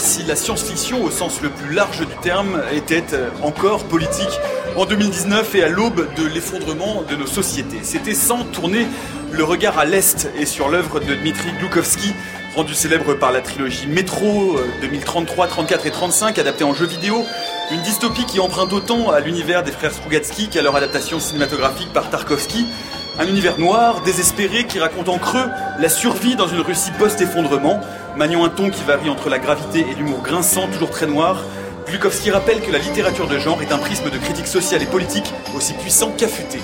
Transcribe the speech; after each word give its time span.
si 0.00 0.22
la 0.22 0.36
science-fiction 0.36 1.04
au 1.04 1.10
sens 1.10 1.40
le 1.42 1.50
plus 1.50 1.74
large 1.74 2.00
du 2.00 2.14
terme 2.22 2.62
était 2.72 3.04
euh, 3.12 3.30
encore 3.42 3.84
politique 3.84 4.40
en 4.76 4.86
2019 4.86 5.54
et 5.54 5.62
à 5.62 5.68
l'aube 5.68 6.06
de 6.16 6.26
l'effondrement 6.26 7.02
de 7.08 7.16
nos 7.16 7.26
sociétés. 7.26 7.80
C'était 7.82 8.14
sans 8.14 8.44
tourner 8.44 8.86
le 9.32 9.44
regard 9.44 9.78
à 9.78 9.84
l'Est 9.84 10.30
et 10.38 10.46
sur 10.46 10.68
l'œuvre 10.68 11.00
de 11.00 11.14
Dmitri 11.14 11.50
Gloukovski, 11.58 12.12
rendu 12.54 12.74
célèbre 12.74 13.14
par 13.14 13.32
la 13.32 13.40
trilogie 13.40 13.86
Métro 13.86 14.56
2033, 14.80 15.48
34 15.48 15.86
et 15.86 15.90
35, 15.90 16.38
adaptée 16.38 16.64
en 16.64 16.74
jeu 16.74 16.86
vidéo, 16.86 17.24
une 17.70 17.82
dystopie 17.82 18.26
qui 18.26 18.40
emprunte 18.40 18.72
autant 18.72 19.10
à 19.10 19.20
l'univers 19.20 19.62
des 19.62 19.72
frères 19.72 19.92
Strugatsky 19.92 20.48
qu'à 20.48 20.62
leur 20.62 20.76
adaptation 20.76 21.20
cinématographique 21.20 21.92
par 21.92 22.10
Tarkovsky. 22.10 22.66
Un 23.16 23.28
univers 23.28 23.60
noir, 23.60 24.00
désespéré, 24.02 24.66
qui 24.66 24.80
raconte 24.80 25.08
en 25.08 25.18
creux 25.18 25.48
la 25.78 25.88
survie 25.88 26.34
dans 26.34 26.48
une 26.48 26.60
Russie 26.60 26.90
post-effondrement, 26.98 27.80
maniant 28.16 28.44
un 28.44 28.48
ton 28.48 28.70
qui 28.70 28.82
varie 28.82 29.08
entre 29.08 29.28
la 29.28 29.38
gravité 29.38 29.86
et 29.88 29.94
l'humour 29.94 30.20
grinçant, 30.22 30.66
toujours 30.66 30.90
très 30.90 31.06
noir. 31.06 31.44
Glukovski 31.86 32.32
rappelle 32.32 32.60
que 32.60 32.72
la 32.72 32.78
littérature 32.78 33.28
de 33.28 33.38
genre 33.38 33.62
est 33.62 33.72
un 33.72 33.78
prisme 33.78 34.10
de 34.10 34.18
critique 34.18 34.48
sociale 34.48 34.82
et 34.82 34.86
politique 34.86 35.32
aussi 35.54 35.74
puissant 35.74 36.10
qu'affûté. 36.16 36.58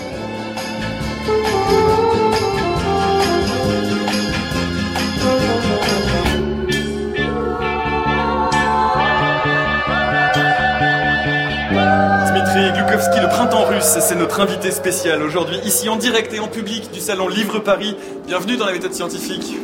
C'est 13.98 14.14
notre 14.14 14.38
invité 14.38 14.70
spécial 14.70 15.20
aujourd'hui, 15.20 15.58
ici 15.64 15.88
en 15.88 15.96
direct 15.96 16.32
et 16.32 16.38
en 16.38 16.46
public 16.46 16.92
du 16.92 17.00
salon 17.00 17.26
Livre 17.26 17.58
Paris. 17.58 17.96
Bienvenue 18.24 18.56
dans 18.56 18.66
la 18.66 18.72
méthode 18.72 18.94
scientifique. 18.94 19.56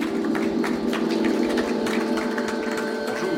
Bonjour. 3.07 3.31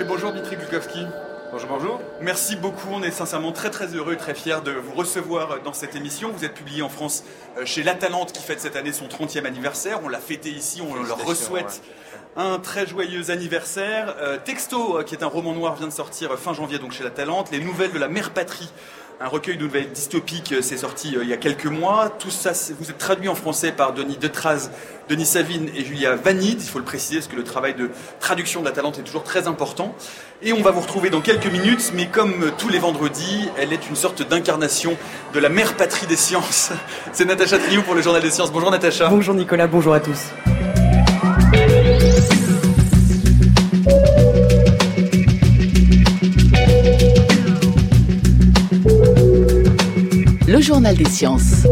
Et 0.00 0.04
bonjour 0.04 0.32
Dmitri 0.32 0.56
Glukovski. 0.56 1.04
Bonjour, 1.50 1.68
bonjour. 1.68 2.00
Merci 2.22 2.56
beaucoup, 2.56 2.88
on 2.92 3.02
est 3.02 3.10
sincèrement 3.10 3.52
très 3.52 3.68
très 3.68 3.88
heureux, 3.88 4.16
très 4.16 4.34
fiers 4.34 4.62
de 4.64 4.70
vous 4.70 4.94
recevoir 4.94 5.60
dans 5.62 5.74
cette 5.74 5.96
émission. 5.96 6.30
Vous 6.34 6.46
êtes 6.46 6.54
publié 6.54 6.80
en 6.80 6.88
France 6.88 7.24
euh, 7.58 7.66
chez 7.66 7.82
La 7.82 7.92
Talente 7.92 8.32
qui 8.32 8.42
fête 8.42 8.60
cette 8.60 8.76
année 8.76 8.92
son 8.92 9.08
30e 9.08 9.44
anniversaire. 9.44 10.00
On 10.02 10.08
l'a 10.08 10.18
fêté 10.18 10.48
ici, 10.48 10.80
on 10.80 10.94
leur 11.02 11.18
re-souhaite 11.18 11.82
un 12.36 12.58
très 12.58 12.86
joyeux 12.86 13.30
anniversaire. 13.30 14.14
Euh, 14.18 14.38
Texto, 14.42 14.98
euh, 14.98 15.02
qui 15.02 15.14
est 15.14 15.22
un 15.22 15.26
roman 15.26 15.52
noir, 15.52 15.74
vient 15.76 15.88
de 15.88 15.92
sortir 15.92 16.38
fin 16.38 16.54
janvier 16.54 16.78
donc 16.78 16.92
chez 16.92 17.04
La 17.04 17.10
Talente. 17.10 17.50
Les 17.50 17.60
nouvelles 17.60 17.92
de 17.92 17.98
la 17.98 18.08
mère 18.08 18.30
patrie, 18.30 18.70
un 19.20 19.28
recueil 19.28 19.56
de 19.56 19.62
nouvelles 19.62 19.90
dystopiques, 19.90 20.54
c'est 20.62 20.76
sorti 20.76 21.14
il 21.20 21.28
y 21.28 21.32
a 21.32 21.36
quelques 21.36 21.66
mois. 21.66 22.10
Tout 22.18 22.30
ça, 22.30 22.52
vous 22.78 22.90
êtes 22.90 22.98
traduit 22.98 23.28
en 23.28 23.34
français 23.34 23.72
par 23.72 23.92
Denis 23.92 24.16
Detraz, 24.16 24.70
Denis 25.08 25.26
Savine 25.26 25.68
et 25.76 25.84
Julia 25.84 26.16
Vanide. 26.16 26.60
Il 26.60 26.68
faut 26.68 26.78
le 26.78 26.84
préciser 26.84 27.16
parce 27.16 27.28
que 27.28 27.36
le 27.36 27.44
travail 27.44 27.74
de 27.74 27.90
traduction 28.20 28.60
de 28.60 28.66
La 28.66 28.72
Talente 28.72 28.98
est 28.98 29.02
toujours 29.02 29.22
très 29.22 29.46
important. 29.46 29.94
Et 30.42 30.52
on 30.52 30.62
va 30.62 30.70
vous 30.70 30.80
retrouver 30.80 31.10
dans 31.10 31.20
quelques 31.20 31.46
minutes, 31.46 31.92
mais 31.94 32.06
comme 32.06 32.50
tous 32.58 32.68
les 32.68 32.78
vendredis, 32.78 33.48
elle 33.58 33.72
est 33.72 33.88
une 33.88 33.96
sorte 33.96 34.26
d'incarnation 34.28 34.96
de 35.34 35.38
la 35.38 35.48
mère 35.48 35.76
patrie 35.76 36.06
des 36.06 36.16
sciences. 36.16 36.72
C'est 37.12 37.24
Natacha 37.24 37.58
Triou 37.58 37.82
pour 37.82 37.94
le 37.94 38.02
Journal 38.02 38.22
des 38.22 38.30
Sciences. 38.30 38.52
Bonjour 38.52 38.70
Natacha. 38.70 39.08
Bonjour 39.08 39.34
Nicolas, 39.34 39.66
bonjour 39.66 39.94
à 39.94 40.00
tous. 40.00 40.32
Journal 50.72 50.96
des 50.96 51.04
Sciences. 51.04 51.66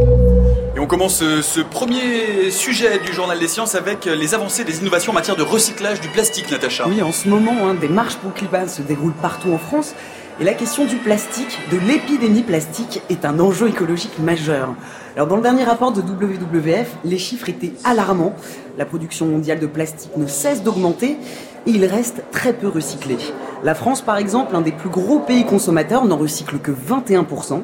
Et 0.76 0.78
on 0.78 0.86
commence 0.86 1.20
ce, 1.20 1.40
ce 1.40 1.60
premier 1.60 2.50
sujet 2.50 2.98
du 2.98 3.14
Journal 3.14 3.38
des 3.38 3.48
Sciences 3.48 3.74
avec 3.74 4.04
les 4.04 4.34
avancées 4.34 4.62
des 4.62 4.80
innovations 4.80 5.12
en 5.12 5.14
matière 5.14 5.36
de 5.36 5.42
recyclage 5.42 6.02
du 6.02 6.08
plastique, 6.08 6.50
Natacha. 6.50 6.86
Oui, 6.86 7.00
en 7.00 7.10
ce 7.10 7.26
moment, 7.26 7.66
hein, 7.66 7.72
des 7.72 7.88
marches 7.88 8.16
pour 8.16 8.28
le 8.28 8.36
climat 8.36 8.68
se 8.68 8.82
déroulent 8.82 9.14
partout 9.14 9.52
en 9.54 9.58
France. 9.58 9.94
Et 10.38 10.44
la 10.44 10.52
question 10.52 10.84
du 10.84 10.96
plastique, 10.96 11.58
de 11.72 11.78
l'épidémie 11.78 12.42
plastique, 12.42 13.00
est 13.08 13.24
un 13.24 13.40
enjeu 13.40 13.68
écologique 13.68 14.18
majeur. 14.18 14.74
Alors, 15.16 15.28
dans 15.28 15.36
le 15.36 15.42
dernier 15.42 15.64
rapport 15.64 15.92
de 15.92 16.02
WWF, 16.02 16.88
les 17.02 17.18
chiffres 17.18 17.48
étaient 17.48 17.72
alarmants. 17.84 18.34
La 18.76 18.84
production 18.84 19.24
mondiale 19.24 19.60
de 19.60 19.66
plastique 19.66 20.14
ne 20.18 20.26
cesse 20.26 20.62
d'augmenter 20.62 21.16
et 21.66 21.70
il 21.70 21.86
reste 21.86 22.22
très 22.32 22.52
peu 22.52 22.68
recyclé. 22.68 23.16
La 23.64 23.74
France, 23.74 24.02
par 24.02 24.18
exemple, 24.18 24.54
un 24.54 24.60
des 24.60 24.72
plus 24.72 24.90
gros 24.90 25.20
pays 25.20 25.46
consommateurs, 25.46 26.04
n'en 26.04 26.18
recycle 26.18 26.58
que 26.58 26.70
21%. 26.70 27.62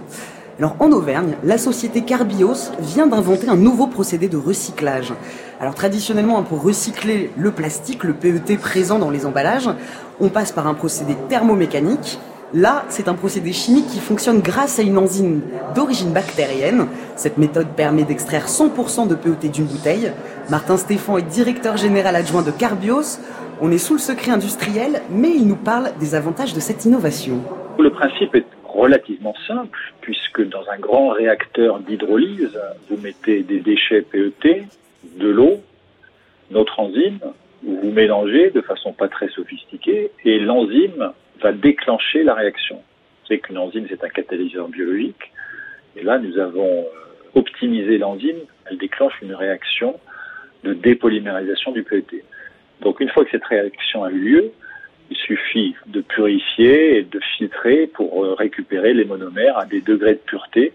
Alors 0.58 0.76
en 0.80 0.90
Auvergne, 0.90 1.34
la 1.44 1.58
société 1.58 2.00
Carbios 2.00 2.72
vient 2.80 3.06
d'inventer 3.06 3.46
un 3.50 3.56
nouveau 3.56 3.88
procédé 3.88 4.26
de 4.26 4.38
recyclage. 4.38 5.12
Alors 5.60 5.74
traditionnellement, 5.74 6.42
pour 6.44 6.62
recycler 6.62 7.30
le 7.36 7.50
plastique, 7.50 8.04
le 8.04 8.14
PET 8.14 8.56
présent 8.56 8.98
dans 8.98 9.10
les 9.10 9.26
emballages, 9.26 9.68
on 10.18 10.30
passe 10.30 10.52
par 10.52 10.66
un 10.66 10.72
procédé 10.72 11.14
thermomécanique. 11.28 12.18
Là, 12.54 12.86
c'est 12.88 13.08
un 13.08 13.12
procédé 13.12 13.52
chimique 13.52 13.88
qui 13.88 14.00
fonctionne 14.00 14.40
grâce 14.40 14.78
à 14.78 14.82
une 14.82 14.96
enzyme 14.96 15.42
d'origine 15.74 16.12
bactérienne. 16.12 16.86
Cette 17.16 17.36
méthode 17.36 17.68
permet 17.76 18.04
d'extraire 18.04 18.46
100% 18.46 19.08
de 19.08 19.14
PET 19.14 19.50
d'une 19.50 19.66
bouteille. 19.66 20.10
Martin 20.48 20.78
Stéphan 20.78 21.18
est 21.18 21.22
directeur 21.22 21.76
général 21.76 22.16
adjoint 22.16 22.42
de 22.42 22.50
Carbios. 22.50 23.18
On 23.60 23.70
est 23.72 23.78
sous 23.78 23.94
le 23.94 24.00
secret 24.00 24.30
industriel, 24.30 25.02
mais 25.10 25.32
il 25.34 25.46
nous 25.46 25.56
parle 25.56 25.90
des 26.00 26.14
avantages 26.14 26.54
de 26.54 26.60
cette 26.60 26.86
innovation. 26.86 27.42
Le 27.78 27.90
principe 27.90 28.34
est 28.34 28.55
relativement 28.76 29.34
simple, 29.46 29.78
puisque 30.00 30.46
dans 30.48 30.68
un 30.70 30.78
grand 30.78 31.08
réacteur 31.10 31.80
d'hydrolyse, 31.80 32.58
vous 32.88 32.96
mettez 32.98 33.42
des 33.42 33.60
déchets 33.60 34.02
PET, 34.02 34.64
de 35.18 35.28
l'eau, 35.28 35.62
notre 36.50 36.78
enzyme, 36.78 37.20
vous 37.62 37.90
mélangez 37.90 38.50
de 38.50 38.60
façon 38.60 38.92
pas 38.92 39.08
très 39.08 39.28
sophistiquée, 39.28 40.10
et 40.24 40.38
l'enzyme 40.38 41.12
va 41.40 41.52
déclencher 41.52 42.22
la 42.22 42.34
réaction. 42.34 42.82
C'est 43.26 43.38
qu'une 43.38 43.58
enzyme, 43.58 43.86
c'est 43.88 44.04
un 44.04 44.08
catalyseur 44.08 44.68
biologique, 44.68 45.32
et 45.96 46.02
là, 46.02 46.18
nous 46.18 46.38
avons 46.38 46.86
optimisé 47.34 47.98
l'enzyme, 47.98 48.38
elle 48.70 48.78
déclenche 48.78 49.14
une 49.22 49.34
réaction 49.34 49.98
de 50.64 50.74
dépolymérisation 50.74 51.72
du 51.72 51.82
PET. 51.82 52.24
Donc 52.80 53.00
une 53.00 53.08
fois 53.08 53.24
que 53.24 53.30
cette 53.30 53.44
réaction 53.44 54.04
a 54.04 54.10
eu 54.10 54.18
lieu, 54.18 54.52
suffit 55.26 55.74
de 55.86 56.00
purifier 56.00 56.98
et 56.98 57.02
de 57.02 57.20
filtrer 57.36 57.86
pour 57.88 58.36
récupérer 58.38 58.94
les 58.94 59.04
monomères 59.04 59.58
à 59.58 59.66
des 59.66 59.80
degrés 59.80 60.14
de 60.14 60.20
pureté 60.20 60.72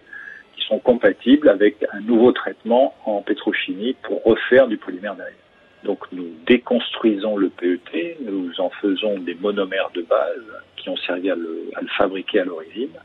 qui 0.56 0.66
sont 0.66 0.80
compatibles 0.80 1.50
avec 1.50 1.86
un 1.94 2.02
nouveau 2.02 2.32
traitement 2.32 2.94
en 3.06 3.22
pétrochimie 3.22 3.96
pour 4.04 4.24
refaire 4.24 4.68
du 4.68 4.78
polymère 4.78 5.16
derrière. 5.16 5.36
Donc 5.84 6.00
nous 6.12 6.28
déconstruisons 6.46 7.38
le 7.38 7.50
PET, 7.50 8.18
nous 8.22 8.52
en 8.60 8.70
faisons 8.70 9.18
des 9.20 9.36
monomères 9.36 9.90
de 9.96 10.02
base 10.02 10.46
qui 10.78 10.90
ont 10.90 10.98
servi 10.98 11.32
à 11.32 11.36
le, 11.36 11.72
à 11.76 11.82
le 11.82 11.88
fabriquer 11.88 12.42
à 12.42 12.46
l'origine, 12.46 12.96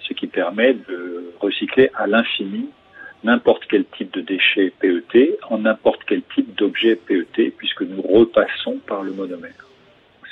ce 0.00 0.12
qui 0.12 0.26
permet 0.26 0.74
de 0.74 1.32
recycler 1.40 1.90
à 1.94 2.06
l'infini 2.06 2.68
n'importe 3.24 3.64
quel 3.68 3.84
type 3.96 4.12
de 4.12 4.20
déchet 4.20 4.72
PET 4.80 5.38
en 5.48 5.58
n'importe 5.58 6.00
quel 6.06 6.22
type 6.34 6.54
d'objet 6.56 6.96
PET 6.96 7.52
puisque 7.56 7.82
nous 7.82 8.02
repassons 8.02 8.78
par 8.86 9.02
le 9.02 9.12
monomère 9.12 9.54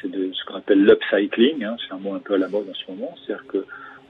c'est 0.01 0.09
ce 0.09 0.45
qu'on 0.45 0.57
appelle 0.57 0.85
l'upcycling, 0.85 1.65
hein, 1.65 1.77
c'est 1.81 1.95
un 1.95 1.99
mot 1.99 2.15
un 2.15 2.19
peu 2.19 2.35
à 2.35 2.39
la 2.39 2.49
mode 2.49 2.69
en 2.71 2.75
ce 2.75 2.91
moment, 2.91 3.15
c'est-à-dire 3.25 3.47
que 3.47 3.59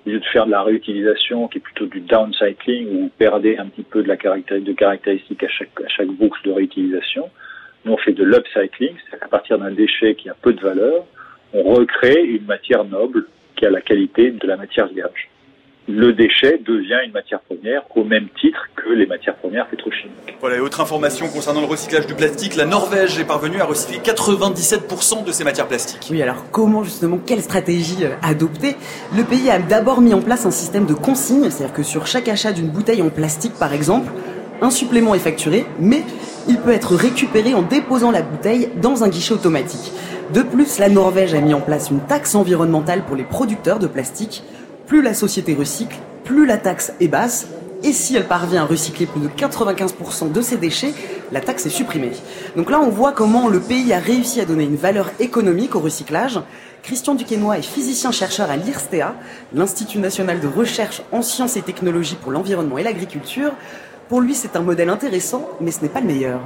au 0.07 0.11
lieu 0.11 0.19
de 0.19 0.25
faire 0.27 0.47
de 0.47 0.51
la 0.51 0.63
réutilisation, 0.63 1.49
qui 1.49 1.59
est 1.59 1.61
plutôt 1.61 1.87
du 1.87 2.01
downcycling, 2.01 2.89
où 2.89 3.01
vous 3.03 3.11
perdez 3.19 3.59
un 3.59 3.67
petit 3.67 3.83
peu 3.83 4.03
de 4.03 4.09
la 4.09 4.17
caractéristique, 4.17 5.41
de 5.41 5.47
à 5.47 5.49
chaque, 5.49 5.81
à 5.85 5.89
chaque 5.89 6.09
boucle 6.09 6.41
de 6.45 6.53
réutilisation, 6.53 7.29
nous 7.85 7.93
on 7.93 7.97
fait 7.99 8.13
de 8.13 8.25
l'upcycling, 8.25 8.95
c'est-à-dire 8.97 9.21
qu'à 9.21 9.29
partir 9.29 9.59
d'un 9.59 9.71
déchet 9.71 10.15
qui 10.15 10.29
a 10.29 10.35
peu 10.35 10.53
de 10.53 10.61
valeur, 10.61 11.05
on 11.53 11.63
recrée 11.63 12.23
une 12.23 12.47
matière 12.47 12.85
noble 12.85 13.27
qui 13.57 13.67
a 13.67 13.71
la 13.71 13.81
qualité 13.81 14.31
de 14.31 14.47
la 14.47 14.57
matière 14.57 14.87
vierge. 14.87 15.29
Le 15.89 16.13
déchet 16.13 16.61
devient 16.65 16.99
une 17.05 17.13
matière 17.13 17.41
première 17.41 17.83
au 17.97 18.05
même 18.05 18.29
titre 18.41 18.69
que 18.77 18.91
les 18.91 19.07
matières 19.07 19.35
premières 19.37 19.67
pétrochimiques. 19.67 20.37
Voilà, 20.41 20.57
et 20.57 20.61
autre 20.61 20.81
information 20.81 21.27
concernant 21.29 21.61
le 21.61 21.67
recyclage 21.67 22.07
du 22.07 22.15
plastique, 22.15 22.55
la 22.55 22.67
Norvège 22.67 23.19
est 23.19 23.25
parvenue 23.25 23.61
à 23.61 23.65
recycler 23.65 23.99
97% 23.99 25.25
de 25.25 25.33
ses 25.33 25.43
matières 25.43 25.67
plastiques. 25.67 26.07
Oui, 26.11 26.23
alors 26.23 26.51
comment 26.53 26.85
justement, 26.85 27.19
quelle 27.19 27.41
stratégie 27.41 28.05
adopter? 28.23 28.77
Le 29.17 29.25
pays 29.25 29.51
a 29.51 29.59
d'abord 29.59 30.01
mis 30.01 30.15
en 30.15 30.21
place 30.21 30.47
un 30.47 30.51
système 30.51 30.87
de 30.87 30.95
consigne, 30.95 31.51
c'est-à-dire 31.51 31.75
que 31.75 31.83
sur 31.83 32.07
chaque 32.07 32.29
achat 32.29 32.53
d'une 32.53 32.69
bouteille 32.69 33.03
en 33.03 33.11
plastique 33.11 33.55
par 33.59 33.73
exemple, 33.73 34.13
un 34.63 34.71
supplément 34.71 35.15
est 35.15 35.21
facturé, 35.21 35.65
mais 35.79 36.03
il 36.49 36.59
peut 36.59 36.73
être 36.73 36.95
récupéré 36.95 37.55
en 37.55 37.63
déposant 37.63 38.11
la 38.11 38.23
bouteille 38.23 38.69
dans 38.81 39.03
un 39.03 39.09
guichet 39.09 39.33
automatique. 39.33 39.93
De 40.33 40.43
plus, 40.43 40.79
la 40.79 40.89
Norvège 40.89 41.35
a 41.35 41.41
mis 41.41 41.55
en 41.55 41.61
place 41.61 41.91
une 41.91 42.01
taxe 42.01 42.35
environnementale 42.35 43.03
pour 43.05 43.17
les 43.17 43.25
producteurs 43.25 43.81
de 43.81 43.89
plastique. 43.89 44.45
Plus 44.91 45.03
la 45.03 45.15
société 45.15 45.55
recycle, 45.55 45.95
plus 46.25 46.47
la 46.47 46.59
taxe 46.59 46.93
est 46.99 47.07
basse, 47.07 47.49
et 47.85 47.93
si 47.93 48.17
elle 48.17 48.27
parvient 48.27 48.63
à 48.63 48.67
recycler 48.67 49.07
plus 49.07 49.21
de 49.21 49.29
95% 49.29 50.33
de 50.33 50.41
ses 50.41 50.57
déchets, 50.57 50.91
la 51.31 51.41
taxe 51.41 51.65
est 51.65 51.71
supprimée. 51.71 52.11
Donc 52.57 52.73
là, 52.73 52.81
on 52.81 52.91
voit 52.91 53.13
comment 53.13 53.47
le 53.47 53.61
pays 53.61 53.93
a 53.93 54.01
réussi 54.01 54.41
à 54.41 54.47
donner 54.47 54.65
une 54.65 54.75
valeur 54.75 55.11
économique 55.21 55.77
au 55.77 55.79
recyclage. 55.79 56.41
Christian 56.83 57.15
Duquesnoy 57.15 57.59
est 57.59 57.63
physicien-chercheur 57.63 58.51
à 58.51 58.57
l'IRSTEA, 58.57 59.15
l'Institut 59.55 60.01
national 60.01 60.41
de 60.41 60.49
recherche 60.49 61.03
en 61.13 61.23
sciences 61.23 61.57
et 61.57 61.63
technologies 61.63 62.17
pour 62.21 62.33
l'environnement 62.33 62.77
et 62.77 62.83
l'agriculture. 62.83 63.53
Pour 64.09 64.21
lui, 64.21 64.35
c'est 64.35 64.57
un 64.57 64.63
modèle 64.63 64.89
intéressant, 64.89 65.49
mais 65.61 65.71
ce 65.71 65.83
n'est 65.83 65.89
pas 65.89 66.01
le 66.01 66.09
meilleur. 66.09 66.41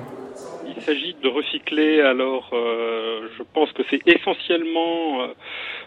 s'agit 0.84 1.16
de 1.22 1.28
recycler, 1.28 2.02
alors 2.02 2.50
euh, 2.52 3.26
je 3.38 3.42
pense 3.54 3.72
que 3.72 3.82
c'est 3.88 4.06
essentiellement 4.06 5.22
euh, 5.22 5.28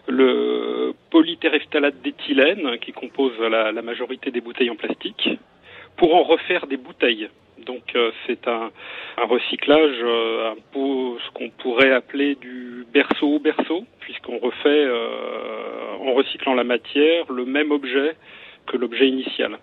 le 0.07 0.93
polytereftalate 1.09 2.01
d'éthylène 2.01 2.77
qui 2.79 2.91
compose 2.91 3.37
la, 3.39 3.71
la, 3.71 3.81
majorité 3.81 4.31
des 4.31 4.41
bouteilles 4.41 4.69
en 4.69 4.75
plastique 4.75 5.29
pour 5.95 6.15
en 6.15 6.23
refaire 6.23 6.67
des 6.67 6.77
bouteilles. 6.77 7.29
Donc 7.65 7.95
euh, 7.95 8.11
c'est 8.25 8.47
un, 8.47 8.71
un, 9.17 9.25
recyclage, 9.25 10.03
un 10.03 10.55
peu 10.71 11.19
ce 11.25 11.31
qu'on 11.33 11.49
pourrait 11.49 11.91
appeler 11.91 12.35
du 12.35 12.85
berceau 12.93 13.35
au 13.35 13.39
berceau, 13.39 13.83
puisqu'on 13.99 14.37
refait, 14.37 14.87
en 15.99 16.13
recyclant 16.13 16.53
la 16.53 16.63
matière, 16.63 17.31
le 17.31 17.45
même 17.45 17.71
objet 17.71 18.15
que 18.65 18.77
l'objet 18.77 19.07
initial 19.07 19.57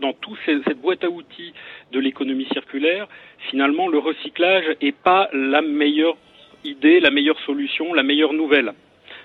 dans 0.00 0.12
toute 0.12 0.38
cette 0.44 0.80
boîte 0.80 1.04
à 1.04 1.10
outils 1.10 1.52
de 1.92 2.00
l'économie 2.00 2.46
circulaire, 2.52 3.08
finalement, 3.50 3.88
le 3.88 3.98
recyclage 3.98 4.64
n'est 4.82 4.92
pas 4.92 5.28
la 5.32 5.62
meilleure 5.62 6.16
idée, 6.64 7.00
la 7.00 7.10
meilleure 7.10 7.38
solution, 7.40 7.94
la 7.94 8.02
meilleure 8.02 8.32
nouvelle. 8.32 8.72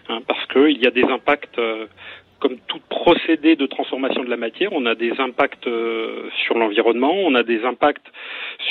Hein, 0.09 0.21
parce 0.27 0.45
qu'il 0.47 0.81
y 0.81 0.87
a 0.87 0.91
des 0.91 1.03
impacts 1.03 1.57
euh, 1.59 1.87
comme 2.39 2.57
tout 2.67 2.81
procédé 2.89 3.55
de 3.55 3.65
transformation 3.65 4.21
de 4.21 4.29
la 4.29 4.35
matière, 4.35 4.73
on 4.73 4.85
a 4.85 4.95
des 4.95 5.13
impacts 5.17 5.65
euh, 5.65 6.29
sur 6.45 6.57
l'environnement, 6.57 7.13
on 7.13 7.35
a 7.35 7.43
des 7.43 7.63
impacts 7.63 8.05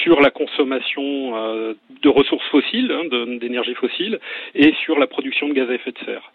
sur 0.03 0.21
la 0.21 0.31
consommation 0.31 1.03
euh, 1.37 1.73
de 2.03 2.09
ressources 2.11 2.47
fossiles, 2.49 2.93
hein, 2.93 3.07
d'énergie 3.41 3.75
fossile, 3.75 4.21
et 4.55 4.75
sur 4.85 4.99
la 4.99 5.07
production 5.07 5.49
de 5.49 5.55
gaz 5.55 5.71
à 5.71 5.75
effet 5.75 5.93
de 5.93 5.99
serre. 6.05 6.33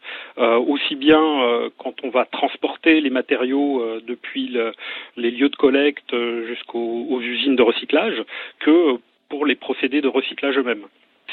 Aussi 0.67 0.95
bien 0.95 1.69
quand 1.77 1.95
on 2.03 2.09
va 2.09 2.25
transporter 2.25 3.01
les 3.01 3.09
matériaux 3.09 3.83
depuis 4.05 4.47
le, 4.47 4.71
les 5.15 5.31
lieux 5.31 5.49
de 5.49 5.55
collecte 5.55 6.15
jusqu'aux 6.47 7.19
usines 7.21 7.55
de 7.55 7.63
recyclage, 7.63 8.23
que 8.59 8.97
pour 9.29 9.45
les 9.45 9.55
procédés 9.55 10.01
de 10.01 10.07
recyclage 10.07 10.57
eux-mêmes 10.57 10.85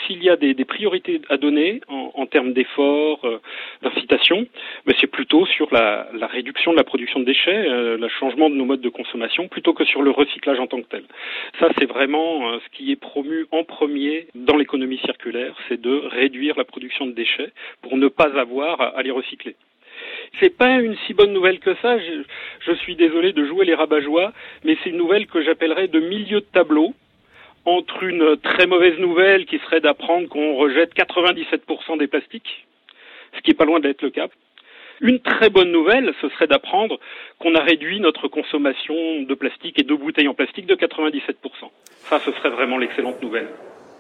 s'il 0.07 0.23
y 0.23 0.31
a 0.31 0.37
des, 0.37 0.55
priorités 0.65 1.21
à 1.29 1.37
donner 1.37 1.81
en, 1.89 2.27
termes 2.27 2.53
d'efforts, 2.53 3.25
euh, 3.25 3.41
d'incitation, 3.83 4.47
ben 4.87 4.95
c'est 5.01 5.07
plutôt 5.07 5.47
sur 5.47 5.73
la, 5.73 6.09
réduction 6.27 6.73
de 6.73 6.77
la 6.77 6.85
production 6.85 7.21
de 7.21 7.25
déchets, 7.25 7.69
euh, 7.69 7.97
le 7.97 8.09
changement 8.09 8.51
de 8.51 8.55
nos 8.55 8.65
modes 8.65 8.81
de 8.81 8.89
consommation, 8.89 9.49
plutôt 9.49 9.73
que 9.73 9.85
sur 9.85 10.03
le 10.03 10.11
recyclage 10.11 10.59
en 10.59 10.67
tant 10.67 10.81
que 10.81 10.89
tel. 10.89 11.05
Ça, 11.59 11.69
c'est 11.79 11.87
vraiment 11.87 12.49
euh, 12.49 12.59
ce 12.65 12.77
qui 12.77 12.91
est 12.93 12.97
promu 12.97 13.47
en 13.51 13.65
premier 13.65 14.27
dans 14.35 14.57
l'économie 14.57 14.99
circulaire, 14.99 15.55
c'est 15.69 15.81
de 15.81 15.95
réduire 16.11 16.57
la 16.57 16.65
production 16.65 17.07
de 17.07 17.13
déchets 17.13 17.53
pour 17.83 17.97
ne 17.97 18.09
pas 18.09 18.39
avoir 18.39 18.81
à, 18.81 19.03
les 19.03 19.11
recycler. 19.11 19.57
C'est 20.41 20.57
pas 20.57 20.81
une 20.81 20.97
si 21.07 21.15
bonne 21.15 21.33
nouvelle 21.33 21.61
que 21.61 21.75
ça. 21.77 21.99
Je, 21.99 22.73
suis 22.73 22.97
désolé 22.97 23.33
de 23.33 23.45
jouer 23.45 23.65
les 23.65 23.75
rabat-joie, 23.75 24.33
mais 24.65 24.77
c'est 24.83 24.91
une 24.91 24.97
nouvelle 24.97 25.27
que 25.27 25.43
j'appellerais 25.43 25.89
de 25.89 26.01
milieu 26.01 26.41
de 26.41 26.47
tableau 26.53 26.95
entre 27.65 28.03
une 28.03 28.37
très 28.37 28.67
mauvaise 28.67 28.99
nouvelle 28.99 29.47
qui 29.47 29.59
serait 29.59 29.81
d'apprendre 29.81 30.29
qu'on 30.29 30.55
rejette 30.55 30.95
97% 30.95 31.99
des 31.99 32.07
plastiques, 32.07 32.67
ce 33.35 33.41
qui 33.41 33.53
est 33.53 33.55
pas 33.55 33.65
loin 33.65 33.81
d'être 33.81 34.03
le 34.03 34.11
cas. 34.11 34.29
Une 35.01 35.21
très 35.21 35.51
bonne 35.51 35.73
nouvelle, 35.73 36.15
ce 36.21 36.29
serait 36.31 36.47
d'apprendre 36.47 37.01
qu'on 37.39 37.55
a 37.55 37.61
réduit 37.61 38.01
notre 38.01 38.29
consommation 38.29 39.23
de 39.23 39.35
plastique 39.35 39.79
et 39.81 39.83
de 39.83 39.95
bouteilles 39.95 40.29
en 40.29 40.35
plastique 40.35 40.67
de 40.67 40.75
97%. 40.75 41.35
Ça, 42.05 42.21
ce 42.21 42.31
serait 42.33 42.51
vraiment 42.51 42.79
l'excellente 42.79 43.21
nouvelle. 43.23 43.49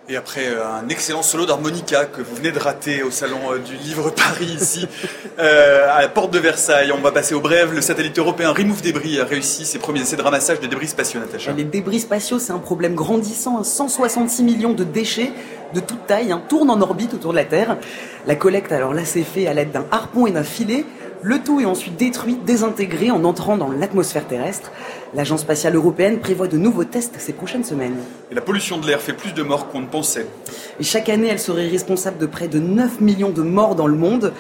Et 0.06 0.17
après 0.17 0.49
euh, 0.49 0.67
un 0.67 0.87
excellent 0.91 1.23
solo 1.23 1.47
d'harmonica 1.47 2.05
que 2.05 2.21
vous 2.21 2.35
venez 2.35 2.53
de 2.53 2.59
rater 2.59 3.03
au 3.03 3.11
salon 3.11 3.39
euh, 3.51 3.59
du 3.59 3.75
livre 3.77 4.11
Paris 4.11 4.55
ici, 4.61 4.87
euh, 5.39 5.89
à 5.91 6.03
la 6.03 6.09
porte 6.09 6.31
de 6.31 6.39
Versailles, 6.39 6.93
on 6.93 7.01
va 7.01 7.11
passer 7.11 7.35
au 7.35 7.41
bref. 7.41 7.71
Le 7.73 7.81
satellite 7.81 8.19
européen 8.19 8.53
Remove 8.53 8.83
Débris 8.83 9.19
a 9.19 9.25
réussi 9.25 9.65
ses 9.65 9.79
premiers 9.79 10.03
essais 10.03 10.17
de 10.17 10.23
ramassage 10.23 10.61
de 10.61 10.67
débris 10.67 10.89
spatiaux, 10.89 11.21
Natacha. 11.21 11.53
Les 11.53 11.65
débris 11.65 12.01
spatiaux, 12.01 12.39
c'est 12.39 12.53
un 12.53 12.59
problème 12.59 12.95
grandissant. 12.95 13.65
166 13.65 14.43
millions 14.43 14.75
de 14.75 14.85
déchets 14.85 15.33
de 15.73 15.81
toute 15.81 16.06
taille 16.06 16.33
hein, 16.33 16.43
tournent 16.51 16.71
en 16.71 16.83
orbite 16.83 17.15
autour 17.15 17.33
de 17.33 17.39
la 17.39 17.47
Terre. 17.47 17.79
La 18.27 18.37
collecte, 18.37 18.73
alors 18.73 18.93
là, 18.93 19.06
c'est 19.06 19.23
fait 19.23 19.47
à 19.47 19.55
l'aide 19.55 19.73
d'un 19.73 19.87
harpon 19.91 20.27
et 20.27 20.33
d'un 20.33 20.45
filet. 20.45 20.85
Le 21.26 21.38
tout 21.38 21.59
est 21.59 21.65
ensuite 21.65 21.97
détruit, 21.97 22.37
désintégré 22.44 23.11
en 23.11 23.25
entrant 23.25 23.56
dans 23.56 23.71
l'atmosphère 23.71 24.26
terrestre. 24.26 24.71
L'Agence 25.15 25.41
spatiale 25.41 25.75
européenne 25.75 26.19
prévoit 26.19 26.49
de 26.49 26.59
nouveaux 26.59 26.85
tests 26.85 27.15
ces 27.17 27.32
prochaines 27.32 27.65
semaines. 27.65 27.97
Et 28.31 28.35
la 28.35 28.43
pollution 28.43 28.76
de 28.76 28.87
l'air 28.87 29.00
fait 29.00 29.15
plus 29.15 29.32
de 29.32 29.43
morts 29.43 29.69
qu'on 29.69 29.81
ne 29.81 29.87
pensait. 29.87 30.26
Et 30.79 30.82
chaque 30.82 31.09
année, 31.09 31.29
elle 31.29 31.38
serait 31.38 31.67
responsable 31.67 32.19
de 32.19 32.26
près 32.26 32.47
de 32.47 32.59
9 32.59 33.00
millions 33.00 33.31
de 33.31 33.41
morts 33.41 33.75
dans 33.75 33.87
le 33.87 33.97
monde. 33.97 34.35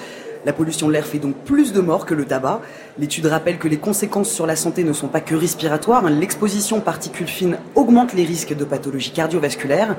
La 0.44 0.52
pollution 0.52 0.88
de 0.88 0.92
l'air 0.92 1.06
fait 1.06 1.18
donc 1.18 1.34
plus 1.36 1.72
de 1.72 1.80
morts 1.80 2.04
que 2.04 2.12
le 2.12 2.26
tabac. 2.26 2.60
L'étude 2.98 3.24
rappelle 3.24 3.56
que 3.56 3.66
les 3.66 3.78
conséquences 3.78 4.30
sur 4.30 4.44
la 4.44 4.54
santé 4.54 4.84
ne 4.84 4.92
sont 4.92 5.08
pas 5.08 5.22
que 5.22 5.34
respiratoires. 5.34 6.04
L'exposition 6.10 6.76
aux 6.76 6.82
particules 6.82 7.28
fines 7.28 7.56
augmente 7.74 8.12
les 8.12 8.24
risques 8.24 8.54
de 8.54 8.64
pathologies 8.64 9.12
cardiovasculaires. 9.12 9.96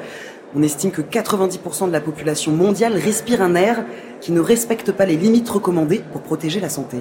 On 0.53 0.62
estime 0.62 0.92
que 0.92 1.01
90% 1.01 1.88
de 1.88 1.92
la 1.92 2.01
population 2.01 2.51
mondiale 2.51 2.94
respire 2.94 3.42
un 3.42 3.56
air 3.56 3.83
qui 4.21 4.31
ne 4.31 4.39
respecte 4.39 4.92
pas 4.92 5.06
les 5.06 5.18
limites 5.18 5.50
recommandées 5.50 6.03
pour 6.12 6.21
protéger 6.21 6.59
la 6.59 6.69
santé. 6.69 6.97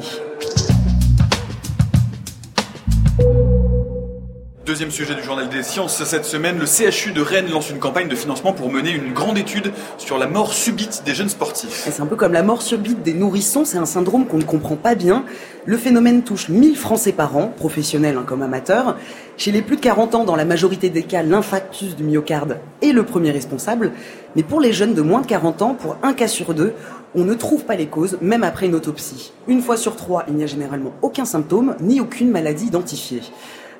Deuxième 4.64 4.90
sujet 4.90 5.14
du 5.14 5.22
journal 5.22 5.50
des 5.50 5.62
sciences 5.62 6.02
cette 6.04 6.24
semaine, 6.24 6.58
le 6.58 6.64
CHU 6.64 7.12
de 7.12 7.20
Rennes 7.20 7.50
lance 7.50 7.68
une 7.68 7.78
campagne 7.78 8.08
de 8.08 8.14
financement 8.14 8.54
pour 8.54 8.72
mener 8.72 8.92
une 8.92 9.12
grande 9.12 9.36
étude 9.36 9.72
sur 9.98 10.16
la 10.16 10.26
mort 10.26 10.54
subite 10.54 11.02
des 11.04 11.12
jeunes 11.14 11.28
sportifs. 11.28 11.82
C'est 11.84 12.00
un 12.00 12.06
peu 12.06 12.16
comme 12.16 12.32
la 12.32 12.42
mort 12.42 12.62
subite 12.62 13.02
des 13.02 13.12
nourrissons, 13.12 13.66
c'est 13.66 13.76
un 13.76 13.84
syndrome 13.84 14.24
qu'on 14.24 14.38
ne 14.38 14.44
comprend 14.44 14.76
pas 14.76 14.94
bien. 14.94 15.26
Le 15.66 15.76
phénomène 15.76 16.22
touche 16.22 16.48
1000 16.48 16.76
Français 16.76 17.12
par 17.12 17.36
an, 17.36 17.52
professionnels 17.54 18.16
hein, 18.16 18.24
comme 18.26 18.40
amateurs. 18.40 18.96
Chez 19.36 19.52
les 19.52 19.60
plus 19.60 19.76
de 19.76 19.82
40 19.82 20.14
ans, 20.14 20.24
dans 20.24 20.36
la 20.36 20.46
majorité 20.46 20.88
des 20.88 21.02
cas, 21.02 21.22
l'infarctus 21.22 21.94
du 21.94 22.02
myocarde 22.02 22.58
est 22.80 22.92
le 22.92 23.02
premier 23.02 23.32
responsable. 23.32 23.92
Mais 24.34 24.42
pour 24.42 24.62
les 24.62 24.72
jeunes 24.72 24.94
de 24.94 25.02
moins 25.02 25.20
de 25.20 25.26
40 25.26 25.60
ans, 25.60 25.74
pour 25.74 25.98
un 26.02 26.14
cas 26.14 26.28
sur 26.28 26.54
deux, 26.54 26.72
on 27.14 27.24
ne 27.24 27.34
trouve 27.34 27.64
pas 27.64 27.76
les 27.76 27.86
causes, 27.86 28.16
même 28.22 28.42
après 28.42 28.64
une 28.64 28.74
autopsie. 28.74 29.32
Une 29.46 29.60
fois 29.60 29.76
sur 29.76 29.94
trois, 29.94 30.24
il 30.26 30.34
n'y 30.34 30.42
a 30.42 30.46
généralement 30.46 30.92
aucun 31.02 31.26
symptôme, 31.26 31.76
ni 31.80 32.00
aucune 32.00 32.30
maladie 32.30 32.64
identifiée. 32.64 33.20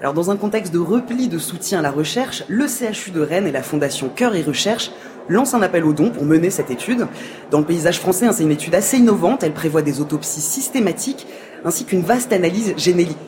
Alors 0.01 0.13
dans 0.13 0.31
un 0.31 0.37
contexte 0.37 0.73
de 0.73 0.79
repli 0.79 1.29
de 1.29 1.39
soutien 1.39 1.79
à 1.79 1.83
la 1.83 1.91
recherche, 1.91 2.45
le 2.49 2.67
CHU 2.67 3.11
de 3.11 3.21
Rennes 3.21 3.47
et 3.47 3.53
la 3.53 3.63
Fondation 3.63 4.09
Cœur 4.09 4.35
et 4.35 4.43
Recherche 4.43 4.91
lancent 5.29 5.55
un 5.55 5.63
appel 5.63 5.85
aux 5.85 5.93
dons 5.93 6.11
pour 6.11 6.25
mener 6.25 6.51
cette 6.51 6.71
étude. 6.71 7.07
Dans 7.51 7.61
le 7.61 7.65
paysage 7.65 8.01
français, 8.01 8.27
hein, 8.27 8.33
c'est 8.33 8.43
une 8.43 8.51
étude 8.51 8.75
assez 8.75 8.99
innovante, 8.99 9.43
elle 9.43 9.55
prévoit 9.55 9.83
des 9.83 10.01
autopsies 10.01 10.41
systématiques 10.41 11.27
ainsi 11.65 11.87
qu'une 11.87 12.03
vaste 12.03 12.33
analyse 12.33 12.75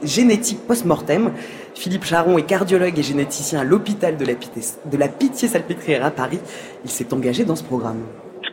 génétique 0.03 0.67
post-mortem. 0.67 1.33
Philippe 1.75 2.05
Charon 2.05 2.37
est 2.37 2.43
cardiologue 2.43 2.99
et 2.99 3.03
généticien 3.03 3.61
à 3.61 3.65
l'hôpital 3.65 4.19
de 4.19 4.27
la, 4.27 4.35
de 4.35 4.97
la 4.99 5.09
Pitié-Salpêtrière 5.09 6.05
à 6.05 6.11
Paris. 6.11 6.41
Il 6.85 6.91
s'est 6.91 7.15
engagé 7.15 7.45
dans 7.45 7.57
ce 7.57 7.65
programme 7.65 8.03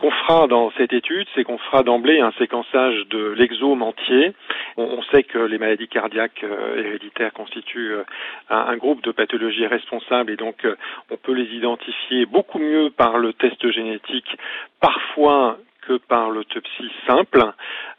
qu'on 0.04 0.10
fera 0.10 0.46
dans 0.48 0.70
cette 0.76 0.92
étude, 0.92 1.26
c'est 1.34 1.44
qu'on 1.44 1.56
fera 1.56 1.82
d'emblée 1.82 2.20
un 2.20 2.32
séquençage 2.32 3.06
de 3.08 3.30
l'exome 3.38 3.80
entier. 3.80 4.34
On, 4.76 5.02
sait 5.04 5.22
que 5.22 5.38
les 5.38 5.56
maladies 5.56 5.88
cardiaques 5.88 6.44
euh, 6.44 6.84
héréditaires 6.84 7.32
constituent 7.32 7.92
euh, 7.92 8.02
un, 8.50 8.76
groupe 8.76 9.02
de 9.02 9.12
pathologies 9.12 9.66
responsables 9.66 10.30
et 10.30 10.36
donc 10.36 10.66
euh, 10.66 10.76
on 11.10 11.16
peut 11.16 11.32
les 11.32 11.56
identifier 11.56 12.26
beaucoup 12.26 12.58
mieux 12.58 12.90
par 12.90 13.16
le 13.16 13.32
test 13.32 13.70
génétique, 13.70 14.36
parfois 14.78 15.56
que 15.86 15.98
par 15.98 16.30
l'autopsie 16.30 16.90
simple, 17.06 17.42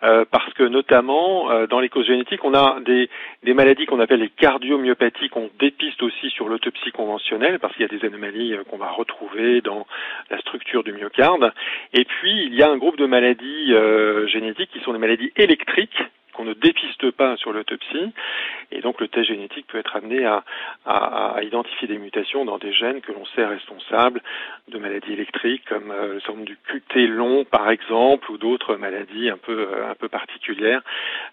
euh, 0.04 0.26
parce 0.30 0.52
que 0.54 0.64
notamment 0.64 1.52
euh, 1.52 1.68
dans 1.68 1.80
les 1.80 1.90
causes 1.90 2.08
génétiques, 2.08 2.44
on 2.44 2.54
a 2.54 2.80
des, 2.82 3.10
des 3.44 3.54
maladies 3.54 3.86
qu'on 3.86 4.00
appelle 4.00 4.20
les 4.20 4.30
cardiomyopathies 4.30 5.30
qu'on 5.30 5.50
dépiste 5.60 6.02
aussi 6.04 6.30
sur 6.32 6.48
l'autopsie 6.48 6.92
conventionnelle, 6.92 7.60
parce 7.60 7.74
qu'il 7.76 7.84
y 7.84 7.96
a 7.96 7.98
des 7.98 8.06
anomalies 8.06 8.54
euh, 8.54 8.64
qu'on 8.64 8.78
va 8.78 8.92
retrouver 8.92 9.62
dans 9.62 9.86
la 10.30 10.40
structure 10.40 10.84
du 10.84 10.94
myocarde. 10.94 11.54
Et 11.94 12.06
puis 12.06 12.46
il 12.46 12.56
y 12.56 12.64
a 12.64 12.70
un 12.70 12.78
groupe 12.78 12.98
de 12.98 13.06
maladies 13.06 13.74
génétiques 14.28 14.70
qui 14.72 14.80
sont 14.82 14.94
des 14.94 15.00
maladies 15.00 15.32
électriques 15.36 16.02
qu'on 16.36 16.46
ne 16.46 16.54
dépiste 16.54 17.12
pas 17.12 17.38
sur 17.38 17.52
l'autopsie. 17.52 18.14
Et 18.72 18.82
donc 18.82 19.00
le 19.00 19.08
test 19.08 19.28
génétique 19.28 19.68
peut 19.68 19.78
être 19.78 19.96
amené 19.96 20.26
à, 20.26 20.44
identifier 21.42 21.88
des 21.88 21.98
mutations 21.98 22.46
dans 22.46 22.58
des 22.58 22.74
gènes 22.74 23.02
que 23.02 23.12
l'on 23.12 23.26
sait 23.28 23.46
responsables 23.46 24.22
de 24.68 24.78
maladies 24.78 25.14
électriques 25.14 25.66
comme 25.68 25.92
euh, 25.92 26.16
le 26.16 26.20
syndrome 26.22 26.46
du 26.46 26.58
QT 26.58 27.08
long 27.08 27.46
par 27.46 27.70
exemple 27.70 28.32
ou 28.32 28.38
d'autres 28.38 28.76
maladies 28.76 29.30
un 29.30 29.38
peu, 29.38 29.70
euh, 29.72 29.90
un 29.90 29.96
peu 29.96 30.10
particulières 30.10 30.82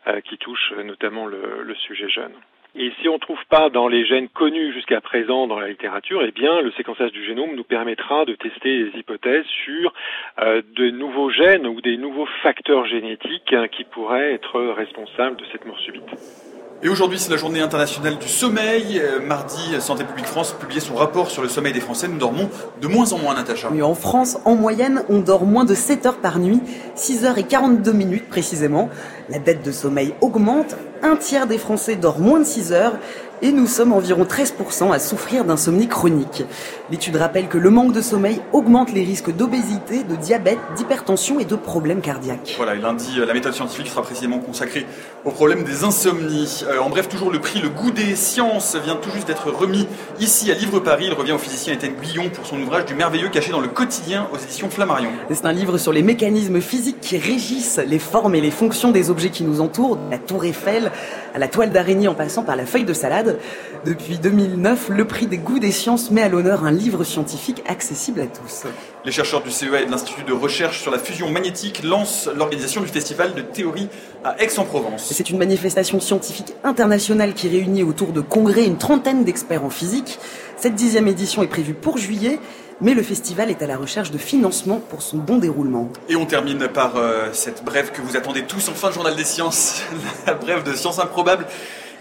euh, 0.06 0.20
qui 0.20 0.38
touchent 0.38 0.72
notamment 0.84 1.26
le, 1.26 1.62
le 1.62 1.74
sujet 1.74 2.08
jeune. 2.08 2.32
Et 2.74 2.90
si 3.00 3.08
on 3.08 3.14
ne 3.14 3.18
trouve 3.18 3.44
pas 3.50 3.68
dans 3.68 3.86
les 3.86 4.06
gènes 4.06 4.28
connus 4.28 4.72
jusqu'à 4.72 5.02
présent 5.02 5.46
dans 5.46 5.60
la 5.60 5.68
littérature, 5.68 6.22
eh 6.26 6.30
bien, 6.30 6.62
le 6.62 6.72
séquençage 6.72 7.12
du 7.12 7.22
génome 7.24 7.54
nous 7.54 7.64
permettra 7.64 8.24
de 8.24 8.34
tester 8.34 8.84
des 8.84 8.98
hypothèses 8.98 9.44
sur 9.64 9.92
euh, 10.40 10.62
de 10.74 10.90
nouveaux 10.90 11.30
gènes 11.30 11.66
ou 11.66 11.82
des 11.82 11.98
nouveaux 11.98 12.28
facteurs 12.42 12.86
génétiques 12.86 13.52
hein, 13.52 13.68
qui 13.68 13.84
pourraient 13.84 14.32
être 14.32 14.60
responsables 14.60 15.36
de 15.36 15.44
cette 15.52 15.66
mort 15.66 15.78
subite. 15.80 16.41
Et 16.84 16.88
aujourd'hui, 16.88 17.16
c'est 17.20 17.30
la 17.30 17.36
journée 17.36 17.60
internationale 17.60 18.18
du 18.18 18.26
sommeil. 18.26 18.98
Euh, 18.98 19.20
mardi, 19.24 19.60
Santé 19.78 20.02
publique 20.02 20.26
France 20.26 20.52
publiait 20.58 20.80
son 20.80 20.96
rapport 20.96 21.30
sur 21.30 21.40
le 21.40 21.48
sommeil 21.48 21.72
des 21.72 21.78
Français. 21.78 22.08
Nous 22.08 22.18
dormons 22.18 22.50
de 22.80 22.88
moins 22.88 23.12
en 23.12 23.18
moins, 23.18 23.36
Natacha. 23.36 23.68
Oui, 23.70 23.82
en 23.82 23.94
France, 23.94 24.38
en 24.44 24.56
moyenne, 24.56 25.04
on 25.08 25.20
dort 25.20 25.46
moins 25.46 25.64
de 25.64 25.76
7 25.76 26.06
heures 26.06 26.16
par 26.16 26.40
nuit, 26.40 26.60
6 26.96 27.24
heures 27.24 27.38
et 27.38 27.44
42 27.44 27.92
minutes 27.92 28.28
précisément. 28.28 28.88
La 29.28 29.38
dette 29.38 29.64
de 29.64 29.70
sommeil 29.70 30.12
augmente. 30.20 30.74
Un 31.04 31.14
tiers 31.14 31.46
des 31.46 31.58
Français 31.58 31.94
dort 31.94 32.18
moins 32.18 32.40
de 32.40 32.44
6 32.44 32.72
heures 32.72 32.94
et 33.42 33.52
nous 33.52 33.66
sommes 33.66 33.92
environ 33.92 34.24
13% 34.24 34.92
à 34.92 34.98
souffrir 34.98 35.44
d'insomnie 35.44 35.88
chronique. 35.88 36.44
L'étude 36.92 37.16
rappelle 37.16 37.48
que 37.48 37.56
le 37.56 37.70
manque 37.70 37.94
de 37.94 38.02
sommeil 38.02 38.42
augmente 38.52 38.92
les 38.92 39.02
risques 39.02 39.34
d'obésité, 39.34 40.04
de 40.04 40.14
diabète, 40.14 40.58
d'hypertension 40.76 41.40
et 41.40 41.46
de 41.46 41.56
problèmes 41.56 42.02
cardiaques. 42.02 42.52
Voilà, 42.58 42.74
et 42.74 42.80
lundi, 42.80 43.18
la 43.26 43.32
méthode 43.32 43.54
scientifique 43.54 43.86
sera 43.86 44.02
précisément 44.02 44.40
consacrée 44.40 44.84
au 45.24 45.30
problème 45.30 45.64
des 45.64 45.84
insomnies. 45.84 46.62
en 46.78 46.90
bref, 46.90 47.08
toujours 47.08 47.30
le 47.30 47.38
prix 47.38 47.62
Le 47.62 47.70
Goût 47.70 47.92
des 47.92 48.14
Sciences 48.14 48.76
vient 48.76 48.96
tout 48.96 49.08
juste 49.08 49.26
d'être 49.26 49.50
remis 49.50 49.88
ici 50.20 50.52
à 50.52 50.54
Livre 50.54 50.80
Paris. 50.80 51.06
Il 51.06 51.14
revient 51.14 51.32
au 51.32 51.38
physicien 51.38 51.72
Étienne 51.72 51.94
Guillon 51.98 52.28
pour 52.28 52.44
son 52.44 52.60
ouvrage 52.60 52.84
du 52.84 52.94
merveilleux 52.94 53.30
caché 53.30 53.52
dans 53.52 53.60
le 53.60 53.68
quotidien 53.68 54.28
aux 54.30 54.36
éditions 54.36 54.68
Flammarion. 54.68 55.12
C'est 55.30 55.46
un 55.46 55.52
livre 55.52 55.78
sur 55.78 55.94
les 55.94 56.02
mécanismes 56.02 56.60
physiques 56.60 57.00
qui 57.00 57.16
régissent 57.16 57.80
les 57.86 57.98
formes 57.98 58.34
et 58.34 58.42
les 58.42 58.50
fonctions 58.50 58.90
des 58.90 59.08
objets 59.08 59.30
qui 59.30 59.44
nous 59.44 59.62
entourent, 59.62 59.98
la 60.10 60.18
tour 60.18 60.44
Eiffel 60.44 60.92
à 61.34 61.38
la 61.38 61.48
toile 61.48 61.70
d'araignée 61.70 62.08
en 62.08 62.14
passant 62.14 62.42
par 62.42 62.56
la 62.56 62.66
feuille 62.66 62.84
de 62.84 62.92
salade. 62.92 63.38
Depuis 63.86 64.18
2009, 64.18 64.90
le 64.90 65.06
prix 65.06 65.26
des 65.26 65.38
goûts 65.38 65.58
des 65.58 65.72
sciences 65.72 66.10
met 66.10 66.22
à 66.22 66.28
l'honneur 66.28 66.64
un 66.64 66.70
livre 66.70 66.81
scientifique 67.04 67.62
accessible 67.66 68.20
à 68.20 68.26
tous. 68.26 68.64
Les 69.04 69.12
chercheurs 69.12 69.42
du 69.42 69.50
CEA 69.50 69.82
et 69.82 69.86
de 69.86 69.90
l'Institut 69.90 70.24
de 70.24 70.32
recherche 70.32 70.80
sur 70.80 70.90
la 70.90 70.98
fusion 70.98 71.30
magnétique 71.30 71.82
lancent 71.82 72.28
l'organisation 72.34 72.80
du 72.80 72.88
festival 72.88 73.34
de 73.34 73.42
théorie 73.42 73.88
à 74.24 74.40
Aix-en-Provence. 74.42 75.12
C'est 75.12 75.30
une 75.30 75.38
manifestation 75.38 76.00
scientifique 76.00 76.54
internationale 76.64 77.34
qui 77.34 77.48
réunit 77.48 77.82
autour 77.82 78.12
de 78.12 78.20
congrès 78.20 78.64
une 78.64 78.78
trentaine 78.78 79.24
d'experts 79.24 79.64
en 79.64 79.70
physique. 79.70 80.18
Cette 80.56 80.74
dixième 80.74 81.08
édition 81.08 81.42
est 81.42 81.48
prévue 81.48 81.74
pour 81.74 81.98
juillet 81.98 82.38
mais 82.80 82.94
le 82.94 83.02
festival 83.02 83.48
est 83.48 83.62
à 83.62 83.66
la 83.66 83.76
recherche 83.76 84.10
de 84.10 84.18
financement 84.18 84.80
pour 84.80 85.02
son 85.02 85.18
bon 85.18 85.38
déroulement. 85.38 85.88
Et 86.08 86.16
on 86.16 86.26
termine 86.26 86.66
par 86.66 86.96
euh, 86.96 87.28
cette 87.32 87.64
brève 87.64 87.92
que 87.92 88.02
vous 88.02 88.16
attendez 88.16 88.42
tous 88.42 88.68
en 88.68 88.72
fin 88.72 88.88
de 88.88 88.94
journal 88.94 89.14
des 89.14 89.24
sciences, 89.24 89.82
la 90.26 90.34
brève 90.34 90.64
de 90.64 90.74
Sciences 90.74 90.98
Improbables. 90.98 91.46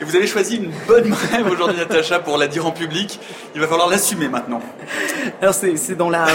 Et 0.02 0.04
vous 0.04 0.16
avez 0.16 0.26
choisi 0.26 0.58
une 0.58 0.72
bonne 0.88 1.10
brève 1.10 1.48
aujourd'hui, 1.48 1.78
Natacha, 1.78 2.18
pour 2.18 2.40
la 2.40 2.48
dire 2.48 2.66
en 2.66 2.72
public. 2.72 3.20
Il 3.54 3.62
va 3.62 3.68
falloir 3.68 3.88
l'assumer 3.88 4.30
maintenant. 4.30 4.60
Alors 5.44 5.54
c'est 5.54 5.96
dans 5.96 6.10
la 6.10 6.26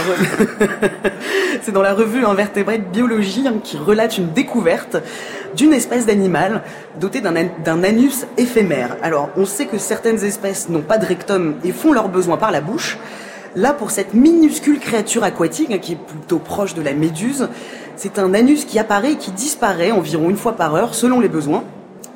c'est 1.62 1.72
dans 1.72 1.82
la 1.82 1.92
revue 1.92 2.24
Invertébrate 2.24 2.92
Biologie 2.92 3.48
hein, 3.48 3.56
qui 3.64 3.76
relate 3.76 4.18
une 4.18 4.32
découverte 4.32 4.98
d'une 5.56 5.72
espèce 5.72 6.06
d'animal 6.06 6.62
doté 7.00 7.20
d'un 7.20 7.82
anus 7.82 8.26
éphémère. 8.38 8.96
Alors 9.02 9.30
on 9.36 9.44
sait 9.44 9.66
que 9.66 9.78
certaines 9.78 10.22
espèces 10.22 10.68
n'ont 10.68 10.82
pas 10.82 10.98
de 10.98 11.06
rectum 11.06 11.56
et 11.64 11.72
font 11.72 11.92
leurs 11.92 12.08
besoins 12.08 12.36
par 12.36 12.52
la 12.52 12.60
bouche. 12.60 12.98
Là, 13.56 13.72
pour 13.72 13.90
cette 13.90 14.14
minuscule 14.14 14.78
créature 14.78 15.24
aquatique, 15.24 15.72
hein, 15.72 15.78
qui 15.78 15.94
est 15.94 15.96
plutôt 15.96 16.38
proche 16.38 16.74
de 16.74 16.82
la 16.82 16.92
méduse, 16.92 17.48
c'est 17.96 18.20
un 18.20 18.32
anus 18.32 18.64
qui 18.64 18.78
apparaît 18.78 19.12
et 19.12 19.16
qui 19.16 19.32
disparaît 19.32 19.90
environ 19.90 20.30
une 20.30 20.36
fois 20.36 20.52
par 20.52 20.74
heure 20.76 20.94
selon 20.94 21.18
les 21.18 21.28
besoins. 21.28 21.64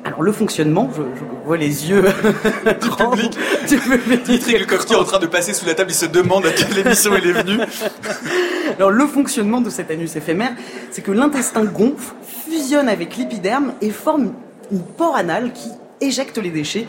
Alors 0.03 0.23
le 0.23 0.31
fonctionnement, 0.31 0.89
je, 0.95 1.01
vois 1.45 1.57
les 1.57 1.89
yeux 1.89 2.01
du 2.81 2.89
public. 2.89 3.37
Dimitri 4.25 4.55
est 4.55 4.95
en 4.95 5.03
train 5.03 5.19
de 5.19 5.27
passer 5.27 5.53
sous 5.53 5.65
la 5.65 5.75
table, 5.75 5.91
il 5.91 5.95
se 5.95 6.07
demande 6.07 6.45
à 6.45 6.51
quelle 6.51 6.77
émission 6.77 7.11
il 7.15 7.29
est 7.29 7.43
venu. 7.43 7.59
Alors 8.77 8.89
le 8.89 9.05
fonctionnement 9.05 9.61
de 9.61 9.69
cet 9.69 9.91
anus 9.91 10.15
éphémère, 10.15 10.53
c'est 10.91 11.01
que 11.01 11.11
l'intestin 11.11 11.65
gonfle, 11.65 12.13
fusionne 12.49 12.89
avec 12.89 13.15
l'épiderme 13.17 13.73
et 13.81 13.91
forme 13.91 14.33
une 14.71 14.81
pore 14.81 15.15
anale 15.15 15.53
qui 15.53 15.69
éjecte 16.01 16.37
les 16.39 16.49
déchets 16.49 16.87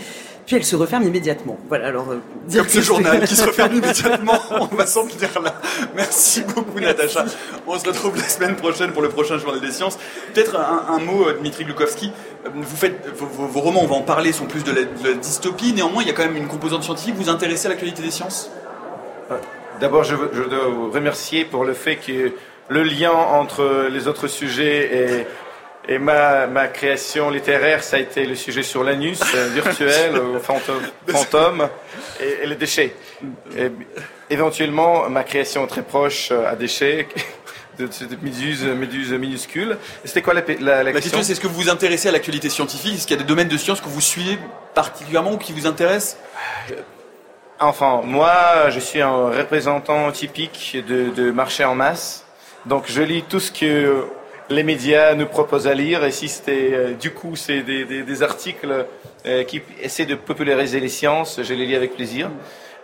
puis 0.52 0.58
elle 0.58 0.66
se 0.66 0.76
referme 0.76 1.04
immédiatement. 1.04 1.58
Voilà, 1.68 1.86
alors. 1.86 2.10
Euh, 2.10 2.20
Comme 2.54 2.68
ce 2.68 2.80
journal 2.82 3.26
qui 3.26 3.34
se 3.34 3.46
referme 3.46 3.74
immédiatement, 3.76 4.38
on 4.50 4.66
va 4.66 4.84
s'en 4.86 5.06
tenir 5.06 5.40
là. 5.40 5.54
Merci 5.96 6.42
beaucoup, 6.42 6.78
Natacha. 6.78 7.24
On 7.66 7.78
se 7.78 7.86
retrouve 7.86 8.16
la 8.16 8.24
semaine 8.24 8.56
prochaine 8.56 8.92
pour 8.92 9.00
le 9.00 9.08
prochain 9.08 9.38
journal 9.38 9.60
des 9.62 9.70
sciences. 9.70 9.98
Peut-être 10.34 10.58
un, 10.58 10.98
mot, 10.98 11.26
euh, 11.26 11.38
Dmitri 11.38 11.64
Glukowski. 11.64 12.12
Euh, 12.44 12.50
vous 12.54 12.76
faites 12.76 13.08
vos, 13.16 13.60
romans, 13.60 13.80
on 13.82 13.86
va 13.86 13.94
en 13.94 14.02
parler, 14.02 14.32
sont 14.32 14.44
plus 14.44 14.62
de 14.62 14.72
la, 14.72 15.14
dystopie. 15.14 15.72
Néanmoins, 15.72 16.02
il 16.02 16.08
y 16.08 16.10
a 16.10 16.14
quand 16.14 16.24
même 16.24 16.36
une 16.36 16.48
composante 16.48 16.82
scientifique. 16.82 17.14
Vous 17.14 17.24
vous 17.24 17.30
intéressez 17.30 17.66
à 17.66 17.70
l'actualité 17.70 18.02
des 18.02 18.10
sciences? 18.10 18.50
D'abord, 19.80 20.04
je, 20.04 20.16
je 20.34 20.42
dois 20.42 20.68
vous 20.68 20.90
remercier 20.90 21.46
pour 21.46 21.64
le 21.64 21.72
fait 21.72 21.96
que 21.96 22.32
le 22.68 22.82
lien 22.82 23.10
entre 23.10 23.88
les 23.90 24.06
autres 24.06 24.28
sujets 24.28 24.90
et 24.94 25.26
et 25.88 25.98
ma, 25.98 26.46
ma 26.46 26.68
création 26.68 27.30
littéraire, 27.30 27.82
ça 27.82 27.96
a 27.96 27.98
été 27.98 28.24
le 28.24 28.36
sujet 28.36 28.62
sur 28.62 28.84
l'anus 28.84 29.20
euh, 29.34 29.48
virtuel, 29.48 30.20
fantôme, 30.42 30.82
fantôme 31.08 31.68
et, 32.20 32.46
les 32.46 32.54
déchets. 32.54 32.94
Et, 33.56 33.70
éventuellement, 34.30 35.08
ma 35.10 35.24
création 35.24 35.66
très 35.66 35.82
proche 35.82 36.30
euh, 36.30 36.48
à 36.48 36.54
déchets, 36.54 37.08
de, 37.78 37.86
de 37.86 38.16
méduse, 38.22 38.62
méduse 38.64 39.12
minuscule. 39.12 39.76
C'était 40.04 40.22
quoi 40.22 40.34
la, 40.34 40.42
la, 40.60 40.82
la, 40.84 40.92
question, 40.92 41.22
c'est 41.22 41.32
est-ce 41.32 41.40
que 41.40 41.48
vous 41.48 41.62
vous 41.62 41.70
intéressez 41.70 42.08
à 42.08 42.12
l'actualité 42.12 42.48
scientifique? 42.48 42.94
Est-ce 42.94 43.06
qu'il 43.06 43.16
y 43.16 43.20
a 43.20 43.22
des 43.22 43.28
domaines 43.28 43.48
de 43.48 43.56
science 43.56 43.80
que 43.80 43.88
vous 43.88 44.00
suivez 44.00 44.38
particulièrement 44.74 45.32
ou 45.32 45.38
qui 45.38 45.52
vous 45.52 45.66
intéressent? 45.66 46.16
Enfin, 47.58 48.02
moi, 48.04 48.70
je 48.70 48.78
suis 48.78 49.00
un 49.00 49.30
représentant 49.30 50.12
typique 50.12 50.76
de, 50.86 51.10
de 51.10 51.30
marché 51.30 51.64
en 51.64 51.74
masse. 51.74 52.24
Donc, 52.66 52.84
je 52.86 53.02
lis 53.02 53.22
tout 53.22 53.40
ce 53.40 53.50
que 53.50 54.06
les 54.50 54.62
médias 54.62 55.14
nous 55.14 55.26
proposent 55.26 55.66
à 55.66 55.74
lire. 55.74 56.04
Et 56.04 56.10
si 56.10 56.28
c'était, 56.28 56.70
euh, 56.72 56.94
du 56.94 57.12
coup, 57.12 57.36
c'est 57.36 57.62
des, 57.62 57.84
des, 57.84 58.02
des, 58.02 58.22
articles 58.22 58.86
euh, 59.26 59.44
qui 59.44 59.62
essaient 59.80 60.06
de 60.06 60.14
populariser 60.14 60.80
les 60.80 60.88
sciences, 60.88 61.40
je 61.42 61.54
les 61.54 61.66
lis 61.66 61.76
avec 61.76 61.94
plaisir. 61.94 62.30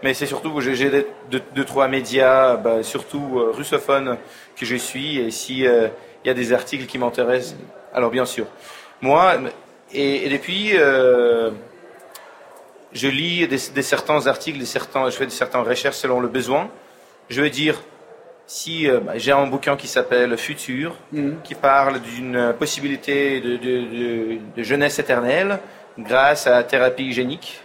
Mais 0.03 0.15
c'est 0.15 0.27
surtout 0.27 0.53
que 0.53 0.61
j'ai 0.61 0.91
deux, 1.31 1.43
deux, 1.55 1.65
trois 1.65 1.89
médias, 1.89 2.57
bah, 2.57 2.83
surtout 2.83 3.39
euh, 3.39 3.51
russophones, 3.53 4.17
que 4.57 4.65
je 4.65 4.77
suis. 4.77 5.19
Et 5.19 5.31
si 5.31 5.61
il 5.61 5.91
y 6.27 6.31
a 6.31 6.35
des 6.35 6.53
articles 6.53 6.87
qui 6.87 6.99
m'intéressent, 6.99 7.57
alors 7.93 8.11
bien 8.11 8.27
sûr. 8.27 8.47
Moi, 9.01 9.39
et, 9.93 10.27
et 10.27 10.29
depuis, 10.29 10.73
je 12.93 13.09
lis 13.09 13.49
des, 13.49 13.59
des, 13.75 13.83
certains 13.83 14.27
articles, 14.27 14.59
des 14.59 14.67
certains, 14.67 15.11
je 15.11 15.17
fais 15.17 15.27
de 15.27 15.31
certaines 15.31 15.63
recherches 15.63 15.97
selon 15.97 16.21
le 16.21 16.29
besoin. 16.29 16.71
Je 17.29 17.43
veux 17.43 17.51
dire, 17.51 17.81
si 18.49 18.89
euh, 18.89 18.99
bah, 19.01 19.13
j'ai 19.17 19.31
un 19.31 19.47
bouquin 19.47 19.77
qui 19.77 19.87
s'appelle 19.87 20.37
Futur, 20.39 20.97
mhm. 21.13 21.37
qui 21.45 21.55
parle 21.55 22.01
d'une 22.01 22.55
possibilité 22.59 23.41
de, 23.41 23.57
de, 23.59 24.39
de, 24.57 24.63
jeunesse 24.63 24.99
éternelle 24.99 25.61
grâce 25.99 26.47
à 26.47 26.53
la 26.53 26.65
thérapie 26.65 27.05
hygiénique, 27.05 27.61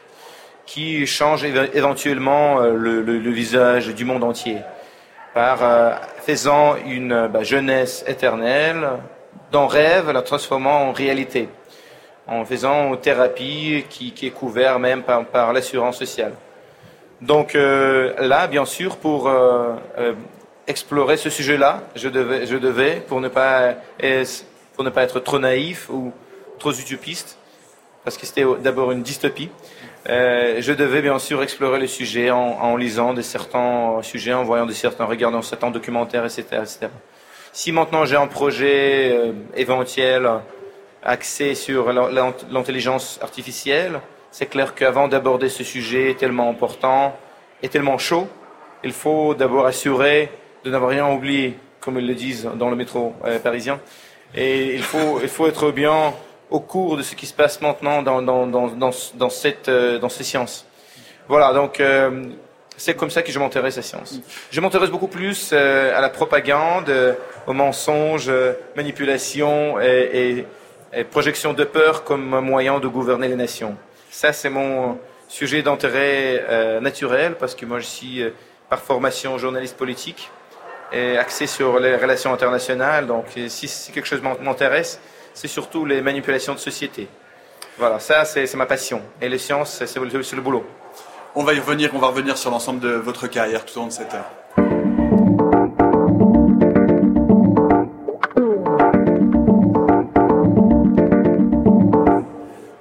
qui 0.66 1.08
change 1.08 1.46
éventuellement 1.46 2.60
euh, 2.60 2.76
le, 2.76 3.02
le, 3.02 3.32
visage 3.32 3.96
du 3.96 4.04
monde 4.04 4.26
entier, 4.26 4.58
par 5.34 5.64
euh, 5.64 5.92
faisant 6.26 6.76
une 6.86 7.28
bah, 7.28 7.44
jeunesse 7.44 8.04
éternelle 8.06 8.86
d'un 9.54 9.68
rêve, 9.68 10.12
la 10.12 10.22
transformant 10.22 10.90
en 10.90 10.92
réalité, 10.92 11.48
en 12.28 12.44
faisant 12.44 12.94
une 12.94 13.00
thérapie 13.00 13.86
qui, 13.90 14.12
qui 14.12 14.28
est 14.28 14.32
couverte 14.32 14.80
même 14.80 15.04
par, 15.04 15.24
par 15.26 15.54
l'assurance 15.54 15.98
sociale. 15.98 16.34
Donc 17.22 17.54
là, 17.54 18.48
bien 18.48 18.66
sûr, 18.66 18.98
pour 18.98 19.32
explorer 20.68 21.18
ce 21.18 21.30
sujet-là. 21.30 21.84
Je 21.96 22.10
devais, 22.10 22.46
je 22.46 22.58
devais 22.58 23.04
pour 23.08 23.22
ne 23.22 23.28
pas 23.28 23.76
pour 24.76 24.84
ne 24.84 24.90
pas 24.90 25.04
être 25.04 25.20
trop 25.20 25.40
naïf 25.40 25.90
ou 25.90 26.12
trop 26.60 26.72
utopiste, 26.72 27.38
parce 28.04 28.18
que 28.18 28.26
c'était 28.26 28.46
d'abord 28.62 28.92
une 28.92 29.04
dystopie. 29.04 29.50
Euh, 30.10 30.58
je 30.60 30.74
devais 30.74 31.02
bien 31.02 31.20
sûr 31.20 31.42
explorer 31.44 31.80
le 31.80 31.88
sujet 31.88 32.30
en, 32.32 32.76
lisant 32.76 33.14
de 33.14 33.22
certains 33.22 34.00
sujets, 34.02 34.34
en 34.34 34.44
voyant 34.44 34.66
de 34.66 34.74
certains, 34.74 35.06
regardant 35.06 35.42
certains 35.42 35.72
documentaires, 35.72 36.26
etc., 36.26 36.44
etc. 36.52 36.88
Si 37.54 37.72
maintenant 37.72 38.04
j'ai 38.06 38.16
un 38.16 38.28
projet 38.28 39.12
euh, 39.14 39.32
éventuel 39.56 40.28
axé 41.04 41.54
sur 41.54 41.92
l'intelligence 41.94 43.20
artificielle, 43.22 44.00
c'est 44.32 44.48
clair 44.48 44.74
qu'avant 44.74 45.08
d'aborder 45.08 45.50
ce 45.50 45.64
sujet 45.64 46.16
tellement 46.18 46.50
important 46.50 47.16
et 47.62 47.70
tellement 47.70 47.98
chaud, 47.98 48.28
il 48.84 48.92
faut 48.92 49.36
d'abord 49.36 49.66
assurer 49.66 50.32
de 50.64 50.70
n'avoir 50.70 50.92
rien 50.92 51.10
oublié, 51.12 51.58
comme 51.80 52.00
ils 52.00 52.08
le 52.08 52.16
disent 52.16 52.50
dans 52.56 52.70
le 52.70 52.76
métro 52.76 53.14
euh, 53.26 53.40
parisien. 53.40 53.80
Et 54.36 54.74
il 54.76 54.82
faut, 54.82 55.20
il 55.22 55.28
faut 55.28 55.48
être 55.48 55.72
bien 55.72 56.14
au 56.50 56.60
cours 56.60 56.98
de 56.98 57.04
ce 57.04 57.16
qui 57.16 57.26
se 57.26 57.34
passe 57.34 57.62
maintenant 57.62 58.02
dans, 58.02 58.22
dans, 58.22 58.48
dans, 58.48 58.68
dans, 58.68 59.30
cette, 59.30 59.70
euh, 59.70 60.00
dans 60.00 60.10
ces 60.10 60.24
sciences. 60.24 60.66
Voilà, 61.28 61.54
donc 61.54 61.80
euh, 61.80 62.26
c'est 62.78 62.96
comme 62.96 63.10
ça 63.10 63.22
que 63.22 63.32
je 63.32 63.40
m'intéresse 63.40 63.76
à 63.76 63.82
la 63.82 63.84
science. 63.84 64.20
Je 64.52 64.62
m'intéresse 64.62 64.90
beaucoup 64.90 65.08
plus 65.08 65.54
à 65.54 66.02
la 66.02 66.10
propagande, 66.10 66.92
aux 67.48 67.54
mensonges, 67.54 68.32
manipulation 68.76 69.80
et, 69.80 70.10
et, 70.94 71.00
et 71.00 71.04
projection 71.04 71.54
de 71.54 71.64
peur 71.64 72.04
comme 72.04 72.40
moyen 72.40 72.80
de 72.80 72.88
gouverner 72.88 73.28
les 73.28 73.36
nations. 73.36 73.78
Ça, 74.10 74.34
c'est 74.34 74.50
mon 74.50 74.98
sujet 75.28 75.62
d'intérêt 75.62 76.80
naturel 76.82 77.36
parce 77.36 77.56
que 77.56 77.66
moi, 77.66 77.80
je 77.80 77.86
suis 77.86 78.24
par 78.70 78.82
formation 78.82 79.38
journaliste 79.38 79.78
politique 79.78 80.30
axé 80.94 81.48
sur 81.48 81.80
les 81.80 81.96
relations 81.96 82.34
internationales. 82.34 83.08
Donc, 83.08 83.26
si, 83.48 83.92
quelque 83.92 84.08
chose 84.08 84.22
m'intéresse, 84.42 85.00
c'est 85.34 85.48
surtout 85.48 85.86
les 85.86 86.02
manipulations 86.02 86.54
de 86.54 86.60
société. 86.60 87.08
Voilà, 87.78 88.00
ça, 88.00 88.24
c'est 88.26 88.54
ma 88.56 88.68
passion. 88.68 89.02
Et 89.22 89.30
les 89.30 89.40
sciences, 89.40 89.84
c'est 89.86 90.00
le, 90.00 90.42
boulot. 90.42 90.64
On 91.36 91.44
va 91.44 91.54
y 91.54 91.60
revenir, 91.60 91.90
on 91.96 92.00
va 92.00 92.08
revenir 92.08 92.38
sur 92.38 92.52
l'ensemble 92.52 92.80
de 92.80 92.90
votre 92.90 93.28
carrière 93.28 93.66
tout 93.66 93.78
au 93.78 93.82
long 93.82 93.88
de 93.88 93.92
cette 93.92 94.14
heure. 94.14 94.30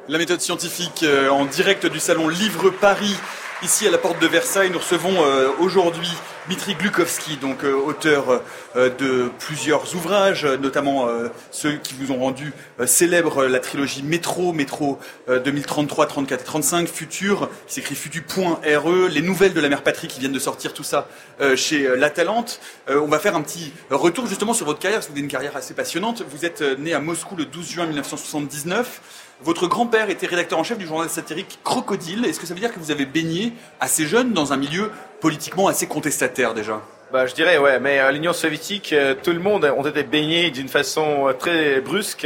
La 0.08 0.18
méthode 0.18 0.42
scientifique 0.42 1.04
euh, 1.04 1.30
en 1.30 1.46
direct 1.46 1.86
du 1.86 1.98
salon 1.98 2.28
Livre 2.28 2.68
Paris 2.68 3.16
Ici, 3.62 3.86
à 3.86 3.92
la 3.92 3.98
porte 3.98 4.20
de 4.20 4.26
Versailles, 4.26 4.70
nous 4.70 4.80
recevons 4.80 5.24
euh, 5.24 5.50
aujourd'hui 5.60 6.10
Dmitri 6.46 6.74
Glukovski, 6.74 7.36
donc 7.36 7.62
euh, 7.62 7.72
auteur 7.72 8.42
euh, 8.74 8.90
de 8.90 9.30
plusieurs 9.38 9.94
ouvrages, 9.94 10.44
notamment 10.44 11.08
ceux 11.52 11.76
qui 11.76 11.94
vous 11.94 12.10
ont 12.10 12.18
rendu 12.18 12.52
célèbre 12.86 13.44
la 13.44 13.60
trilogie 13.60 14.02
Métro, 14.02 14.52
Métro 14.52 14.98
2033, 15.28 16.06
34 16.06 16.40
et 16.40 16.44
35, 16.44 16.88
Futur, 16.88 17.48
qui 17.68 17.74
s'écrit 17.74 17.94
Futur.re, 17.94 19.08
les 19.08 19.22
nouvelles 19.22 19.54
de 19.54 19.60
la 19.60 19.68
mère 19.68 19.84
patrie 19.84 20.08
qui 20.08 20.18
viennent 20.18 20.32
de 20.32 20.38
sortir, 20.40 20.74
tout 20.74 20.82
ça 20.82 21.06
chez 21.54 21.88
La 21.96 22.10
Talente. 22.10 22.60
on 22.88 23.06
va 23.06 23.18
faire 23.18 23.36
un 23.36 23.42
petit 23.42 23.72
retour 23.90 24.26
justement 24.26 24.54
sur 24.54 24.66
votre 24.66 24.80
carrière, 24.80 24.98
parce 24.98 25.06
que 25.06 25.12
vous 25.12 25.18
avez 25.18 25.24
une 25.24 25.30
carrière 25.30 25.56
assez 25.56 25.74
passionnante. 25.74 26.24
Vous 26.28 26.44
êtes 26.44 26.62
né 26.78 26.94
à 26.94 27.00
Moscou 27.00 27.36
le 27.36 27.44
12 27.44 27.70
juin 27.70 27.86
1979. 27.86 29.00
Votre 29.44 29.66
grand-père 29.66 30.08
était 30.08 30.28
rédacteur 30.28 30.56
en 30.60 30.62
chef 30.62 30.78
du 30.78 30.86
journal 30.86 31.08
satirique 31.08 31.58
Crocodile. 31.64 32.24
Est-ce 32.26 32.38
que 32.38 32.46
ça 32.46 32.54
veut 32.54 32.60
dire 32.60 32.72
que 32.72 32.78
vous 32.78 32.92
avez 32.92 33.06
baigné 33.06 33.52
assez 33.80 34.06
jeune 34.06 34.32
dans 34.32 34.52
un 34.52 34.56
milieu 34.56 34.92
politiquement 35.20 35.66
assez 35.66 35.88
contestataire 35.88 36.54
déjà? 36.54 36.80
Bah, 37.12 37.26
je 37.26 37.34
dirais, 37.34 37.58
ouais, 37.58 37.80
mais 37.80 37.98
à 37.98 38.06
euh, 38.06 38.12
l'Union 38.12 38.32
soviétique, 38.32 38.92
euh, 38.92 39.16
tout 39.20 39.32
le 39.32 39.40
monde 39.40 39.64
a 39.64 39.88
été 39.88 40.04
baigné 40.04 40.52
d'une 40.52 40.68
façon 40.68 41.26
euh, 41.28 41.32
très 41.32 41.80
brusque 41.80 42.24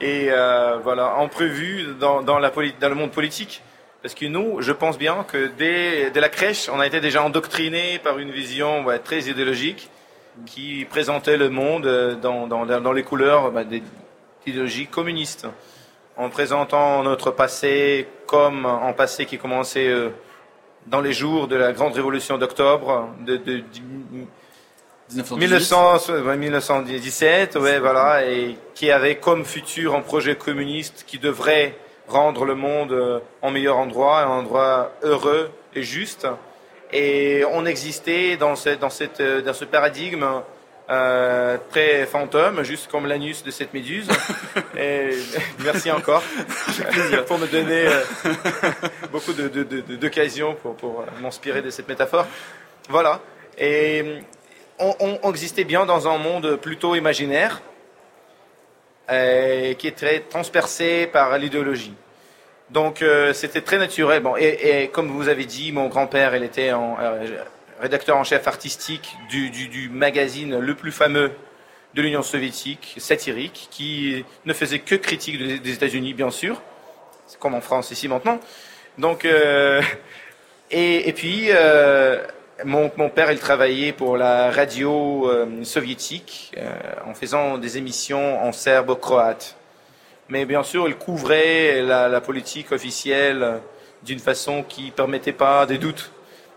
et 0.00 0.28
voilà, 0.84 1.16
en 1.16 1.28
prévu 1.28 1.88
dans, 1.98 2.20
le 2.20 2.94
monde 2.94 3.10
politique. 3.10 3.60
Parce 4.02 4.14
que 4.14 4.26
nous, 4.26 4.60
je 4.60 4.70
pense 4.70 4.96
bien 4.96 5.24
que 5.26 5.50
dès, 5.58 6.12
la 6.14 6.28
crèche, 6.28 6.68
on 6.72 6.78
a 6.78 6.86
été 6.86 7.00
déjà 7.00 7.24
endoctriné 7.24 7.98
par 7.98 8.20
une 8.20 8.30
vision 8.30 8.84
très 9.02 9.22
idéologique 9.22 9.90
qui 10.46 10.84
présentait 10.88 11.36
le 11.36 11.48
monde 11.48 12.18
dans 12.22 12.92
les 12.92 13.02
couleurs 13.02 13.50
bah, 13.50 13.64
des 13.64 13.82
idéologies 14.46 14.86
communistes 14.86 15.48
en 16.16 16.28
présentant 16.28 17.02
notre 17.02 17.30
passé 17.30 18.06
comme 18.26 18.66
un 18.66 18.92
passé 18.92 19.26
qui 19.26 19.38
commençait 19.38 19.88
euh, 19.88 20.10
dans 20.86 21.00
les 21.00 21.12
jours 21.12 21.48
de 21.48 21.56
la 21.56 21.72
grande 21.72 21.94
révolution 21.94 22.38
d'octobre 22.38 23.08
de, 23.20 23.40
1917, 25.10 27.56
ouais, 27.56 27.78
voilà, 27.78 28.26
et 28.26 28.56
qui 28.74 28.90
avait 28.90 29.16
comme 29.16 29.44
futur 29.44 29.94
un 29.94 30.00
projet 30.00 30.36
communiste 30.36 31.04
qui 31.06 31.18
devrait 31.18 31.76
rendre 32.08 32.44
le 32.44 32.54
monde 32.54 32.92
euh, 32.92 33.20
en 33.42 33.50
meilleur 33.50 33.78
endroit, 33.78 34.20
un 34.20 34.28
endroit 34.28 34.92
heureux 35.02 35.50
et 35.74 35.82
juste. 35.82 36.28
Et 36.92 37.42
on 37.52 37.66
existait 37.66 38.36
dans, 38.36 38.54
dans, 38.80 38.90
cette, 38.90 39.20
euh, 39.20 39.42
dans 39.42 39.52
ce 39.52 39.64
paradigme 39.64 40.24
euh, 40.90 41.56
très 41.70 42.04
fantôme, 42.04 42.62
juste 42.62 42.90
comme 42.90 43.06
l'anus 43.06 43.42
de 43.42 43.50
cette 43.50 43.72
méduse. 43.72 44.06
Et 44.76 45.16
merci 45.60 45.90
encore 45.90 46.22
pour 47.26 47.38
me 47.38 47.46
donner 47.46 47.86
euh, 47.86 48.02
beaucoup 49.10 49.32
d'occasions 49.32 50.50
de, 50.50 50.56
pour, 50.56 50.76
pour 50.76 51.00
euh, 51.00 51.04
m'inspirer 51.22 51.62
de 51.62 51.70
cette 51.70 51.88
métaphore. 51.88 52.26
Voilà. 52.90 53.20
Et 53.56 54.20
on, 54.78 55.18
on, 55.22 55.30
existait 55.30 55.64
bien 55.64 55.86
dans 55.86 56.06
un 56.06 56.18
monde 56.18 56.56
plutôt 56.56 56.94
imaginaire 56.94 57.62
qui 59.08 59.86
est 59.86 59.96
très 59.96 60.20
transpercé 60.20 61.06
par 61.06 61.38
l'idéologie. 61.38 61.94
Donc 62.70 63.04
c'était 63.32 63.60
très 63.60 63.78
naturel. 63.78 64.22
Bon, 64.22 64.34
et, 64.36 64.82
et, 64.82 64.88
comme 64.88 65.08
vous 65.08 65.28
avez 65.28 65.44
dit, 65.44 65.72
mon 65.72 65.88
grand-père, 65.88 66.34
il 66.34 66.42
était 66.42 66.72
en, 66.72 66.96
rédacteur 67.80 68.16
en 68.16 68.24
chef 68.24 68.46
artistique 68.46 69.16
du, 69.28 69.88
magazine 69.90 70.58
le 70.58 70.74
plus 70.74 70.92
fameux 70.92 71.32
de 71.94 72.02
l'Union 72.02 72.22
soviétique, 72.22 72.96
satirique, 72.98 73.68
qui 73.70 74.24
ne 74.44 74.52
faisait 74.52 74.80
que 74.80 74.94
critique 74.94 75.38
des, 75.38 75.72
États-Unis, 75.72 76.14
bien 76.14 76.30
sûr, 76.30 76.60
c'est 77.26 77.38
comme 77.38 77.54
en 77.54 77.60
France 77.60 77.90
ici 77.90 78.08
maintenant. 78.08 78.40
Donc, 78.98 79.24
euh, 79.24 79.80
et, 80.70 81.12
puis, 81.12 81.46
euh, 81.50 82.18
mon, 82.64 82.88
père, 83.08 83.30
il 83.30 83.38
travaillait 83.38 83.92
pour 83.92 84.16
la 84.16 84.50
radio 84.50 85.30
euh, 85.30 85.64
soviétique 85.64 86.54
en 87.06 87.14
faisant 87.14 87.58
des 87.58 87.78
émissions 87.78 88.42
en 88.42 88.52
serbe-croate. 88.52 89.56
Mais 90.28 90.46
bien 90.46 90.62
sûr, 90.62 90.88
il 90.88 90.96
couvrait 90.96 91.82
la, 91.82 92.20
politique 92.20 92.72
officielle 92.72 93.60
d'une 94.02 94.18
façon 94.18 94.62
qui 94.62 94.90
permettait 94.90 95.32
pas 95.32 95.66
des 95.66 95.78
doutes 95.78 96.10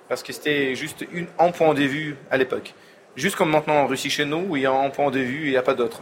parce 0.09 0.23
que 0.23 0.33
c'était 0.33 0.75
juste 0.75 1.05
un 1.39 1.51
point 1.51 1.73
de 1.73 1.83
vue 1.83 2.15
à 2.31 2.37
l'époque. 2.37 2.73
Juste 3.15 3.35
comme 3.35 3.49
maintenant 3.49 3.75
en 3.75 3.87
Russie 3.87 4.09
chez 4.09 4.25
nous, 4.25 4.45
où 4.49 4.55
il 4.57 4.63
y 4.63 4.65
a 4.65 4.71
un 4.71 4.89
point 4.89 5.09
de 5.11 5.19
vue, 5.19 5.45
il 5.45 5.51
n'y 5.51 5.57
a 5.57 5.63
pas 5.63 5.73
d'autre. 5.73 6.01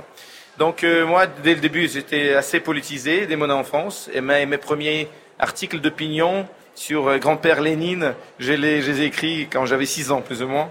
Donc 0.58 0.84
euh, 0.84 1.06
moi, 1.06 1.28
dès 1.28 1.56
le 1.56 1.62
début, 1.62 1.88
j'étais 1.88 2.34
assez 2.34 2.60
politisé 2.60 3.26
dès 3.26 3.36
mon 3.36 3.50
enfance, 3.50 4.10
et 4.14 4.22
mes, 4.22 4.58
premiers 4.58 5.08
articles 5.40 5.80
d'opinion 5.80 6.48
sur 6.76 7.08
euh, 7.08 7.18
grand-père 7.18 7.62
Lénine, 7.62 8.14
je 8.40 8.54
les, 8.54 9.02
ai 9.02 9.06
écrits 9.06 9.48
quand 9.52 9.66
j'avais 9.66 9.86
6 9.86 10.12
ans, 10.12 10.22
plus 10.22 10.44
ou 10.44 10.48
moins. 10.48 10.70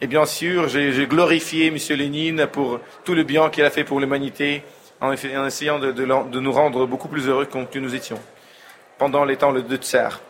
Et 0.00 0.06
bien 0.06 0.26
sûr, 0.26 0.68
j'ai 0.68 1.06
glorifié 1.06 1.68
M. 1.68 1.76
Lénine 1.90 2.46
pour 2.50 2.80
tout 3.04 3.14
le 3.14 3.22
bien 3.22 3.50
qu'il 3.50 3.64
a 3.64 3.70
fait 3.70 3.84
pour 3.84 4.00
l'humanité, 4.00 4.64
en, 5.00 5.12
essayant 5.12 5.78
de, 5.78 5.92
de, 5.92 6.40
nous 6.40 6.52
rendre 6.52 6.86
beaucoup 6.86 7.08
plus 7.08 7.28
heureux 7.28 7.46
que 7.46 7.78
nous 7.78 7.94
étions, 7.94 8.18
pendant 8.98 9.24
les 9.24 9.36
temps 9.36 9.52
de 9.52 9.76
tsar 9.76 10.20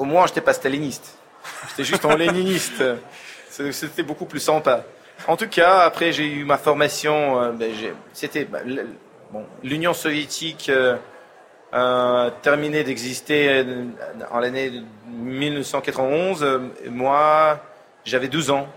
au 0.00 0.04
moins, 0.04 0.26
je 0.26 0.32
n'étais 0.32 0.40
pas 0.40 0.54
staliniste. 0.54 1.18
J'étais 1.68 1.84
juste 1.84 2.04
un 2.04 2.16
léniniste. 2.16 2.82
C'était 3.50 4.02
beaucoup 4.02 4.24
plus 4.24 4.40
sympa. 4.40 4.84
En 5.28 5.36
tout 5.36 5.48
cas, 5.48 5.80
après, 5.80 6.12
j'ai 6.12 6.26
eu 6.26 6.44
ma 6.44 6.56
formation. 6.56 7.40
Euh, 7.40 7.52
ben, 7.52 7.70
c'était 8.12 8.44
ben, 8.44 8.86
bon, 9.30 9.44
l'Union 9.62 9.92
soviétique 9.92 10.70
euh, 10.70 10.96
a 11.72 12.30
terminé 12.42 12.82
d'exister 12.84 13.48
euh, 13.48 13.84
en 14.30 14.38
l'année 14.38 14.82
1991. 15.08 16.60
Moi, 16.88 17.60
j'avais 18.04 18.28
12 18.28 18.50
ans. 18.50 18.68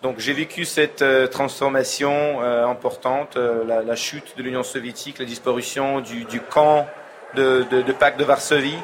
Donc 0.00 0.20
j'ai 0.20 0.32
vécu 0.32 0.64
cette 0.64 1.04
transformation 1.32 2.40
importante, 2.40 3.36
la, 3.36 3.96
chute 3.96 4.36
de 4.36 4.44
l'Union 4.44 4.62
soviétique, 4.62 5.18
la 5.18 5.24
disparition 5.24 6.00
du, 6.00 6.40
camp 6.48 6.86
de, 7.34 7.66
de, 7.68 7.82
de 7.82 7.92
Pâques 7.92 8.16
de 8.16 8.22
Varsovie. 8.22 8.78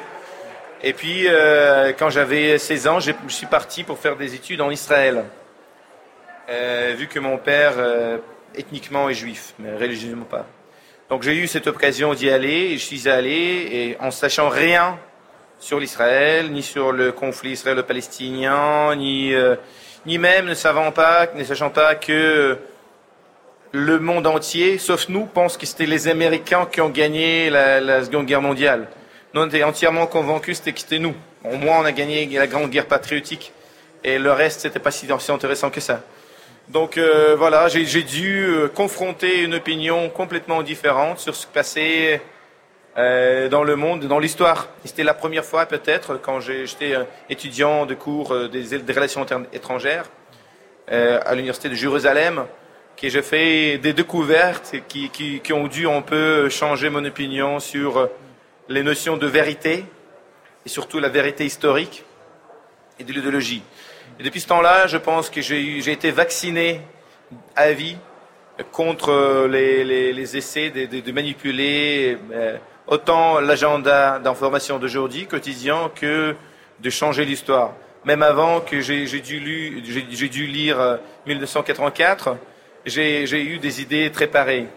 Et 0.83 0.93
puis, 0.93 1.27
euh, 1.27 1.93
quand 1.97 2.09
j'avais 2.09 2.57
16 2.57 2.87
ans, 2.87 2.99
je 2.99 3.11
suis 3.29 3.45
parti 3.47 3.83
pour 3.83 3.97
faire 3.97 4.15
des 4.15 4.35
études 4.35 4.61
en 4.61 4.69
Israël. 4.69 5.23
Euh, 6.49 6.93
vu 6.97 7.07
que 7.07 7.19
mon 7.19 7.37
père, 7.37 7.73
euh, 7.77 8.17
ethniquement, 8.55 9.09
est 9.09 9.13
juif, 9.13 9.53
mais 9.57 9.75
religieusement 9.75 10.25
pas. 10.25 10.45
Donc 11.09 11.23
j'ai 11.23 11.35
eu 11.35 11.47
cette 11.47 11.67
occasion 11.67 12.13
d'y 12.13 12.29
aller, 12.29 12.71
et 12.71 12.77
je 12.77 12.85
suis 12.85 13.07
allé, 13.07 13.67
et 13.71 13.97
en 13.99 14.11
sachant 14.11 14.49
rien 14.49 14.99
sur 15.59 15.79
l'Israël, 15.79 16.51
ni 16.51 16.61
sur 16.61 16.91
le 16.91 17.11
conflit 17.11 17.51
israélo-palestinien, 17.51 18.95
ni, 18.95 19.33
ni 20.05 20.17
même 20.17 20.45
ne 20.45 20.53
savant 20.53 20.91
pas, 20.91 21.27
ne 21.35 21.43
sachant 21.43 21.69
pas 21.69 21.95
que 21.95 22.57
le 23.71 23.99
monde 23.99 24.27
entier, 24.27 24.77
sauf 24.77 25.09
nous, 25.09 25.25
pense 25.25 25.57
que 25.57 25.65
c'était 25.65 25.85
les 25.85 26.07
Américains 26.07 26.67
qui 26.71 26.81
ont 26.81 26.89
gagné 26.89 27.49
la 27.49 28.03
Seconde 28.03 28.25
Guerre 28.25 28.41
mondiale. 28.41 28.87
Nous, 29.35 29.41
on 29.41 29.47
était 29.47 29.63
entièrement 29.63 30.07
convaincus 30.07 30.61
que 30.61 30.71
c'était 30.79 30.97
nous. 30.97 31.13
Au 31.43 31.57
moins, 31.57 31.81
on 31.81 31.83
a 31.83 31.91
gagné 31.91 32.25
la 32.25 32.47
grande 32.47 32.69
guerre 32.69 32.85
patriotique. 32.85 33.51
Et 34.01 34.17
le 34.17 34.31
reste, 34.31 34.61
c'était 34.61 34.79
pas 34.79 34.91
si 34.91 35.07
intéressant 35.11 35.69
que 35.69 35.81
ça. 35.81 36.03
Donc 36.69 36.97
euh, 36.97 37.35
voilà, 37.37 37.67
j'ai 37.67 38.03
dû 38.03 38.45
euh, 38.45 38.69
confronter 38.69 39.41
une 39.41 39.55
opinion 39.55 40.07
complètement 40.07 40.63
différente 40.63 41.19
sur 41.19 41.35
ce 41.35 41.47
qui 41.47 41.51
passait 41.51 42.21
euh, 42.97 43.49
dans 43.49 43.65
le 43.65 43.75
monde, 43.75 44.05
dans 44.05 44.19
l'histoire. 44.19 44.69
C'était 44.85 45.03
la 45.03 45.13
première 45.13 45.43
fois 45.43 45.65
peut-être 45.65 46.15
quand 46.15 46.39
j'étais 46.39 46.93
étudiant 47.29 47.85
de 47.85 47.93
cours 47.93 48.33
des, 48.47 48.93
relations 48.93 49.25
étrangères 49.51 50.05
à 50.87 51.35
l'université 51.35 51.67
de 51.67 51.75
Jérusalem 51.75 52.45
que 52.95 53.09
j'ai 53.09 53.21
fait 53.21 53.79
des 53.79 53.91
découvertes 53.91 54.75
qui, 54.87 55.09
qui, 55.09 55.41
qui, 55.41 55.51
ont 55.51 55.67
dû 55.67 55.89
un 55.89 56.01
peu 56.01 56.47
changer 56.47 56.89
mon 56.89 57.03
opinion 57.03 57.59
sur 57.59 58.09
les 58.69 58.83
notions 58.83 59.17
de 59.17 59.27
vérité, 59.27 59.85
et 60.65 60.69
surtout 60.69 60.99
la 60.99 61.09
vérité 61.09 61.45
historique 61.45 62.03
et 62.99 63.03
de 63.03 63.13
l'idéologie. 63.13 63.63
Depuis 64.19 64.39
ce 64.39 64.47
temps-là, 64.47 64.87
je 64.87 64.97
pense 64.97 65.29
que 65.29 65.41
j'ai 65.41 65.91
été 65.91 66.11
vacciné 66.11 66.81
à 67.55 67.71
vie 67.71 67.97
contre 68.71 69.47
les, 69.47 69.83
les, 70.13 70.37
essais 70.37 70.69
de, 70.69 71.01
de, 71.01 71.11
manipuler 71.11 72.17
euh, 72.31 72.57
autant 72.87 73.41
l'agenda 73.41 74.19
d'information 74.19 74.79
d'aujourd'hui, 74.79 75.25
quotidien, 75.25 75.91
que 75.93 76.35
de 76.79 76.89
changer 76.89 77.25
l'histoire. 77.25 77.73
Même 78.05 78.23
avant 78.23 78.61
que 78.61 78.81
j'ai 78.81 79.05
dû, 79.19 79.81
dû, 79.81 80.47
lire 80.47 80.99
1984, 81.25 82.27
euh, 82.29 82.35
j'ai 82.85 83.43
eu 83.43 83.57
des 83.57 83.81
idées 83.81 84.11
très 84.11 84.27
pareilles. 84.27 84.67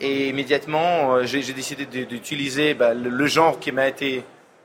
Et 0.00 0.28
immédiatement, 0.28 1.16
euh, 1.16 1.24
j'ai 1.24 1.52
décidé 1.52 1.84
d'utiliser 1.86 2.74
bah, 2.74 2.94
le, 2.94 3.26
genre 3.26 3.58
qui 3.58 3.72
m'a 3.72 3.88
été 3.88 4.22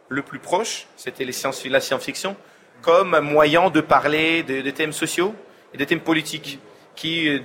le 0.10 0.22
plus 0.22 0.40
proche, 0.40 0.86
c'était 0.96 1.26
la 1.26 1.80
science-fiction, 1.80 2.36
comme 2.82 3.20
moyen 3.20 3.70
de 3.70 3.82
parler 3.82 4.44
de, 4.44 4.70
thèmes 4.70 4.94
sociaux 4.94 5.34
et 5.74 5.78
des 5.78 5.88
thèmes 5.88 6.02
politiques 6.02 6.60
qui, 6.96 7.42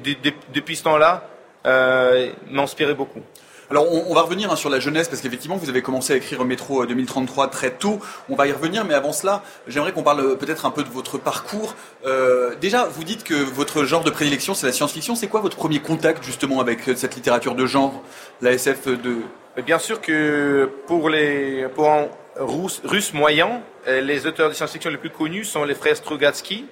depuis 0.53 0.77
ce 0.77 0.85
temps-là, 0.85 1.27
euh, 1.67 2.31
m'inspiraient 2.51 2.95
beaucoup. 2.95 3.23
Alors 3.71 3.87
on, 3.93 4.15
va 4.15 4.23
revenir 4.23 4.51
hein, 4.51 4.57
sur 4.57 4.71
la 4.71 4.81
jeunesse 4.81 5.09
parce 5.09 5.21
qu'effectivement 5.21 5.57
vous 5.57 5.69
avez 5.69 5.83
commencé 5.83 6.15
à 6.15 6.17
écrire 6.17 6.43
Métro 6.43 6.87
2033 6.87 7.45
euh, 7.45 7.49
très 7.49 7.71
tôt. 7.71 8.01
On 8.31 8.35
va 8.35 8.47
y 8.47 8.53
revenir, 8.53 8.87
mais 8.87 8.95
avant 8.95 9.13
cela, 9.13 9.43
j'aimerais 9.67 9.93
qu'on 9.93 10.03
parle 10.03 10.21
euh, 10.21 10.37
peut-être 10.37 10.65
un 10.65 10.71
peu 10.71 10.83
de 10.83 10.89
votre 10.89 11.19
parcours. 11.19 11.75
Euh, 12.07 12.55
déjà, 12.63 12.87
vous 12.87 13.05
dites 13.05 13.25
que 13.25 13.35
votre 13.35 13.85
genre 13.85 14.03
de 14.03 14.09
prédilection 14.09 14.55
c'est 14.55 14.67
la 14.67 14.73
science-fiction. 14.73 15.17
C'est 15.17 15.27
quoi 15.27 15.41
votre 15.41 15.59
premier 15.59 15.81
contact 15.81 16.25
justement 16.25 16.61
avec 16.61 16.81
cette 16.97 17.15
littérature 17.15 17.55
de 17.55 17.67
genre, 17.67 18.03
la 18.41 18.53
SF 18.53 18.87
de 18.87 19.17
Bien 19.63 19.79
sûr 19.79 20.01
que 20.01 20.71
pour 20.87 21.11
les 21.11 21.67
pour 21.75 21.91
un 21.91 22.07
russe, 22.37 23.13
moyen, 23.13 23.61
les 23.87 24.27
auteurs 24.27 24.49
de 24.49 24.55
science-fiction 24.55 24.89
les 24.89 24.97
plus 24.97 25.11
connus 25.11 25.45
sont 25.45 25.65
les 25.65 25.75
frères 25.75 25.97
Strugatsky. 25.97 26.65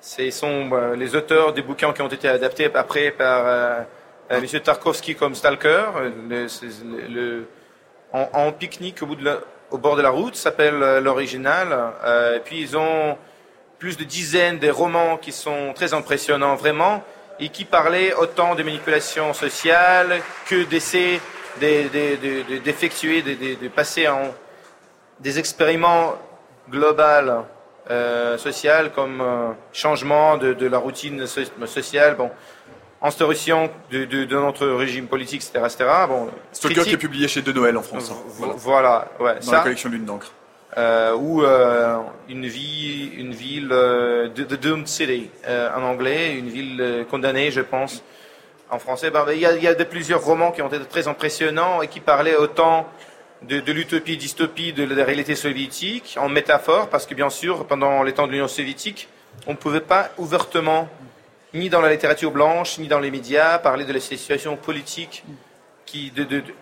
Ce 0.00 0.28
sont 0.30 0.70
les 0.96 1.14
auteurs 1.14 1.52
des 1.52 1.62
bouquins 1.62 1.92
qui 1.92 2.02
ont 2.02 2.08
été 2.08 2.26
adaptés 2.26 2.68
après 2.74 3.12
par 3.12 3.84
Monsieur 4.40 4.60
Tarkovsky 4.60 5.14
comme 5.14 5.34
Stalker, 5.34 5.86
le, 7.08 7.46
en, 8.12 8.28
en, 8.32 8.52
pique-nique 8.52 9.02
au, 9.02 9.78
bord 9.78 9.96
de 9.96 10.02
la 10.02 10.10
route, 10.10 10.36
s'appelle 10.36 10.82
euh, 10.82 11.00
l'original. 11.00 11.68
Euh, 12.04 12.36
et 12.36 12.40
puis 12.40 12.60
ils 12.60 12.76
ont 12.76 13.16
plus 13.78 13.96
de 13.96 14.04
dizaines 14.04 14.58
de 14.58 14.70
romans 14.70 15.16
qui 15.16 15.32
sont 15.32 15.72
très 15.74 15.92
impressionnants 15.92 16.54
vraiment 16.54 17.02
et 17.40 17.48
qui 17.48 17.64
parlaient 17.64 18.14
autant 18.14 18.54
de 18.54 18.62
manipulation 18.62 19.34
sociale 19.34 20.20
que 20.46 20.64
d'essayer 20.64 21.20
d'effectuer, 21.60 23.22
de, 23.22 23.68
passer 23.68 24.08
en 24.08 24.34
des 25.20 25.38
expériments 25.38 26.14
globaux 26.70 27.44
euh, 27.90 28.38
social 28.38 28.92
comme 28.92 29.20
euh, 29.20 29.50
changement 29.72 30.36
de, 30.36 30.52
de, 30.52 30.66
la 30.68 30.78
routine 30.78 31.26
sociale. 31.26 32.14
Bon, 32.14 32.30
instauration 33.02 33.70
de, 33.90 34.04
de, 34.04 34.24
de, 34.24 34.36
notre 34.36 34.66
régime 34.66 35.06
politique, 35.06 35.42
etc. 35.42 35.64
etc. 35.64 35.90
Bon, 36.08 36.28
Stalker 36.52 36.82
qui 36.82 36.90
est 36.90 36.96
publié 36.96 37.28
chez 37.28 37.42
De 37.42 37.52
Noël 37.52 37.76
en 37.76 37.82
France. 37.82 38.12
Hein. 38.12 38.46
Voilà, 38.56 39.08
ouais. 39.20 39.38
Dans 39.44 39.52
la 39.52 39.60
collection 39.60 39.90
Lune 39.90 40.04
d'encre. 40.04 40.32
Euh, 40.78 41.14
ou 41.14 41.42
euh, 41.42 41.98
une 42.30 42.46
vie, 42.46 43.10
une 43.18 43.32
ville 43.32 43.68
euh, 43.72 44.28
de, 44.28 44.44
de 44.44 44.56
Doomed 44.56 44.88
City 44.88 45.28
en 45.46 45.82
anglais, 45.82 46.34
une 46.34 46.48
ville 46.48 47.06
condamnée, 47.10 47.50
je 47.50 47.60
pense. 47.60 48.02
En 48.70 48.78
français, 48.78 49.10
ben, 49.10 49.26
il 49.32 49.38
y, 49.38 49.44
a, 49.44 49.54
il 49.54 49.62
y 49.62 49.68
a 49.68 49.74
de 49.74 49.84
plusieurs 49.84 50.22
romans 50.22 50.50
qui 50.50 50.62
ont 50.62 50.68
été 50.68 50.80
très 50.86 51.06
impressionnants 51.08 51.82
et 51.82 51.88
qui 51.88 52.00
parlaient 52.00 52.36
autant 52.36 52.88
de, 53.42 53.60
de 53.60 53.72
l'utopie, 53.72 54.16
dystopie, 54.16 54.72
de 54.72 54.84
la 54.84 55.04
réalité 55.04 55.34
soviétique 55.34 56.16
en 56.18 56.30
métaphore, 56.30 56.88
parce 56.88 57.04
que 57.04 57.14
bien 57.14 57.28
sûr, 57.28 57.66
pendant 57.66 58.02
les 58.02 58.14
temps 58.14 58.26
de 58.26 58.32
l'Union 58.32 58.48
soviétique, 58.48 59.08
on 59.46 59.52
ne 59.52 59.56
pouvait 59.56 59.80
pas 59.80 60.10
ouvertement 60.16 60.88
ni 61.54 61.68
dans 61.68 61.80
la 61.80 61.90
littérature 61.90 62.30
blanche, 62.30 62.78
ni 62.78 62.88
dans 62.88 63.00
les 63.00 63.10
médias, 63.10 63.58
parler 63.58 63.84
de 63.84 63.92
la 63.92 64.00
situation 64.00 64.56
politique 64.56 65.24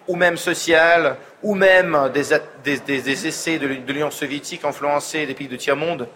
ou 0.09 0.17
même 0.17 0.37
sociale, 0.37 1.17
ou 1.43 1.55
même 1.55 2.11
des, 2.13 3.27
essais 3.27 3.59
de, 3.59 3.67
l'Union 3.67 4.11
soviétique 4.11 4.65
influencés 4.65 5.27
des 5.27 5.35
pays 5.35 5.49
de 5.49 5.57
tiers-monde. 5.57 6.09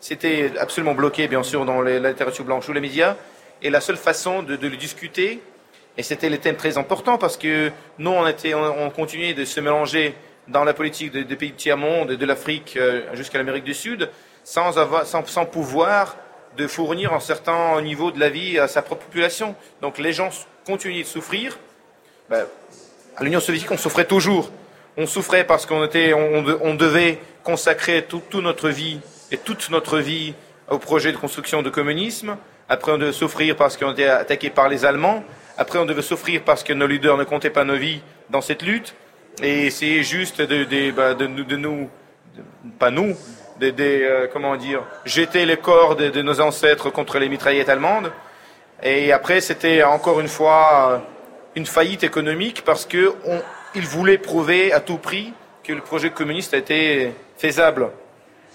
C'était 0.00 0.52
absolument 0.58 0.94
bloqué, 0.94 1.28
bien 1.28 1.42
sûr, 1.42 1.64
dans 1.64 1.80
la 1.82 1.98
littérature 1.98 2.44
blanche 2.44 2.68
ou 2.68 2.72
les 2.72 2.80
médias. 2.80 3.16
Et 3.62 3.70
la 3.70 3.80
seule 3.80 3.96
façon 3.96 4.42
de, 4.42 4.54
le 4.54 4.76
discuter, 4.76 5.42
et 5.96 6.02
c'était 6.02 6.28
les 6.28 6.38
thèmes 6.38 6.56
très 6.56 6.78
importants 6.78 7.18
parce 7.18 7.36
que 7.36 7.72
nous, 7.98 8.10
on, 8.10 8.90
continuait 8.90 9.34
de 9.34 9.44
se 9.44 9.60
mélanger 9.60 10.14
dans 10.46 10.64
la 10.64 10.74
politique 10.74 11.12
des 11.12 11.36
pays 11.36 11.50
de 11.50 11.56
tiers-monde, 11.56 12.12
de 12.12 12.26
l'Afrique 12.26 12.74
euh, 12.76 13.02
jusqu'à 13.14 13.38
l'Amérique 13.38 13.64
du 13.64 13.74
Sud, 13.74 14.08
sans 14.44 15.44
pouvoir 15.50 16.16
de 16.56 16.66
fournir 16.66 17.12
un 17.12 17.20
certain 17.20 17.80
niveau 17.82 18.10
de 18.10 18.18
la 18.18 18.28
vie 18.28 18.58
à 18.58 18.68
sa 18.68 18.82
propre 18.82 19.04
population. 19.04 19.54
Donc 19.80 19.98
les 19.98 20.12
gens 20.12 20.30
continuaient 20.66 21.02
de 21.02 21.08
souffrir. 21.08 21.58
Ben, 22.28 22.46
à 23.16 23.24
l'Union 23.24 23.40
soviétique, 23.40 23.70
on 23.70 23.76
souffrait 23.76 24.04
toujours. 24.04 24.50
On 24.96 25.06
souffrait 25.06 25.44
parce 25.44 25.66
qu'on 25.66 25.84
était, 25.84 26.12
on, 26.12 26.74
devait 26.74 27.18
consacrer 27.44 28.04
toute 28.04 28.34
notre 28.34 28.68
vie 28.68 29.00
et 29.30 29.36
toute 29.36 29.70
notre 29.70 29.98
vie 29.98 30.34
au 30.68 30.78
projet 30.78 31.12
de 31.12 31.16
construction 31.16 31.62
de 31.62 31.70
communisme. 31.70 32.36
Après, 32.68 32.92
on 32.92 32.98
devait 32.98 33.12
souffrir 33.12 33.56
parce 33.56 33.76
qu'on 33.76 33.92
était 33.92 34.08
attaqué 34.08 34.50
par 34.50 34.68
les 34.68 34.84
Allemands. 34.84 35.24
Après, 35.56 35.78
on 35.78 35.84
devait 35.84 36.02
souffrir 36.02 36.42
parce 36.44 36.62
que 36.62 36.72
nos 36.72 36.86
leaders 36.86 37.16
ne 37.16 37.24
comptaient 37.24 37.50
pas 37.50 37.64
nos 37.64 37.76
vies 37.76 38.02
dans 38.30 38.40
cette 38.40 38.62
lutte. 38.62 38.94
Et 39.42 39.70
c'est 39.70 40.02
juste 40.02 40.40
de, 40.40 40.64
de 40.64 41.56
nous, 41.56 41.88
pas 42.78 42.90
nous, 42.90 43.16
des, 43.58 44.02
euh, 44.02 44.26
comment 44.32 44.56
dire, 44.56 44.82
jeter 45.04 45.44
les 45.44 45.56
corps 45.56 45.96
de, 45.96 46.22
nos 46.22 46.40
ancêtres 46.40 46.90
contre 46.90 47.18
les 47.18 47.28
mitraillettes 47.28 47.68
allemandes. 47.68 48.12
Et 48.82 49.12
après, 49.12 49.40
c'était 49.40 49.82
encore 49.82 50.20
une 50.20 50.28
fois 50.28 50.92
euh, 50.92 50.98
une 51.56 51.66
faillite 51.66 52.04
économique 52.04 52.62
parce 52.64 52.86
que 52.86 53.14
ils 53.74 53.86
voulaient 53.86 54.18
prouver 54.18 54.72
à 54.72 54.80
tout 54.80 54.98
prix 54.98 55.32
que 55.64 55.72
le 55.72 55.80
projet 55.80 56.10
communiste 56.10 56.54
était 56.54 57.12
faisable. 57.36 57.90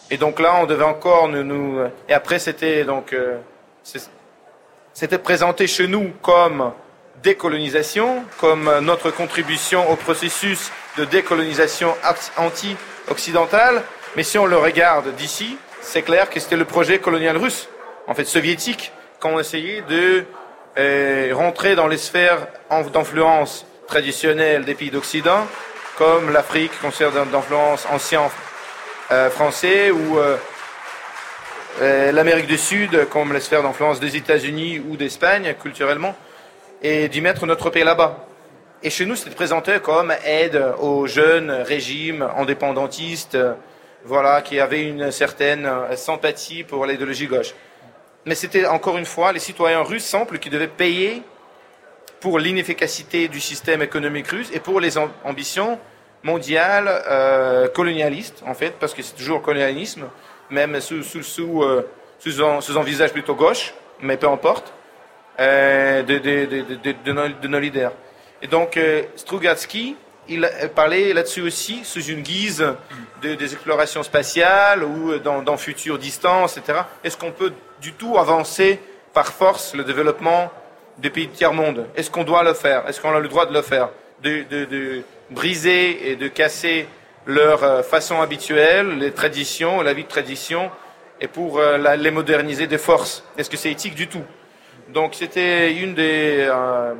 Et 0.09 0.17
donc 0.17 0.39
là, 0.39 0.55
on 0.61 0.65
devait 0.65 0.83
encore 0.83 1.27
nous. 1.27 1.43
nous 1.43 1.79
et 2.09 2.13
après, 2.13 2.39
c'était 2.39 2.83
donc 2.83 3.13
euh, 3.13 3.37
c'était 4.93 5.17
présenté 5.17 5.67
chez 5.67 5.87
nous 5.87 6.11
comme 6.21 6.71
décolonisation, 7.21 8.23
comme 8.39 8.69
notre 8.81 9.11
contribution 9.11 9.89
au 9.89 9.95
processus 9.95 10.71
de 10.97 11.05
décolonisation 11.05 11.95
anti-occidentale. 12.37 13.83
Mais 14.15 14.23
si 14.23 14.37
on 14.37 14.45
le 14.45 14.57
regarde 14.57 15.15
d'ici, 15.15 15.57
c'est 15.81 16.03
clair 16.03 16.29
que 16.29 16.39
c'était 16.39 16.55
le 16.55 16.65
projet 16.65 16.99
colonial 16.99 17.35
russe, 17.35 17.67
en 18.05 18.13
fait 18.13 18.25
soviétique, 18.25 18.91
quand 19.19 19.31
on 19.31 19.39
essayait 19.39 19.81
de 19.81 20.25
euh, 20.77 21.31
rentrer 21.33 21.75
dans 21.75 21.87
les 21.87 21.97
sphères 21.97 22.47
d'influence 22.91 23.65
traditionnelles 23.87 24.65
des 24.65 24.75
pays 24.75 24.91
d'Occident, 24.91 25.47
comme 25.97 26.31
l'Afrique, 26.31 26.71
concert 26.79 27.11
d'influence 27.11 27.87
ancien 27.91 28.29
euh, 29.11 29.31
français, 29.31 29.89
ou 29.89 30.19
euh, 30.19 30.37
euh, 31.81 32.11
l'Amérique 32.11 32.47
du 32.47 32.57
Sud, 32.57 33.07
comme 33.09 33.33
les 33.33 33.39
sphères 33.39 33.63
d'influence 33.63 33.99
des 33.99 34.15
États-Unis 34.15 34.79
ou 34.87 34.95
d'Espagne, 34.95 35.55
culturellement, 35.59 36.15
et 36.83 37.09
d'y 37.09 37.21
mettre 37.21 37.47
notre 37.47 37.71
pays 37.71 37.83
là-bas. 37.83 38.27
Et 38.83 38.89
chez 38.91 39.05
nous, 39.05 39.15
c'était 39.15 39.35
présenté 39.35 39.79
comme 39.79 40.13
aide 40.23 40.61
aux 40.79 41.07
jeunes 41.07 41.49
régimes 41.49 42.27
indépendantistes, 42.37 43.37
voilà, 44.05 44.41
qui 44.41 44.59
avait 44.59 44.83
une 44.83 45.11
certaine 45.11 45.65
euh, 45.65 45.95
sympathie 45.95 46.63
pour 46.63 46.85
l'idéologie 46.85 47.27
gauche. 47.27 47.53
Mais 48.25 48.35
c'était 48.35 48.65
encore 48.65 48.97
une 48.97 49.05
fois 49.05 49.31
les 49.31 49.39
citoyens 49.39 49.81
russes 49.81 50.05
simples 50.05 50.39
qui 50.39 50.49
devaient 50.49 50.67
payer 50.67 51.21
pour 52.19 52.39
l'inefficacité 52.39 53.27
du 53.27 53.39
système 53.39 53.81
économique 53.81 54.27
russe 54.27 54.49
et 54.53 54.59
pour 54.59 54.79
les 54.79 54.97
ambitions 55.23 55.77
mondiales 56.23 56.87
euh, 56.87 57.67
colonialistes, 57.67 58.43
en 58.45 58.53
fait, 58.53 58.75
parce 58.79 58.93
que 58.93 59.01
c'est 59.01 59.15
toujours 59.15 59.41
colonialisme, 59.41 60.07
même 60.49 60.79
sous, 60.79 61.03
sous, 61.03 61.23
sous, 61.23 61.63
euh, 61.63 61.89
sous, 62.19 62.41
un, 62.41 62.61
sous, 62.61 62.81
visage 62.81 63.11
plutôt 63.11 63.35
gauche, 63.35 63.73
mais 64.01 64.15
peu 64.15 64.29
importe, 64.29 64.73
de, 65.37 66.03
de, 66.03 66.45
de, 66.45 66.95
de, 67.03 67.11
nos, 67.11 67.27
de 67.27 67.47
nos 67.47 67.59
leaders. 67.59 67.91
Et 68.41 68.47
donc, 68.47 68.79
Strugatsky, 69.15 69.97
il 70.29 70.49
parlait 70.75 71.13
là-dessus 71.13 71.41
aussi 71.41 71.83
sous 71.83 72.03
une 72.03 72.21
guise 72.21 72.65
de, 73.21 73.35
des 73.35 73.53
explorations 73.53 74.03
spatiales 74.03 74.83
ou 74.83 75.17
dans, 75.19 75.41
dans 75.41 75.57
futures 75.57 75.97
distances, 75.97 76.57
etc. 76.57 76.79
Est-ce 77.03 77.17
qu'on 77.17 77.31
peut 77.31 77.53
du 77.81 77.93
tout 77.93 78.17
avancer 78.17 78.79
par 79.13 79.27
force 79.27 79.75
le 79.75 79.83
développement 79.83 80.51
des 80.97 81.09
pays 81.09 81.27
de 81.27 81.33
tiers-monde? 81.33 81.87
Est-ce 81.95 82.09
qu'on 82.09 82.23
doit 82.23 82.43
le 82.43 82.53
faire? 82.53 82.87
Est-ce 82.87 83.01
qu'on 83.01 83.13
a 83.13 83.19
le 83.19 83.27
droit 83.27 83.45
de 83.45 83.53
le 83.53 83.61
faire? 83.61 83.89
De, 84.21 85.03
briser 85.29 86.11
et 86.11 86.15
de 86.15 86.27
casser 86.27 86.87
leur 87.25 87.63
euh, 87.63 87.81
façon 87.81 88.21
habituelle, 88.21 88.99
les 88.99 89.11
traditions, 89.11 89.81
la 89.81 89.93
vie 89.93 90.03
de 90.03 90.07
tradition, 90.07 90.69
et 91.19 91.27
pour 91.27 91.57
euh, 91.57 91.95
les 91.95 92.11
moderniser 92.11 92.67
de 92.67 92.77
force? 92.77 93.23
Est-ce 93.37 93.49
que 93.49 93.57
c'est 93.57 93.71
éthique 93.71 93.95
du 93.95 94.07
tout? 94.07 94.23
Donc 94.89 95.15
c'était 95.15 95.73
une 95.73 95.95
des, 95.95 96.45
euh, 96.47 96.93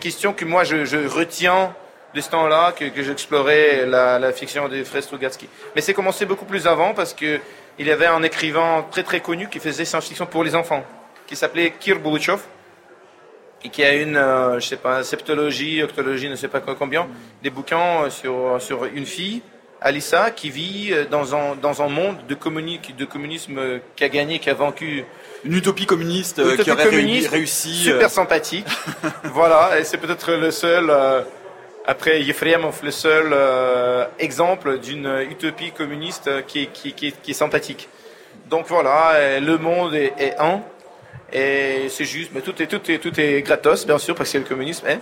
questions 0.00 0.32
que 0.32 0.44
moi 0.44 0.64
je 0.64 1.06
retiens 1.06 1.74
de 2.14 2.20
ce 2.20 2.30
temps-là 2.30 2.72
que, 2.72 2.86
que 2.86 3.02
j'explorais 3.02 3.86
la, 3.86 4.18
la, 4.18 4.32
fiction 4.32 4.68
de 4.68 4.84
Fred 4.84 5.02
Strugatsky. 5.02 5.48
Mais 5.74 5.80
c'est 5.80 5.94
commencé 5.94 6.26
beaucoup 6.26 6.44
plus 6.44 6.66
avant 6.66 6.94
parce 6.94 7.14
que 7.14 7.40
il 7.78 7.86
y 7.86 7.90
avait 7.90 8.06
un 8.06 8.22
écrivain 8.22 8.84
très 8.90 9.02
très 9.02 9.20
connu 9.20 9.48
qui 9.48 9.58
faisait 9.58 9.84
science-fiction 9.84 10.26
pour 10.26 10.44
les 10.44 10.54
enfants, 10.54 10.84
qui 11.26 11.36
s'appelait 11.36 11.72
Kir 11.78 11.98
Buluchov 11.98 12.42
et 13.64 13.68
qui 13.70 13.84
a 13.84 13.94
une, 13.94 14.16
euh, 14.16 14.60
je 14.60 14.66
sais 14.66 14.76
pas, 14.76 15.02
septologie, 15.04 15.82
octologie, 15.82 16.28
ne 16.28 16.36
sais 16.36 16.48
pas 16.48 16.60
combien, 16.60 17.06
des 17.42 17.50
bouquins 17.50 18.10
sur, 18.10 18.60
sur 18.60 18.84
une 18.86 19.06
fille, 19.06 19.40
Alissa, 19.80 20.30
qui 20.30 20.50
vit 20.50 20.92
dans 21.10 21.34
un, 21.34 21.56
dans 21.56 21.82
un 21.82 21.88
monde 21.88 22.16
de, 22.28 22.34
communi 22.34 22.80
de 22.96 23.04
communisme 23.04 23.80
qui 23.96 24.04
a 24.04 24.08
gagné, 24.08 24.38
qui 24.38 24.50
a 24.50 24.54
vaincu. 24.54 25.04
Une 25.44 25.54
utopie 25.54 25.86
communiste 25.86 26.38
euh, 26.38 26.56
qui 26.56 26.70
aurait 26.70 26.88
réussi. 26.88 27.74
Super 27.74 28.06
euh. 28.06 28.08
sympathique. 28.08 28.66
voilà, 29.24 29.78
et 29.78 29.84
c'est 29.84 29.98
peut-être 29.98 30.32
le 30.32 30.50
seul 30.50 30.92
après, 31.86 32.22
Yefremov, 32.22 32.80
le 32.82 32.90
seul 32.90 33.30
euh, 33.32 34.06
exemple 34.18 34.78
d'une 34.78 35.26
utopie 35.30 35.72
communiste 35.72 36.46
qui, 36.46 36.68
qui, 36.68 37.14
est 37.28 37.32
sympathique. 37.32 37.88
Donc 38.48 38.66
voilà, 38.68 39.40
le 39.40 39.58
monde 39.58 39.94
est, 39.94 40.34
un, 40.38 40.62
et 41.32 41.86
c'est 41.88 42.04
juste, 42.04 42.32
mais 42.34 42.42
tout 42.42 42.54
est, 42.60 43.42
gratos, 43.42 43.86
bien 43.86 43.98
sûr, 43.98 44.14
parce 44.14 44.30
que 44.30 44.38
le 44.38 44.44
communisme 44.44 44.86
est. 44.86 45.00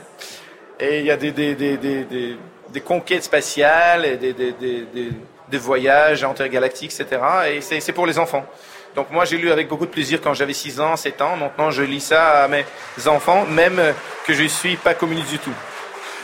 Et 0.79 1.01
il 1.01 1.07
y 1.07 1.11
a 1.11 1.17
des, 1.17 2.81
conquêtes 2.85 3.25
spatiales, 3.25 4.07
et 4.07 4.17
des 4.17 5.59
voyages 5.59 6.23
intergalactiques, 6.23 6.93
etc. 6.99 7.21
Et 7.53 7.61
c'est 7.61 7.93
pour 7.93 8.07
les 8.07 8.19
enfants. 8.19 8.47
Donc 8.95 9.11
moi 9.11 9.25
j'ai 9.25 9.37
lu 9.37 9.53
avec 9.53 9.69
beaucoup 9.69 9.87
de 9.87 9.91
plaisir 9.91 10.21
quand 10.21 10.35
j'avais 10.35 10.53
6 10.53 10.81
ans, 10.81 10.97
7 10.97 11.23
ans. 11.23 11.37
Maintenant 11.37 11.71
je 11.71 11.83
lis 11.83 12.01
ça 12.01 12.45
à 12.45 12.49
mes 12.49 12.65
enfants, 13.07 13.47
même 13.47 13.81
que 14.27 14.33
je 14.33 14.43
ne 14.43 14.49
suis 14.49 14.77
pas 14.77 14.95
communiste 14.95 15.31
du 15.31 15.39
tout. 15.39 15.55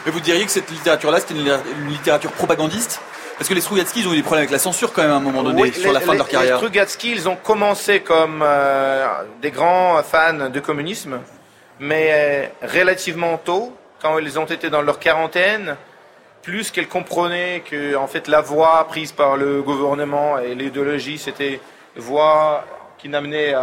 Mais 0.07 0.13
vous 0.13 0.21
diriez 0.21 0.45
que 0.45 0.53
cette 0.53 0.71
littérature-là, 0.71 1.19
c'était 1.19 1.35
une, 1.35 1.59
littérature 1.89 2.31
propagandiste 2.31 3.01
parce 3.39 3.51
que 3.51 3.55
les 3.55 3.61
Strugatsky, 3.61 4.01
ils 4.01 4.09
ont 4.09 4.15
eu 4.15 4.17
des 4.17 4.23
problèmes 4.23 4.45
avec 4.45 4.53
la 4.53 4.59
censure 4.59 4.93
quand 4.93 5.03
même 5.03 5.11
à 5.11 5.17
un 5.17 5.21
moment 5.21 5.43
donné, 5.43 5.71
sur 5.73 5.93
la 5.93 6.01
fin 6.01 6.13
de 6.13 6.19
leur 6.19 6.29
carrière. 6.29 6.55
Les 6.55 6.59
Strugatsky, 6.59 7.11
ils 7.11 7.29
ont 7.29 7.37
commencé 7.37 8.01
comme 8.01 8.41
euh, 8.43 9.07
des 9.43 9.51
grands 9.51 10.01
fans 10.03 10.49
de 10.49 10.61
communisme, 10.61 11.19
mais 11.81 12.09
euh, 12.11 12.47
relativement 12.63 13.37
tôt, 13.37 13.77
quand 14.01 14.19
ils 14.21 14.39
ont 14.39 14.47
été 14.47 14.71
dans 14.71 14.81
leur 14.81 15.01
quarantaine, 15.01 15.77
plus 16.43 16.71
qu'elles 16.71 16.89
comprenaient 16.89 17.63
que 17.69 17.97
en 17.97 18.07
fait 18.07 18.29
la 18.29 18.41
voie 18.41 18.87
prise 18.89 19.11
par 19.11 19.37
le 19.37 19.61
gouvernement 19.61 20.39
et 20.39 20.55
l'idéologie, 20.55 21.19
c'était 21.19 21.61
voie 21.97 22.65
qui 22.97 23.09
n'amenait 23.09 23.55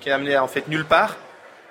qui 0.00 0.08
n'amenait 0.08 0.38
en 0.38 0.48
fait 0.48 0.66
nulle 0.66 0.86
part. 0.86 1.16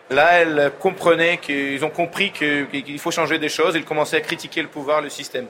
Là, 0.10 0.40
elles 0.40 0.72
comprenaient 0.80 1.38
qu'ils 1.38 1.84
ont 1.86 1.90
compris 1.90 2.32
qu'il 2.32 3.00
faut 3.00 3.12
changer 3.12 3.38
des 3.38 3.50
choses. 3.50 3.76
Ils 3.76 3.86
commençaient 3.86 4.18
à 4.18 4.22
critiquer 4.22 4.62
le 4.62 4.68
pouvoir, 4.68 5.02
le 5.02 5.10
système. 5.10 5.46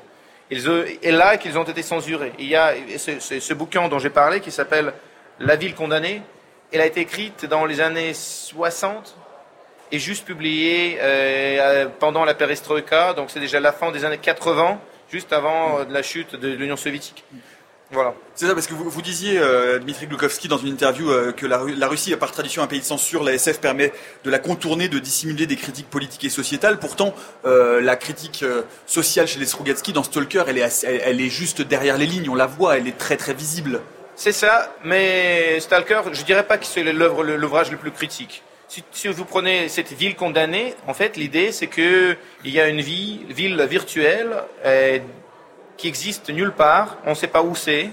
Et 0.52 1.12
là 1.12 1.38
qu'ils 1.38 1.58
ont 1.58 1.63
été 1.63 1.84
censurés. 1.84 2.34
Il 2.39 2.48
y 2.48 2.56
a 2.56 2.74
ce, 2.98 3.54
bouquin 3.54 3.88
dont 3.88 4.00
j'ai 4.00 4.10
parlé 4.10 4.39
qui 4.39 4.52
s'appelle 4.52 4.93
La 5.39 5.56
ville 5.56 5.76
condamnée. 5.76 6.22
Elle 6.72 6.82
a 6.82 6.86
été 6.86 7.02
écrite 7.02 7.45
dans 7.45 7.65
les 7.65 7.82
années 7.82 8.13
60 8.13 9.15
et 9.91 10.00
juste 10.00 10.26
publiée 10.26 10.98
euh, 11.00 11.88
pendant 12.00 12.26
la 12.26 12.34
perestroïka. 12.34 13.13
Donc 13.13 13.30
c'est 13.30 13.39
déjà 13.39 13.60
la 13.60 13.72
fin 13.72 13.91
des 13.91 14.06
années 14.06 14.17
80, 14.17 14.80
juste 15.12 15.34
avant 15.34 15.80
la 15.89 16.02
chute 16.02 16.36
de 16.36 16.50
l'Union 16.50 16.78
soviétique. 16.78 17.24
Voilà. 17.91 18.13
C'est 18.36 18.45
ça, 18.45 18.54
parce 18.54 18.67
que 18.67 18.75
vous, 18.75 18.88
vous 18.88 19.02
disiez, 19.02 19.39
euh, 19.39 19.80
Dmitri 19.80 20.06
Glukhovski, 20.06 20.47
dans 20.47 20.60
une 20.60 20.67
interview, 20.67 21.10
euh, 21.10 21.32
que 21.32 21.47
la, 21.47 21.63
la, 21.75 21.88
Russie 21.88 22.12
est 22.12 22.17
par 22.17 22.32
tradition 22.32 22.62
un 22.62 22.67
pays 22.67 22.82
de 22.82 22.86
censure, 22.86 23.23
la 23.23 23.34
SF 23.34 23.60
permet 23.60 23.91
de 24.23 24.30
la 24.30 24.38
contourner, 24.38 24.89
de 24.89 24.99
dissimuler 24.99 25.47
des 25.47 25.56
critiques 25.56 25.89
politiques 25.89 26.23
et 26.23 26.30
sociétales. 26.30 26.78
Pourtant, 26.78 27.15
euh, 27.45 27.82
la 27.82 27.95
critique 27.95 28.43
euh, 28.43 28.62
sociale 28.86 29.28
chez 29.28 29.39
les 29.39 29.47
Strugatsky, 29.47 29.91
dans 29.91 30.04
Stalker, 30.04 30.43
elle 30.47 30.60
est, 30.60 30.84
elle, 30.84 31.19
est 31.19 31.30
juste 31.30 31.63
derrière 31.63 31.97
les 31.97 32.06
lignes, 32.06 32.30
on 32.30 32.36
la 32.36 32.45
voit, 32.45 32.78
elle 32.78 32.88
est 32.88 32.97
très 32.97 33.17
très 33.17 33.34
visible. 33.34 33.82
C'est 34.15 34.34
ça, 34.34 34.71
mais 34.84 35.60
Stalker, 35.60 36.02
je 36.12 36.23
dirais 36.23 36.45
pas 36.45 36.60
que 36.60 36.65
c'est 36.65 36.84
l'ouvrage 36.84 37.71
le 37.71 37.78
plus 37.78 37.91
critique. 37.91 38.43
Si, 38.67 38.84
si, 38.91 39.08
vous 39.08 39.25
prenez 39.25 39.67
cette 39.67 39.93
ville 39.93 40.15
condamnée, 40.15 40.75
en 40.86 40.93
fait, 40.93 41.17
l'idée 41.17 41.52
c'est 41.52 41.65
que 41.65 42.15
il 42.45 42.52
y 42.52 42.60
a 42.60 42.67
une 42.67 42.82
vie, 42.82 43.21
ville 43.30 43.65
virtuelle 43.67 44.43
qui 45.80 45.88
existe 45.88 46.30
nulle 46.30 46.52
part, 46.52 46.98
on 47.06 47.12
ne 47.12 47.15
sait 47.15 47.28
pas 47.28 47.42
où 47.42 47.56
c'est, 47.56 47.89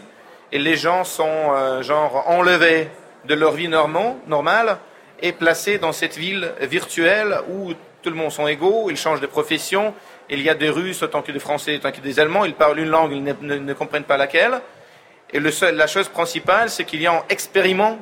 et 0.51 0.59
les 0.59 0.77
gens 0.77 1.05
sont 1.05 1.53
euh, 1.55 1.83
genre 1.83 2.25
enlevés 2.29 2.89
de 3.27 3.35
leur 3.35 3.53
vie 3.53 3.69
normale 3.69 4.79
et 5.23 5.31
placés 5.31 5.79
dans 5.79 5.93
cette 5.93 6.17
ville 6.17 6.53
virtuelle 6.63 7.39
où 7.49 7.73
tout 8.03 8.11
le 8.11 8.17
monde 8.17 8.33
sont 8.33 8.49
égaux, 8.49 8.91
ils 8.91 8.97
changent 8.97 9.21
de 9.21 9.27
profession, 9.27 9.95
il 10.29 10.43
y 10.43 10.49
a 10.49 10.55
des 10.55 10.69
Russes 10.69 11.01
autant 11.03 11.23
que 11.23 11.31
des 11.31 11.39
Français, 11.39 11.77
autant 11.77 11.93
que 11.93 12.01
des 12.01 12.19
Allemands, 12.19 12.45
ils 12.45 12.55
parlent 12.55 12.81
une 12.81 12.89
langue, 12.89 13.13
ils 13.13 13.23
ne, 13.23 13.73
comprennent 13.73 14.03
pas 14.03 14.17
laquelle. 14.17 14.61
Et 15.33 15.39
la 15.39 15.87
chose 15.87 16.09
principale, 16.09 16.71
c'est 16.71 16.85
qu'il 16.85 17.01
y 17.01 17.07
a 17.07 17.13
un 17.13 17.23
expériment 17.29 17.99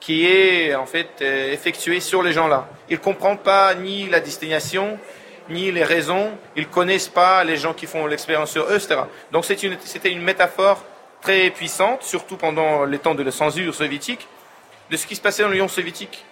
qui 0.00 0.26
est 0.26 0.74
en 0.74 0.86
fait 0.86 1.08
euh, 1.20 1.52
effectué 1.52 2.00
sur 2.00 2.22
les 2.22 2.32
gens-là. 2.32 2.68
Ils 2.88 2.96
ne 2.96 3.02
comprennent 3.02 3.38
pas 3.38 3.74
ni 3.74 4.08
la 4.08 4.20
destination, 4.20 4.98
ni 5.48 5.70
les 5.72 5.84
raisons, 5.84 6.30
ils 6.56 6.68
connaissent 6.68 7.08
pas 7.08 7.44
les 7.44 7.56
gens 7.56 7.72
qui 7.74 7.86
font 7.86 8.06
l'expérience 8.06 8.50
sur 8.50 8.64
eux, 8.64 8.76
etc. 8.76 9.00
Donc 9.32 9.44
c'était 9.44 10.10
une, 10.10 10.22
métaphore 10.22 10.82
très 11.22 11.50
puissante, 11.50 12.02
surtout 12.02 12.36
pendant 12.36 12.84
les 12.84 12.98
temps 12.98 13.14
de 13.14 13.22
la 13.22 13.30
censure 13.30 13.74
soviétique, 13.74 14.26
de 14.90 14.96
ce 14.96 15.06
qui 15.06 15.16
se 15.16 15.20
passait 15.20 15.42
dans 15.42 15.48
l'Union 15.48 15.68
soviétique. 15.68 16.24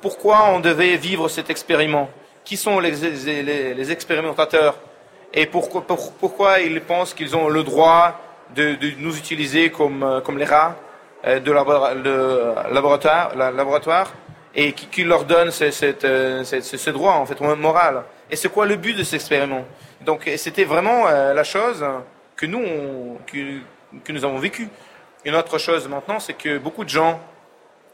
Pourquoi 0.00 0.50
on 0.50 0.60
devait 0.60 0.96
vivre 0.96 1.28
cet 1.28 1.50
expériment? 1.50 2.10
Qui 2.44 2.56
sont 2.56 2.80
les, 2.80 3.90
expérimentateurs? 3.90 4.78
Et 5.34 5.46
pourquoi, 5.46 6.60
ils 6.60 6.80
pensent 6.80 7.14
qu'ils 7.14 7.36
ont 7.36 7.48
le 7.48 7.62
droit 7.62 8.18
de, 8.54 8.76
nous 8.98 9.16
utiliser 9.16 9.70
comme, 9.70 10.22
comme 10.24 10.38
les 10.38 10.44
rats 10.44 10.76
euh, 11.26 11.40
de, 11.40 11.52
laboratoire, 11.52 13.36
laboratoire 13.36 14.12
et 14.54 14.72
qui, 14.72 15.04
leur 15.04 15.24
donne 15.24 15.50
ce, 15.50 15.64
euh, 16.04 16.44
ce 16.44 16.90
droit 16.90 17.12
en 17.12 17.26
fait 17.26 17.40
moral? 17.40 18.04
Et 18.30 18.36
c'est 18.36 18.48
quoi 18.48 18.66
le 18.66 18.76
but 18.76 18.94
de 18.94 19.02
cet 19.02 19.14
expériment? 19.14 19.64
Donc 20.02 20.30
c'était 20.36 20.64
vraiment 20.64 21.06
euh, 21.06 21.32
la 21.34 21.44
chose 21.44 21.84
que 22.36 22.46
nous, 22.46 23.18
que, 23.26 24.12
nous 24.12 24.24
avons 24.24 24.38
vécu. 24.38 24.68
Une 25.24 25.34
autre 25.34 25.58
chose 25.58 25.88
maintenant, 25.88 26.20
c'est 26.20 26.34
que 26.34 26.58
beaucoup 26.58 26.84
de 26.84 26.88
gens, 26.88 27.20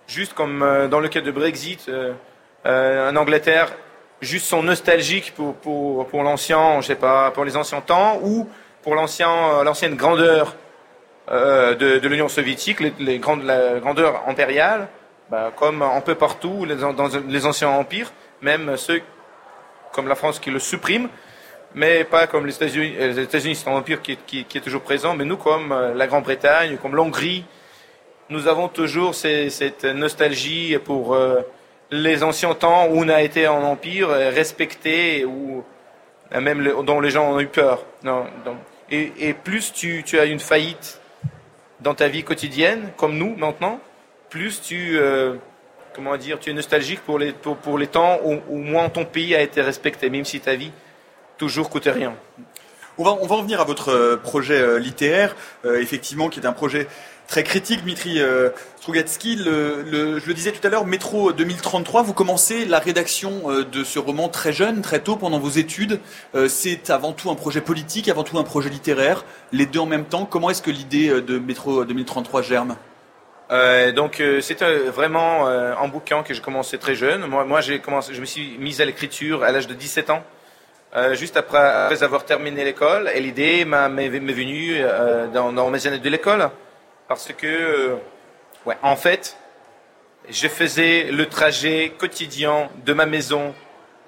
juste 0.07 0.35
comme 0.35 0.63
euh, 0.63 0.89
dans 0.89 1.01
le 1.01 1.09
cas 1.09 1.21
de 1.21 1.31
Brexit 1.31 1.89
euh, 1.89 3.11
en 3.11 3.17
Angleterre, 3.17 3.73
juste 4.21 4.47
sont 4.47 4.63
nostalgiques 4.63 5.35
pour, 5.35 5.55
pour, 5.55 6.07
pour 6.09 6.23
l'ancien, 6.23 6.81
je 6.81 6.89
sais 6.89 6.95
pas, 6.95 7.31
pour 7.31 7.45
les 7.45 7.57
anciens 7.57 7.81
temps 7.81 8.19
ou 8.23 8.49
pour 8.83 8.95
l'ancien, 8.95 9.63
l'ancienne 9.65 9.95
grandeur 9.95 10.57
de, 11.31 12.07
l'Union 12.07 12.29
soviétique, 12.29 12.81
les, 12.99 13.19
grandes, 13.19 13.45
la 13.45 13.81
grandeur 13.81 14.23
impériale, 14.27 14.89
bah, 15.31 15.53
comme 15.57 15.81
un 15.81 16.01
peu 16.03 16.15
partout 16.15 16.67
les, 16.67 16.77
dans 16.77 17.09
les 17.29 17.47
anciens 17.47 17.71
empires, 17.71 18.13
même 18.43 18.77
ceux 18.77 19.01
comme 19.95 20.09
la 20.09 20.17
France 20.17 20.41
qui 20.41 20.51
le 20.51 20.59
supprime, 20.59 21.09
mais 21.75 22.05
pas 22.05 22.27
comme 22.27 22.47
les 22.47 22.55
États-Unis. 22.55 22.95
Les 22.99 23.55
c'est 23.55 23.69
un 23.69 23.73
empire 23.73 24.03
qui, 24.03 24.19
est 24.41 24.61
toujours 24.61 24.83
présent, 24.83 25.15
mais 25.15 25.25
nous, 25.25 25.37
comme 25.37 25.73
euh, 25.73 25.95
la 25.95 26.07
Grande-Bretagne, 26.07 26.77
comme 26.83 26.95
l'Hongrie, 26.97 27.45
nous 28.29 28.49
avons 28.49 28.69
toujours 28.69 29.15
cette 29.15 29.85
nostalgie 29.85 30.77
pour 30.85 31.15
euh, 31.15 31.41
les 31.91 32.23
anciens 32.23 32.55
temps 32.55 32.87
où 32.89 32.99
on 32.99 33.09
a 33.09 33.23
été 33.23 33.47
en 33.47 33.63
empire, 33.63 34.11
euh, 34.11 34.31
respecté, 34.31 35.25
ou 35.25 35.65
même 36.33 36.65
dont 36.85 37.01
les 37.01 37.11
gens 37.11 37.33
ont 37.33 37.41
eu 37.41 37.47
peur. 37.47 37.85
Non, 38.03 38.25
et, 38.91 39.35
plus 39.35 39.73
tu, 39.73 40.03
as 40.19 40.25
une 40.25 40.41
faillite 40.41 41.01
dans 41.81 41.95
ta 41.95 42.09
vie 42.09 42.25
quotidienne, 42.25 42.91
comme 42.97 43.17
nous 43.17 43.37
maintenant, 43.37 43.79
plus 44.31 44.61
tu 44.61 44.99
comment 45.95 46.17
dire, 46.17 46.39
tu 46.39 46.51
es 46.51 46.53
nostalgique 46.53 47.01
pour 47.01 47.19
les, 47.19 47.33
pour, 47.33 47.79
les 47.79 47.87
temps 47.87 48.19
où, 48.25 48.39
où, 48.49 48.59
moins 48.59 48.89
ton 48.89 49.05
pays 49.05 49.35
a 49.35 49.41
été 49.41 49.63
respecté, 49.63 50.11
même 50.11 50.25
si 50.25 50.41
ta 50.41 50.55
vie 50.55 50.73
toujours 51.39 51.71
coûtait 51.71 51.93
rien. 51.93 52.15
On 52.97 53.05
va, 53.05 53.17
on 53.21 53.27
va 53.27 53.37
en 53.37 53.43
venir 53.43 53.61
à 53.61 53.65
votre 53.65 53.89
euh, 53.89 54.17
projet 54.17 54.61
euh, 54.61 54.79
littéraire, 54.79 55.35
euh, 55.65 55.81
effectivement, 55.81 56.29
qui 56.29 56.39
est 56.39 56.47
un 56.47 56.53
projet 56.53 56.87
très 57.27 57.43
critique, 57.43 57.83
Dmitri 57.83 58.21
Strugatsky. 58.77 59.39
Je 59.39 60.27
le 60.27 60.35
disais 60.35 60.53
tout 60.53 60.65
à 60.67 60.69
l'heure, 60.69 60.85
Métro 60.85 61.33
2033, 61.33 62.03
vous 62.03 62.13
commencez 62.13 62.67
la 62.67 62.79
rédaction 62.79 63.45
de 63.63 63.83
ce 63.83 63.99
roman 63.99 64.29
très 64.29 64.53
jeune, 64.53 64.83
très 64.83 65.01
tôt, 65.01 65.17
pendant 65.17 65.39
vos 65.39 65.49
études. 65.49 66.01
C'est 66.49 66.91
avant 66.91 67.13
tout 67.13 67.31
un 67.31 67.35
projet 67.35 67.63
politique, 67.63 68.11
avant 68.11 68.25
tout 68.25 68.39
un 68.39 68.45
projet 68.45 68.69
littéraire, 68.69 69.25
les 69.53 69.65
deux 69.65 69.79
en 69.79 69.87
même 69.87 70.05
temps. 70.05 70.27
Comment 70.27 70.51
est-ce 70.51 70.61
que 70.61 70.71
l'idée 70.71 71.23
de 71.23 71.39
Métro 71.39 71.87
2033 71.87 72.43
germe? 72.43 72.77
Euh, 73.51 73.93
donc 73.93 74.21
euh, 74.21 74.41
c'était 74.41 74.79
vraiment 74.89 75.49
euh, 75.49 75.75
un 75.77 75.89
bouquin 75.89 76.23
que 76.23 76.33
j'ai 76.33 76.41
commencé 76.41 76.79
très 76.79 76.95
jeune. 76.95 77.27
Moi, 77.27 77.61
commencé, 77.83 78.15
je 78.15 78.21
me 78.21 78.27
suis 78.27 78.57
mise 78.59 78.81
à 78.81 78.85
l'écriture 78.85 79.45
à 79.45 79.53
l'âge 79.53 79.67
de 79.67 79.75
17 79.75 80.11
ans, 80.11 80.23
euh, 80.97 81.15
juste 81.15 81.37
après, 81.37 82.03
avoir 82.03 82.25
terminé 82.25 82.65
l'école. 82.65 83.11
Et 83.15 83.21
l'idée 83.21 83.65
m'est 83.65 84.09
venue 84.09 84.83
dans, 85.33 85.71
mes 85.71 85.87
années 85.87 85.99
de 85.99 86.09
l'école, 86.09 86.51
parce 87.07 87.33
que, 87.37 87.97
ouais, 88.65 88.77
en 88.83 88.97
fait, 88.97 89.37
je 90.31 90.49
faisais 90.49 91.11
le 91.11 91.27
trajet 91.27 91.93
quotidien 91.99 92.71
de 92.87 92.93
ma 92.95 93.05
maison 93.05 93.55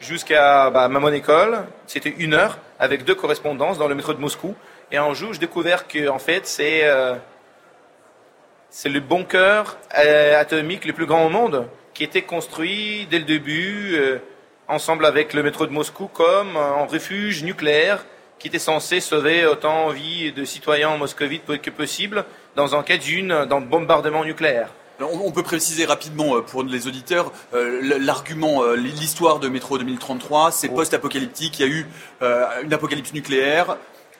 jusqu'à 0.00 0.70
bah, 0.70 0.88
ma 0.88 0.98
mon 0.98 1.12
école. 1.12 1.66
C'était 1.86 2.14
une 2.18 2.32
heure 2.32 2.58
avec 2.78 3.04
deux 3.04 3.14
correspondances 3.14 3.76
dans 3.76 3.88
le 3.88 3.94
métro 3.94 4.14
de 4.14 4.20
Moscou. 4.20 4.54
Et 4.90 4.96
un 4.96 5.12
jour, 5.12 5.34
j'ai 5.34 5.40
découvert 5.40 5.86
que, 5.86 6.08
en 6.08 6.18
fait, 6.18 6.46
c'est 6.46 6.84
c'est 8.70 8.88
le 8.88 9.00
bunker 9.00 9.78
euh, 9.98 10.40
atomique 10.40 10.84
le 10.84 10.92
plus 10.92 11.06
grand 11.06 11.26
au 11.26 11.28
monde, 11.28 11.66
qui 11.94 12.04
était 12.04 12.22
construit 12.22 13.06
dès 13.10 13.18
le 13.18 13.24
début, 13.24 13.94
euh, 13.94 14.18
ensemble 14.68 15.06
avec 15.06 15.32
le 15.32 15.42
métro 15.42 15.66
de 15.66 15.72
Moscou, 15.72 16.08
comme 16.08 16.56
un 16.56 16.84
refuge 16.84 17.42
nucléaire 17.42 18.04
qui 18.38 18.48
était 18.48 18.58
censé 18.58 19.00
sauver 19.00 19.46
autant 19.46 19.88
vie 19.88 20.30
de 20.32 20.44
citoyens 20.44 20.96
moscovites 20.98 21.62
que 21.62 21.70
possible 21.70 22.24
dans 22.54 22.74
un 22.74 22.82
cas 22.82 22.98
d'une 22.98 23.46
d'un 23.46 23.62
bombardement 23.62 24.24
nucléaire. 24.24 24.68
On 25.00 25.30
peut 25.30 25.42
préciser 25.42 25.84
rapidement 25.86 26.36
euh, 26.36 26.40
pour 26.42 26.62
les 26.62 26.86
auditeurs 26.86 27.32
l'argument, 27.52 28.64
l'histoire 28.72 29.40
de 29.40 29.48
Métro 29.48 29.78
2033, 29.78 30.52
c'est 30.52 30.68
post-apocalyptique. 30.68 31.60
Il 31.60 31.66
y 31.66 31.68
a 31.68 31.72
eu 31.72 31.86
une 32.64 32.72
apocalypse 32.72 33.12
nucléaire 33.12 33.76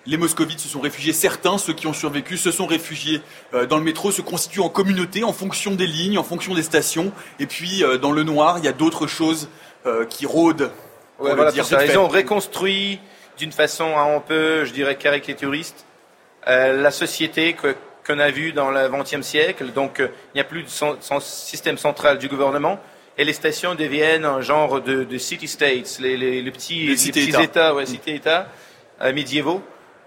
les 0.07 0.17
moscovites 0.17 0.61
se 0.61 0.69
sont 0.69 0.81
réfugiés, 0.81 1.13
certains, 1.13 1.59
ceux 1.59 1.73
qui 1.73 1.87
ont 1.87 1.93
survécu, 1.93 2.37
se 2.37 2.51
sont 2.51 2.67
réfugiés 2.67 3.21
euh, 3.55 3.67
dans 3.67 3.77
le 3.77 3.83
métro, 3.83 4.11
se 4.11 4.23
constituent 4.23 4.61
en 4.61 4.69
communauté 4.69 5.25
en 5.25 5.33
fonction 5.33 5.73
des 5.73 5.87
lignes, 5.87 6.19
en 6.19 6.25
fonction 6.25 6.55
des 6.55 6.63
stations. 6.63 7.13
Et 7.41 7.47
puis, 7.47 7.83
euh, 7.83 7.99
dans 7.99 8.13
le 8.13 8.23
noir, 8.23 8.59
il 8.59 8.65
y 8.65 8.69
a 8.69 8.73
d'autres 8.73 9.07
choses 9.07 9.49
euh, 9.87 10.05
qui 10.05 10.27
rôdent. 10.27 10.71
Ouais, 11.19 11.35
voilà, 11.35 11.51
dire, 11.51 11.67
ils 11.83 11.99
ont 11.99 12.09
reconstruit 12.09 13.01
d'une 13.39 13.53
façon 13.53 13.97
un 13.97 14.21
peu, 14.21 14.65
je 14.65 14.73
dirais, 14.73 14.97
caricaturiste, 14.97 15.85
la 16.47 16.91
société 16.91 17.57
qu'on 18.07 18.19
a 18.19 18.31
vue 18.31 18.53
dans 18.53 18.71
le 18.71 18.89
XXe 18.89 19.23
siècle. 19.23 19.73
Donc, 19.75 19.97
il 19.99 20.11
n'y 20.37 20.41
a 20.41 20.45
plus 20.45 20.63
de 20.63 20.69
système 21.21 21.77
central 21.77 22.19
du 22.19 22.29
gouvernement 22.29 22.79
et 23.19 23.25
les 23.25 23.33
stations 23.33 23.75
deviennent 23.75 24.25
un 24.25 24.43
genre 24.43 24.81
de, 24.81 25.19
city-states, 25.19 25.99
les, 26.01 26.51
petits, 26.51 26.93
États, 27.43 27.75
ouais, 27.75 27.87
cités-États 27.87 28.49
médiévaux 29.13 29.63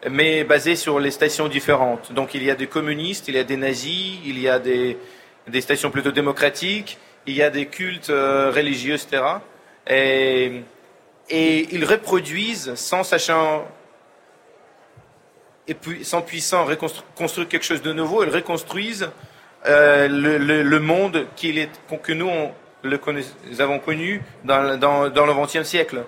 mais 0.09 0.43
basé 0.43 0.75
sur 0.75 0.99
les 0.99 1.11
stations 1.11 1.47
différentes. 1.47 2.13
Donc 2.13 2.33
il 2.33 2.43
y 2.43 2.51
a 2.51 2.55
des 2.55 2.67
communistes, 2.67 3.27
il 3.27 3.35
y 3.35 3.39
a 3.39 3.43
des 3.43 3.57
nazis, 3.57 4.19
il 4.25 4.39
y 4.39 4.47
a 4.47 4.59
des, 4.59 4.97
des 5.47 5.61
stations 5.61 5.91
plutôt 5.91 6.11
démocratiques, 6.11 6.97
il 7.25 7.35
y 7.35 7.41
a 7.41 7.49
des 7.49 7.65
cultes 7.65 8.09
euh, 8.09 8.51
religieux, 8.51 8.95
etc. 8.95 9.23
Et, 9.87 10.63
ils 11.31 11.85
reproduisent 11.85 12.73
sans 12.73 13.03
sachant 13.03 13.67
et 15.67 15.75
sans 16.01 16.23
puissant 16.23 16.65
reconstruire 16.65 17.47
quelque 17.47 17.65
chose 17.65 17.83
de 17.83 17.93
nouveau, 17.93 18.23
ils 18.23 18.31
reconstruisent 18.31 19.11
euh, 19.67 20.07
le, 20.07 20.79
monde 20.79 21.27
qu'il 21.35 21.59
est, 21.59 21.69
que 22.01 22.13
nous, 22.13 22.31
le 22.81 22.99
avons 23.59 23.77
connu 23.77 24.23
dans, 24.43 24.79
dans 24.79 25.25
le 25.27 25.33
XXe 25.45 25.67
siècle. 25.67 26.03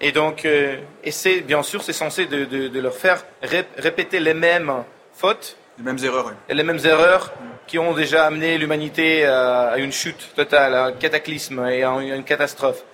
Et 0.00 0.12
donc, 0.12 0.44
euh, 0.44 0.76
et 1.04 1.10
c'est 1.10 1.40
bien 1.40 1.62
sûr, 1.62 1.82
c'est 1.82 1.94
censé 1.94 2.26
de, 2.26 2.44
de, 2.44 2.68
de, 2.68 2.80
leur 2.80 2.94
faire 2.94 3.24
répéter 3.42 4.20
les 4.20 4.34
mêmes 4.34 4.84
fautes, 5.14 5.56
les 5.78 5.84
mêmes 5.84 5.98
erreurs, 6.04 6.26
oui. 6.26 6.32
et 6.50 6.54
les 6.54 6.62
mêmes 6.62 6.80
erreurs 6.84 7.32
qui 7.66 7.78
ont 7.78 7.94
déjà 7.94 8.26
amené 8.26 8.58
l'humanité 8.58 9.24
à, 9.24 9.74
une 9.78 9.92
chute 9.92 10.34
totale, 10.34 10.74
à 10.74 10.84
un 10.84 10.92
cataclysme 10.92 11.66
et 11.66 11.82
à 11.82 11.90
une 11.92 12.24
catastrophe. 12.24 12.84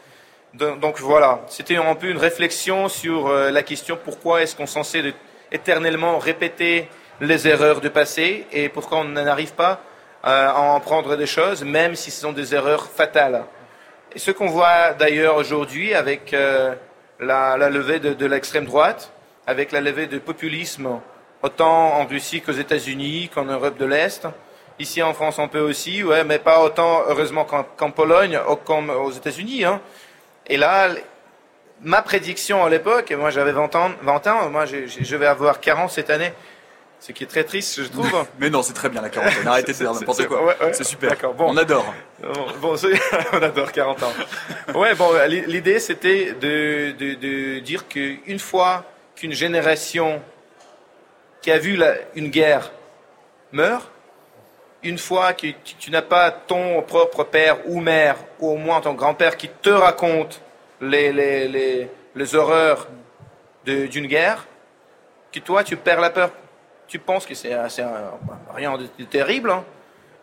Donc, 0.55 0.81
donc 0.81 1.01
voilà, 1.01 1.41
c'était 1.49 1.77
un 1.77 1.95
peu 1.95 2.09
une 2.09 2.19
réflexion 2.19 2.89
sur 2.89 3.27
euh, 3.27 3.51
la 3.51 3.63
question 3.63 3.99
pourquoi 4.03 4.43
est-ce 4.43 4.55
qu'on 4.55 4.65
est 4.65 4.67
censé 4.67 5.15
éternellement 5.51 6.19
répéter 6.19 6.89
les 7.21 7.49
erreurs 7.49 7.81
du 7.81 7.91
passé 7.91 8.47
et 8.53 8.69
pourquoi 8.69 8.99
on 8.99 9.05
n'arrive 9.05 9.55
pas 9.55 9.81
à 10.23 10.57
en 10.57 10.79
prendre 10.79 11.17
des 11.17 11.27
choses, 11.27 11.65
même 11.65 11.97
si 11.97 12.11
ce 12.13 12.21
sont 12.21 12.33
des 12.33 12.55
erreurs 12.55 12.87
fatales. 12.87 13.45
Et 14.15 14.19
ce 14.19 14.31
qu'on 14.31 14.47
voit 14.47 14.93
d'ailleurs 14.93 15.37
aujourd'hui 15.37 15.95
avec 15.95 16.35
la, 17.23 17.57
levée 17.71 18.01
de, 18.01 18.27
l'extrême 18.27 18.67
droite, 18.67 19.13
avec 19.47 19.73
la 19.73 19.81
levée 19.81 20.07
du 20.07 20.21
populisme, 20.21 21.01
autant 21.43 21.95
en 21.95 22.07
Russie 22.07 22.41
qu'aux 22.41 22.53
États-Unis, 22.53 23.31
qu'en 23.35 23.45
Europe 23.45 23.79
de 23.79 23.85
l'Est. 23.85 24.27
Ici 24.79 25.03
en 25.03 25.15
France, 25.15 25.39
on 25.39 25.49
peut 25.49 25.61
aussi, 25.61 26.03
ouais, 26.03 26.25
mais 26.25 26.39
pas 26.39 26.63
autant, 26.63 27.03
heureusement, 27.09 27.45
qu'en 27.45 27.91
Pologne 27.91 28.39
ou 28.49 28.57
comme 28.57 28.91
aux 28.91 29.11
États-Unis. 29.11 29.65
Hein. 29.65 29.81
Et 30.47 30.57
là, 30.57 30.89
ma 31.83 32.03
prédiction 32.03 32.65
à 32.65 32.71
l'époque, 32.71 33.13
moi 33.13 33.31
j'avais 33.31 33.53
20 33.53 33.75
ans, 33.77 33.91
20 34.03 34.27
ans 34.29 34.51
moi 34.51 34.65
je 34.67 35.17
vais 35.17 35.27
avoir 35.27 35.61
40 35.61 35.91
cette 35.91 36.11
année, 36.11 36.33
ce 37.03 37.11
qui 37.11 37.25
est 37.25 37.27
très 37.27 37.43
triste, 37.43 37.83
je 37.83 37.89
trouve. 37.89 38.27
Mais 38.39 38.49
non, 38.49 38.63
c'est 38.63 38.75
très 38.75 38.89
bien 38.89 39.03
la 39.03 39.11
quarantaine. 39.11 39.47
Arrêtez 39.49 39.73
de 39.73 39.77
dire 39.79 39.93
n'importe 39.93 40.25
quoi. 40.29 40.55
c'est 40.73 40.85
super. 40.85 41.11
D'accord. 41.11 41.35
Bon. 41.35 41.47
On 41.49 41.57
adore. 41.57 41.93
Bon, 42.61 42.77
on 43.33 43.43
adore 43.43 43.73
40 43.73 44.03
ans. 44.05 44.13
Ouais, 44.77 44.95
bon, 44.95 45.11
l'idée 45.27 45.81
c'était 45.81 46.33
de, 46.35 46.93
de, 46.93 47.15
de, 47.15 47.59
dire 47.59 47.89
qu'une 47.89 48.39
fois 48.39 48.85
qu'une 49.17 49.33
génération 49.33 50.23
qui 51.41 51.51
a 51.51 51.59
vu 51.59 51.75
la, 51.75 51.95
une 52.15 52.29
guerre 52.29 52.71
meurt, 53.51 53.91
une 54.85 54.99
fois 54.99 55.33
que 55.33 55.49
tu, 55.81 55.91
n'as 55.91 56.03
pas 56.03 56.31
ton 56.31 56.83
propre 56.83 57.25
père 57.25 57.59
ou 57.67 57.81
mère, 57.81 58.17
ou 58.39 58.51
au 58.51 58.57
moins 58.57 58.81
ton 58.81 58.95
grand-père 58.95 59.37
qui 59.37 59.49
te 59.49 59.71
raconte 59.71 60.41
les, 60.81 61.13
les, 61.13 61.49
les, 61.49 61.89
les 62.15 62.35
horreurs 62.37 62.87
d'une 63.65 64.07
guerre, 64.07 64.47
que 65.33 65.41
toi 65.41 65.65
tu 65.65 65.77
perds 65.77 66.01
la 66.01 66.11
peur 66.11 66.31
tu 66.93 66.99
penses 66.99 67.25
que 67.25 67.35
c'est 67.35 67.57
rien 68.55 68.77
de 68.77 69.05
terrible. 69.05 69.51
Hein. 69.51 69.65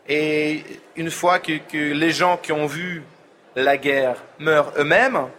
Et 0.07 0.63
une 0.95 1.09
fois 1.09 1.39
que, 1.39 1.59
les 1.73 2.11
gens 2.11 2.37
qui 2.37 2.51
ont 2.51 2.67
vu 2.67 3.01
la 3.55 3.75
guerre 3.75 4.17
meurent 4.37 4.71
eux-mêmes, 4.77 5.29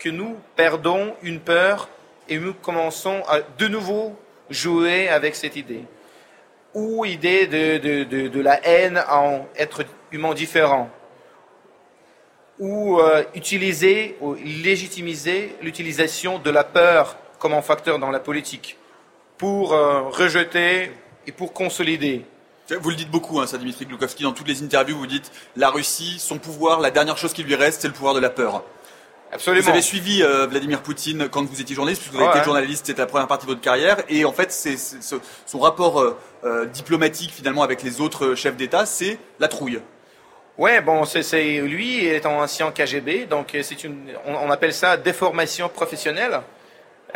que 0.00 0.08
nous 0.08 0.36
perdons 0.56 1.14
une 1.22 1.38
peur 1.38 1.88
et 2.28 2.38
nous 2.38 2.54
commençons 2.54 3.22
à 3.28 3.38
de 3.56 3.68
nouveau 3.68 4.18
jouer 4.50 5.08
avec 5.08 5.36
cette 5.36 5.54
idée. 5.54 5.84
Ou 6.74 7.04
idée 7.04 7.46
de, 7.46 8.40
la 8.40 8.58
haine 8.66 9.00
en 9.08 9.46
être 9.56 9.84
humain 10.10 10.34
différent. 10.34 10.90
Ou 12.58 12.98
euh, 12.98 13.22
utiliser 13.36 14.16
ou 14.20 14.34
légitimiser 14.34 15.54
l'utilisation 15.62 16.40
de 16.40 16.50
la 16.50 16.64
peur 16.64 17.16
comme 17.38 17.52
un 17.52 17.62
facteur 17.62 18.00
dans 18.00 18.10
la 18.10 18.18
politique 18.18 18.76
pour 19.38 19.72
euh, 19.72 20.02
rejeter 20.02 20.92
et 21.26 21.32
pour 21.32 21.52
consolider. 21.52 22.24
Vous 22.80 22.90
le 22.90 22.96
dites 22.96 23.10
beaucoup, 23.10 23.40
hein, 23.40 23.46
ça, 23.46 23.58
Dimitri 23.58 23.84
Gloukovski, 23.84 24.22
dans 24.22 24.32
toutes 24.32 24.48
les 24.48 24.62
interviews, 24.62 24.96
vous 24.96 25.06
dites 25.06 25.30
la 25.56 25.68
Russie, 25.68 26.18
son 26.18 26.38
pouvoir, 26.38 26.80
la 26.80 26.90
dernière 26.90 27.18
chose 27.18 27.34
qui 27.34 27.42
lui 27.42 27.54
reste, 27.54 27.82
c'est 27.82 27.88
le 27.88 27.94
pouvoir 27.94 28.14
de 28.14 28.20
la 28.20 28.30
peur. 28.30 28.62
Absolument. 29.32 29.64
Vous 29.64 29.70
avez 29.70 29.82
suivi 29.82 30.22
euh, 30.22 30.46
Vladimir 30.46 30.80
Poutine 30.80 31.28
quand 31.28 31.44
vous 31.44 31.60
étiez 31.60 31.74
journaliste, 31.74 32.00
puisque 32.02 32.14
vous 32.14 32.22
avez 32.22 32.38
été 32.38 32.44
journaliste, 32.44 32.86
c'était 32.86 33.02
la 33.02 33.06
première 33.06 33.26
partie 33.26 33.44
de 33.44 33.50
votre 33.50 33.60
carrière, 33.60 33.98
et 34.08 34.24
en 34.24 34.32
fait, 34.32 34.50
c'est, 34.50 34.76
son 34.76 35.58
rapport 35.58 36.00
euh, 36.00 36.66
diplomatique 36.66 37.32
finalement 37.32 37.62
avec 37.62 37.82
les 37.82 38.00
autres 38.00 38.34
chefs 38.34 38.56
d'État, 38.56 38.86
c'est 38.86 39.18
la 39.40 39.48
trouille. 39.48 39.80
Ouais, 40.56 40.80
bon, 40.80 41.04
c'est, 41.04 41.60
lui 41.60 42.06
étant 42.06 42.40
ancien 42.40 42.70
KGB, 42.70 43.26
donc 43.26 43.56
c'est 43.60 43.84
une, 43.84 44.12
on 44.24 44.50
appelle 44.50 44.72
ça 44.72 44.96
déformation 44.96 45.68
professionnelle. 45.68 46.40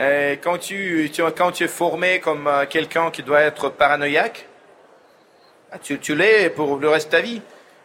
Euh, 0.00 0.36
quand, 0.40 0.58
tu, 0.58 1.10
quand 1.36 1.50
tu 1.50 1.64
es 1.64 1.68
formé 1.68 2.20
comme 2.20 2.46
euh, 2.46 2.66
quelqu'un 2.66 3.10
qui 3.10 3.24
doit 3.24 3.40
être 3.40 3.68
paranoïaque, 3.68 4.46
ah, 5.72 5.78
tu, 5.78 6.14
l'es 6.14 6.50
pour 6.50 6.76
le 6.76 6.88
reste 6.88 7.08
de 7.08 7.16
ta 7.16 7.20
vie. 7.20 7.42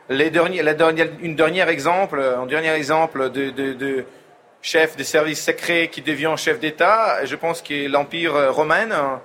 Une 0.10 1.36
dernière 1.36 1.70
exemple, 1.70 2.20
un 2.20 2.46
dernier 2.46 2.72
exemple 2.74 3.32
de, 3.32 4.06
chef 4.62 4.96
de 4.96 5.04
service 5.04 5.44
secret 5.44 5.88
qui 5.88 6.02
devient 6.02 6.36
chef 6.38 6.60
d'État, 6.60 7.26
je 7.26 7.36
pense 7.36 7.62
que 7.62 7.88
l'Empire 7.88 8.54
romain, 8.54 9.20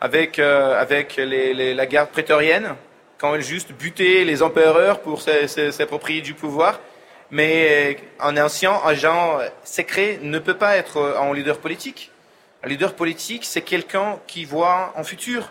avec, 0.00 0.38
euh, 0.38 0.80
avec 0.80 1.16
les, 1.16 1.74
la 1.74 1.86
garde 1.86 2.08
prétorienne, 2.08 2.74
quand 3.18 3.34
ils 3.34 3.42
juste 3.42 3.72
butait 3.72 4.24
les 4.24 4.42
empereurs 4.42 5.00
pour 5.00 5.20
s'approprier 5.20 6.22
du 6.22 6.32
pouvoir. 6.32 6.80
Mais 7.30 7.98
un 8.18 8.36
ancien 8.38 8.72
agent 8.84 9.38
secret 9.62 10.18
ne 10.22 10.38
peut 10.38 10.56
pas 10.56 10.76
être 10.76 11.16
un 11.20 11.34
leader 11.34 11.58
politique. 11.58 12.10
Un 12.62 12.68
leader 12.68 12.94
politique, 12.94 13.44
c'est 13.44 13.62
quelqu'un 13.62 14.18
qui 14.26 14.44
voit 14.44 14.92
en 14.96 15.04
futur. 15.04 15.50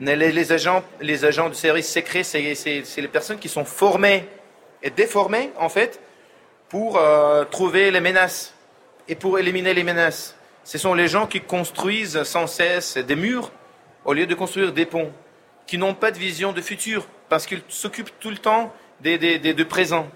Les, 0.00 0.52
agents, 0.52 0.82
les 1.00 1.24
agents 1.24 1.48
du 1.48 1.54
service 1.54 1.90
secret, 1.90 2.22
c'est 2.22 2.82
les 2.96 3.08
personnes 3.08 3.38
qui 3.38 3.48
sont 3.48 3.64
formées 3.64 4.28
et 4.82 4.90
déformées, 4.90 5.52
en 5.58 5.68
fait, 5.68 6.00
pour 6.68 6.98
euh, 6.98 7.44
trouver 7.44 7.90
les 7.90 8.00
menaces 8.00 8.54
et 9.08 9.14
pour 9.14 9.38
éliminer 9.38 9.72
les 9.72 9.84
menaces. 9.84 10.36
Ce 10.64 10.78
sont 10.78 10.94
les 10.94 11.06
gens 11.06 11.26
qui 11.26 11.40
construisent 11.40 12.24
sans 12.24 12.48
cesse 12.48 12.96
des 12.98 13.16
murs 13.16 13.52
au 14.04 14.12
lieu 14.12 14.26
de 14.26 14.34
construire 14.34 14.72
des 14.72 14.86
ponts, 14.86 15.12
qui 15.66 15.78
n'ont 15.78 15.94
pas 15.94 16.10
de 16.10 16.18
vision 16.18 16.52
de 16.52 16.60
futur, 16.60 17.06
parce 17.28 17.46
qu'ils 17.46 17.62
s'occupent 17.68 18.12
tout 18.20 18.30
le 18.30 18.38
temps 18.38 18.72
des, 19.00 19.18
des, 19.18 19.38
des, 19.38 19.54
de 19.54 19.64
présent. 19.64 20.08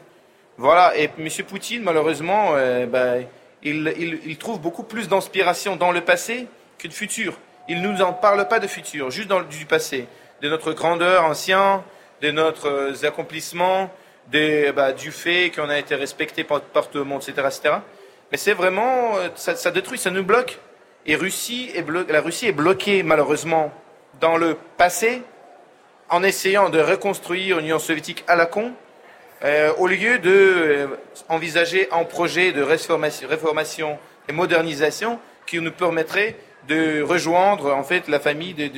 Voilà, 0.57 0.97
et 0.97 1.11
M. 1.19 1.29
Poutine, 1.47 1.83
malheureusement, 1.83 2.51
euh, 2.55 2.87
ben, 2.87 3.27
il, 3.63 4.37
trouve 4.39 4.61
beaucoup 4.61 4.83
plus 4.83 5.09
d'inspiration 5.09 5.77
dans 5.77 5.93
le 5.93 6.01
passé 6.01 6.47
que 6.79 6.89
de 6.89 6.93
futur. 6.93 7.39
Il 7.69 7.83
ne 7.83 7.89
nous 7.89 8.03
en 8.03 8.13
parle 8.13 8.49
pas 8.49 8.59
de 8.59 8.67
futur, 8.67 9.11
juste 9.11 9.31
du 9.51 9.67
passé, 9.67 10.07
de 10.43 10.49
notre 10.49 10.73
grandeur 10.73 11.25
ancienne, 11.25 11.81
de 12.23 12.31
nos 12.31 12.53
euh, 12.65 12.95
accomplissements, 13.05 13.91
bah, 14.33 14.93
du 14.93 15.11
fait 15.11 15.51
qu'on 15.51 15.69
a 15.69 15.79
été 15.79 15.95
respecté 15.95 16.45
par, 16.45 16.61
tout 16.91 16.99
le 16.99 17.05
monde, 17.05 17.23
etc. 17.23 17.49
etc. 17.49 17.75
Mais 18.31 18.39
c'est 18.39 18.55
vraiment, 18.55 19.17
euh, 19.17 19.29
ça, 19.35 19.71
détruit, 19.71 19.99
ça 19.99 20.11
nous 20.11 20.25
bloque. 20.25 20.59
Et 21.07 21.17
la 21.17 22.21
Russie 22.21 22.47
est 22.47 22.53
bloquée 22.53 23.03
malheureusement 23.03 23.73
dans 24.21 24.37
le 24.37 24.57
passé 24.77 25.23
en 26.11 26.23
essayant 26.23 26.69
de 26.69 26.81
reconstruire 26.81 27.59
l'Union 27.59 27.79
soviétique 27.79 28.25
à 28.27 28.37
la 28.37 28.47
con, 28.47 28.73
euh, 29.43 29.73
au 29.79 29.87
lieu 29.87 30.19
de 30.19 30.31
euh, 30.31 30.87
envisager 31.29 31.89
un 31.93 32.05
projet 32.05 32.53
de 32.53 32.63
réformation, 32.63 33.99
et 34.29 34.33
modernisation 34.33 35.19
qui 35.47 35.61
nous 35.61 35.73
permettrait 35.73 36.37
de 36.69 37.03
rejoindre 37.03 37.75
en 37.75 37.83
fait 37.83 38.07
la 38.07 38.21
famille 38.21 38.53
des, 38.55 38.69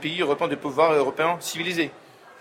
pays 0.00 0.20
européens, 0.22 0.48
des 0.48 0.56
pouvoirs 0.56 0.94
européens 0.94 1.36
civilisés. 1.40 1.90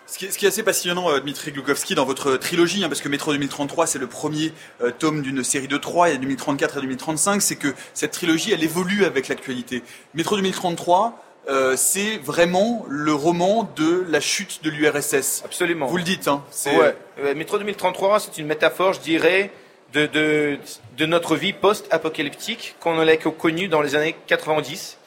Ce 0.05 0.17
qui, 0.17 0.25
est, 0.25 0.47
assez 0.47 0.63
passionnant, 0.63 1.09
euh, 1.11 1.19
Dmitri 1.19 1.51
Glukowski, 1.51 1.95
dans 1.95 2.05
votre 2.05 2.35
trilogie, 2.37 2.83
hein, 2.83 2.87
parce 2.89 3.01
que 3.01 3.09
Métro 3.09 3.31
2033, 3.31 3.87
c'est 3.87 3.99
le 3.99 4.07
premier 4.07 4.51
tome 4.99 5.21
d'une 5.21 5.43
série 5.43 5.67
de 5.67 5.77
trois, 5.77 6.07
a 6.07 6.15
2034 6.15 6.77
et 6.77 6.81
2035, 6.81 7.41
c'est 7.41 7.55
que 7.55 7.73
cette 7.93 8.11
trilogie, 8.11 8.51
elle 8.51 8.63
évolue 8.63 9.05
avec 9.05 9.27
l'actualité. 9.27 9.83
Métro 10.13 10.35
2033, 10.35 11.23
euh, 11.49 11.75
c'est 11.75 12.17
vraiment 12.17 12.85
le 12.87 13.13
roman 13.13 13.69
de 13.75 14.05
la 14.07 14.21
chute 14.21 14.63
de 14.63 14.69
l'URSS. 14.69 15.41
Absolument. 15.43 15.87
Vous 15.87 15.97
le 15.97 16.03
dites, 16.03 16.27
hein. 16.27 16.43
Ouais. 16.65 16.95
Euh, 17.19 17.35
Métro 17.35 17.57
2033, 17.57 18.21
c'est 18.21 18.37
une 18.37 18.47
métaphore, 18.47 18.93
je 18.93 19.01
dirais, 19.01 19.51
de, 19.91 20.05
de, 20.05 20.57
de 20.97 21.05
notre 21.05 21.35
vie 21.35 21.51
post-apocalyptique 21.51 22.75
qu'on 22.79 22.97
a 22.97 23.17
connu 23.17 23.67
dans 23.67 23.81
les 23.81 23.95
années 23.95 24.15
90. 24.27 24.97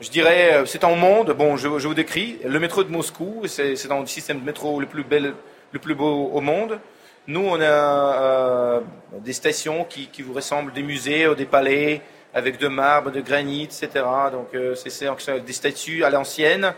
Je 0.00 0.10
dirais, 0.10 0.54
euh, 0.54 0.64
c'est 0.64 0.84
un 0.84 0.94
monde, 0.94 1.32
bon, 1.32 1.56
je, 1.56 1.78
je, 1.78 1.88
vous 1.88 1.94
décris, 1.94 2.38
le 2.44 2.60
métro 2.60 2.84
de 2.84 2.90
Moscou, 2.90 3.42
c'est 3.46 3.88
dans 3.88 3.98
le 3.98 4.06
système 4.06 4.38
de 4.38 4.44
métro 4.44 4.78
le 4.78 4.86
plus, 4.86 5.02
bel, 5.02 5.34
le 5.72 5.78
plus 5.80 5.96
beau 5.96 6.30
au 6.32 6.40
monde. 6.40 6.78
Nous, 7.26 7.40
on 7.40 7.60
a 7.60 7.64
euh, 7.64 8.80
des 9.18 9.32
stations 9.32 9.84
qui, 9.84 10.06
qui, 10.06 10.22
vous 10.22 10.32
ressemblent 10.32 10.72
des 10.72 10.84
musées, 10.84 11.26
des 11.36 11.46
palais, 11.46 12.00
avec 12.34 12.58
de 12.58 12.68
marbre, 12.68 13.10
de 13.10 13.20
granit, 13.20 13.64
etc. 13.64 13.88
Donc, 14.32 14.54
euh, 14.54 14.74
c'est 14.74 15.44
des 15.44 15.52
statues 15.52 16.04
à 16.04 16.10
l'ancienne, 16.10 16.74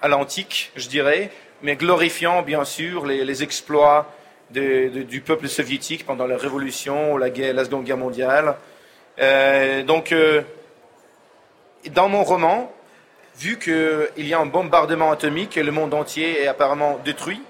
à 0.00 0.08
l'antique, 0.08 0.72
je 0.76 0.88
dirais, 0.88 1.30
mais 1.62 1.76
glorifiant, 1.76 2.42
bien 2.42 2.64
sûr, 2.64 3.06
les, 3.06 3.42
exploits 3.42 4.12
du 4.50 5.22
peuple 5.24 5.48
soviétique 5.48 6.04
pendant 6.04 6.26
la 6.26 6.36
Révolution, 6.36 7.16
la, 7.16 7.28
la 7.28 7.64
Seconde 7.64 7.84
Guerre 7.84 7.96
mondiale. 7.96 8.56
Euh, 9.18 9.82
donc, 9.82 10.12
euh, 10.12 10.42
dans 11.90 12.08
mon 12.08 12.24
roman, 12.24 12.72
vu 13.38 13.58
qu'il 13.58 14.26
y 14.26 14.34
a 14.34 14.38
un 14.38 14.46
bombardement 14.46 15.10
atomique 15.10 15.56
et 15.56 15.62
le 15.62 15.72
monde 15.72 15.94
entier 15.94 16.42
est 16.42 16.46
apparemment 16.46 17.00
détruit, 17.04 17.42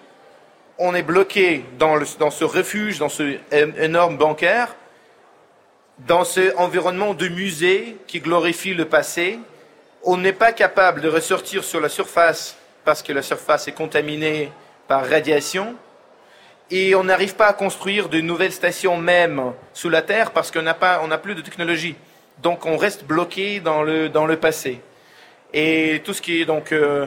on 0.78 0.94
est 0.94 1.02
bloqué 1.02 1.64
dans, 1.78 1.98
dans 2.18 2.30
ce 2.30 2.44
refuge, 2.44 2.98
dans 2.98 3.08
ce 3.08 3.36
énorme 3.52 4.16
bancaire, 4.16 4.74
dans 6.06 6.24
ce 6.24 6.56
environnement 6.56 7.14
de 7.14 7.28
musée 7.28 7.96
qui 8.06 8.20
glorifie 8.20 8.74
le 8.74 8.86
passé. 8.86 9.38
On 10.02 10.16
n'est 10.16 10.32
pas 10.32 10.52
capable 10.52 11.00
de 11.00 11.08
ressortir 11.08 11.62
sur 11.64 11.80
la 11.80 11.88
surface 11.88 12.56
parce 12.84 13.02
que 13.02 13.12
la 13.12 13.22
surface 13.22 13.68
est 13.68 13.72
contaminée 13.72 14.50
par 14.88 15.08
radiation. 15.08 15.74
Et 16.70 16.94
on 16.94 17.04
n'arrive 17.04 17.34
pas 17.36 17.48
à 17.48 17.52
construire 17.52 18.08
de 18.08 18.20
nouvelles 18.20 18.52
stations 18.52 18.96
même 18.96 19.52
sous 19.74 19.90
la 19.90 20.02
Terre 20.02 20.30
parce 20.30 20.50
qu'on 20.50 20.62
n'a 20.62 20.74
pas, 20.74 21.00
on 21.04 21.08
n'a 21.08 21.18
plus 21.18 21.34
de 21.34 21.42
technologie. 21.42 21.94
Donc 22.42 22.66
on 22.66 22.76
reste 22.76 23.04
bloqué 23.04 23.60
dans 23.60 23.82
le, 23.82 24.08
dans 24.08 24.26
le 24.26 24.36
passé. 24.36 24.80
Et 25.52 26.00
tout 26.04 26.14
ce 26.14 26.22
qui 26.22 26.40
est 26.40 26.44
donc, 26.46 26.72
euh, 26.72 27.06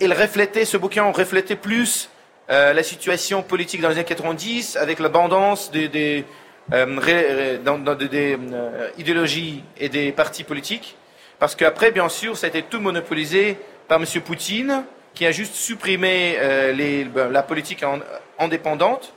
il 0.00 0.12
reflétait, 0.12 0.64
ce 0.64 0.76
bouquin 0.76 1.10
reflétait 1.12 1.56
plus 1.56 2.10
euh, 2.50 2.72
la 2.72 2.82
situation 2.82 3.42
politique 3.42 3.80
dans 3.80 3.88
les 3.88 3.94
années 3.94 4.04
90 4.04 4.76
avec 4.76 4.98
l'abondance 4.98 5.70
des, 5.70 6.24
dans, 6.70 7.78
dans 7.78 7.94
des, 7.94 8.36
euh, 8.36 8.90
idéologies 8.98 9.64
et 9.76 9.88
des 9.88 10.12
partis 10.12 10.44
politiques. 10.44 10.96
Parce 11.38 11.54
qu'après, 11.54 11.90
bien 11.90 12.08
sûr, 12.08 12.36
ça 12.36 12.46
a 12.46 12.48
été 12.48 12.62
tout 12.62 12.80
monopolisé 12.80 13.56
par 13.88 13.98
M. 13.98 14.06
Poutine, 14.22 14.84
qui 15.14 15.26
a 15.26 15.32
juste 15.32 15.54
supprimé 15.54 16.36
euh, 16.38 17.04
ben, 17.12 17.30
la 17.30 17.42
politique 17.42 17.82
en, 17.82 17.98
indépendante 18.38 19.12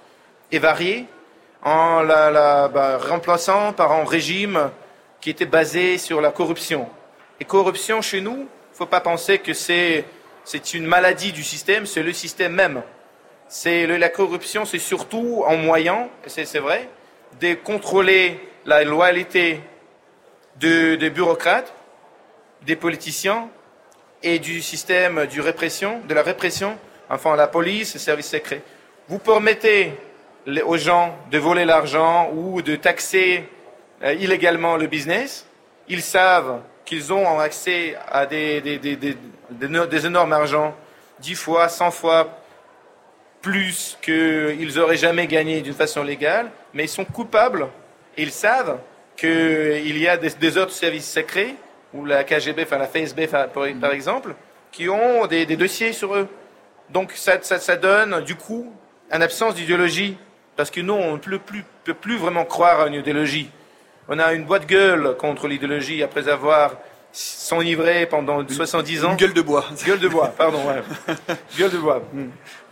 et 0.52 0.60
variée, 0.60 1.06
en 1.64 2.02
la, 2.02 2.68
ben, 2.68 2.98
remplaçant 2.98 3.74
par 3.74 3.92
un 3.92 4.06
régime 4.06 4.70
qui 5.22 5.30
était 5.30 5.46
basé 5.46 5.98
sur 5.98 6.22
la 6.22 6.32
corruption. 6.32 6.90
Et 7.40 7.46
corruption 7.46 8.02
chez 8.02 8.22
nous, 8.22 8.36
il 8.38 8.74
ne 8.74 8.78
faut 8.78 8.86
pas 8.86 9.02
penser 9.02 9.38
que 9.38 9.54
c'est 9.54 10.06
c'est 10.46 10.74
une 10.74 10.86
maladie 10.86 11.32
du 11.32 11.44
système, 11.44 11.86
c'est 11.86 12.04
le 12.04 12.14
système 12.14 12.54
même. 12.54 12.82
C'est 13.48 13.88
la 13.88 14.10
corruption, 14.10 14.66
c'est 14.66 14.80
surtout 14.80 15.44
en 15.46 15.56
moyen, 15.56 16.10
c'est 16.28 16.60
vrai, 16.60 16.90
de 17.40 17.54
contrôler 17.56 18.40
la 18.66 18.84
loyauté 18.84 19.62
de, 20.60 20.96
des 20.96 21.10
bureaucrates, 21.10 21.74
des 22.66 22.76
politiciens 22.76 23.50
et 24.22 24.40
du 24.40 24.62
système 24.62 25.26
du 25.26 25.42
répression, 25.42 26.02
de 26.08 26.14
la 26.14 26.22
répression, 26.22 26.78
enfin 27.10 27.36
la 27.36 27.48
police, 27.48 27.94
les 27.94 28.00
services 28.00 28.30
secrets. 28.30 28.62
Vous 29.08 29.20
permettez 29.20 29.94
aux 30.66 30.78
gens 30.78 31.18
de 31.32 31.38
voler 31.38 31.66
l'argent 31.66 32.32
ou 32.34 32.62
de 32.62 32.76
taxer 32.76 33.48
euh, 34.04 34.14
illégalement 34.14 34.78
le 34.78 34.88
business, 34.88 35.46
ils 35.88 36.02
savent 36.02 36.62
qu'ils 36.86 37.14
ont 37.14 37.40
accès 37.40 37.96
à 38.10 38.26
des, 38.26 38.62
des, 38.62 38.78
des, 38.78 38.98
des, 38.98 40.06
énormes 40.06 40.34
argents, 40.34 40.76
dix 41.20 41.36
fois, 41.36 41.70
cent 41.70 41.92
fois 41.92 42.38
plus 43.44 43.98
qu'ils 44.02 44.80
auraient 44.80 44.98
jamais 44.98 45.28
gagné 45.28 45.62
d'une 45.62 45.74
façon 45.74 46.02
légale, 46.02 46.50
mais 46.74 46.86
ils 46.86 46.90
sont 46.90 47.06
coupables, 47.06 47.68
ils 48.18 48.32
savent 48.32 48.80
qu'il 49.18 49.98
y 49.98 50.08
a 50.08 50.18
des, 50.18 50.58
autres 50.58 50.72
services 50.72 51.12
secrets, 51.12 51.56
ou 51.94 52.06
la 52.06 52.24
KGB, 52.24 52.64
enfin 52.64 52.80
la 52.80 52.88
FSB 52.88 53.28
par, 53.28 53.50
par 53.50 53.92
exemple, 53.92 54.34
qui 54.72 54.90
ont 54.90 55.28
des, 55.28 55.46
dossiers 55.58 55.92
sur 55.92 56.16
eux. 56.16 56.28
Donc 56.90 57.12
ça, 57.12 57.38
ça, 57.42 57.60
ça 57.60 57.76
donne 57.76 58.22
du 58.22 58.36
coup 58.36 58.74
une 59.12 59.22
absence 59.22 59.56
d'idéologie, 59.56 60.18
parce 60.56 60.72
que 60.72 60.80
nous, 60.80 60.94
on 60.94 61.14
ne 61.14 61.18
peut 61.18 61.38
plus, 61.38 61.66
peut 61.84 61.94
plus 61.94 62.16
vraiment 62.16 62.46
croire 62.46 62.80
à 62.80 62.88
une 62.88 62.96
idéologie. 62.96 63.52
On 64.08 64.20
a 64.20 64.34
une 64.34 64.46
boîte 64.46 64.68
gueule 64.68 65.18
contre 65.18 65.48
l'idéologie 65.50 66.02
après 66.02 66.30
avoir 66.30 66.78
s'enivrer 67.14 68.08
pendant 68.08 68.46
70 68.46 69.06
ans. 69.06 69.12
Une 69.12 69.18
gueule 69.18 69.34
de 69.34 69.42
bois. 69.42 69.66
Gueule 69.86 70.00
de 70.00 70.08
bois, 70.08 70.34
pardon. 70.36 70.60
Ouais. 70.68 70.82
gueule 71.58 71.72
de 71.72 71.78
bois. 71.78 72.02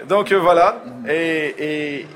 Donc 0.07 0.31
euh, 0.31 0.39
voilà. 0.39 0.83
Et, 1.07 1.55
et, 1.59 2.07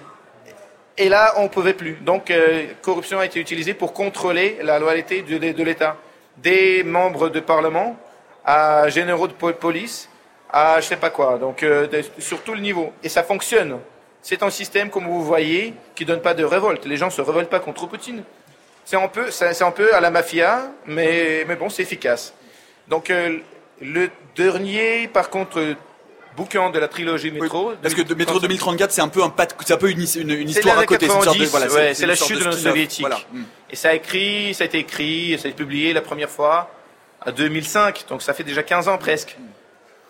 et, 0.97 1.07
là, 1.09 1.33
on 1.37 1.43
ne 1.43 1.47
pouvait 1.49 1.75
plus. 1.75 1.93
Donc, 2.01 2.31
euh, 2.31 2.65
corruption 2.81 3.19
a 3.19 3.25
été 3.25 3.39
utilisée 3.39 3.75
pour 3.75 3.93
contrôler 3.93 4.57
la 4.63 4.79
loyauté 4.79 5.21
de, 5.21 5.63
l'État. 5.63 5.97
Des 6.37 6.83
membres 6.83 7.29
de 7.29 7.39
Parlement 7.39 7.95
à 8.43 8.89
généraux 8.89 9.27
de 9.27 9.33
police 9.33 10.09
à 10.51 10.81
je 10.81 10.87
sais 10.87 10.97
pas 10.97 11.11
quoi. 11.11 11.37
Donc, 11.37 11.63
euh, 11.63 11.87
sur 12.17 12.41
tout 12.41 12.55
le 12.55 12.61
niveau. 12.61 12.91
Et 13.03 13.09
ça 13.09 13.23
fonctionne. 13.23 13.79
C'est 14.21 14.41
un 14.41 14.49
système, 14.49 14.89
comme 14.89 15.05
vous 15.05 15.23
voyez, 15.23 15.75
qui 15.93 16.05
donne 16.05 16.21
pas 16.21 16.33
de 16.33 16.43
révolte. 16.43 16.85
Les 16.85 16.97
gens 16.97 17.11
se 17.11 17.21
révoltent 17.21 17.49
pas 17.49 17.59
contre 17.59 17.85
Poutine. 17.87 18.23
C'est 18.85 18.97
un 18.97 19.07
peu, 19.07 19.31
c'est 19.31 19.63
un 19.63 19.71
peu 19.71 19.93
à 19.95 19.99
la 19.99 20.11
mafia, 20.11 20.71
mais, 20.85 21.43
mais 21.47 21.55
bon, 21.55 21.69
c'est 21.69 21.81
efficace. 21.81 22.33
Donc, 22.87 23.09
euh, 23.09 23.39
le 23.81 24.09
dernier, 24.35 25.07
par 25.07 25.31
contre, 25.31 25.75
bouquin 26.35 26.69
de 26.69 26.79
la 26.79 26.87
trilogie 26.87 27.31
Métro. 27.31 27.69
Oui, 27.69 27.75
parce 27.81 27.93
que 27.93 28.01
de 28.01 28.13
Métro 28.13 28.39
2034, 28.39 28.91
c'est 28.91 29.01
un 29.01 29.07
peu 29.07 29.23
un 29.23 29.33
c'est 29.65 29.73
un 29.73 29.77
peu 29.77 29.89
une, 29.89 30.05
une, 30.17 30.29
une 30.29 30.49
histoire 30.49 30.77
à 30.77 30.85
côté. 30.85 31.07
C'est 31.07 31.45
voilà, 31.45 31.67
ouais, 31.67 31.93
la 31.93 32.15
chute 32.15 32.37
de, 32.37 32.43
l'Union 32.43 32.51
soviétique. 32.51 33.01
Voilà. 33.01 33.19
Mm. 33.31 33.43
Et 33.71 33.75
ça 33.75 33.89
a 33.89 33.93
écrit, 33.93 34.53
ça 34.53 34.63
a 34.63 34.67
été 34.67 34.79
écrit, 34.79 35.37
ça 35.39 35.47
a 35.47 35.49
été 35.49 35.57
publié 35.57 35.93
la 35.93 36.01
première 36.01 36.29
fois 36.29 36.69
en 37.25 37.31
2005. 37.31 38.05
Donc 38.09 38.21
ça 38.21 38.33
fait 38.33 38.43
déjà 38.43 38.63
15 38.63 38.87
ans 38.87 38.97
presque. 38.97 39.37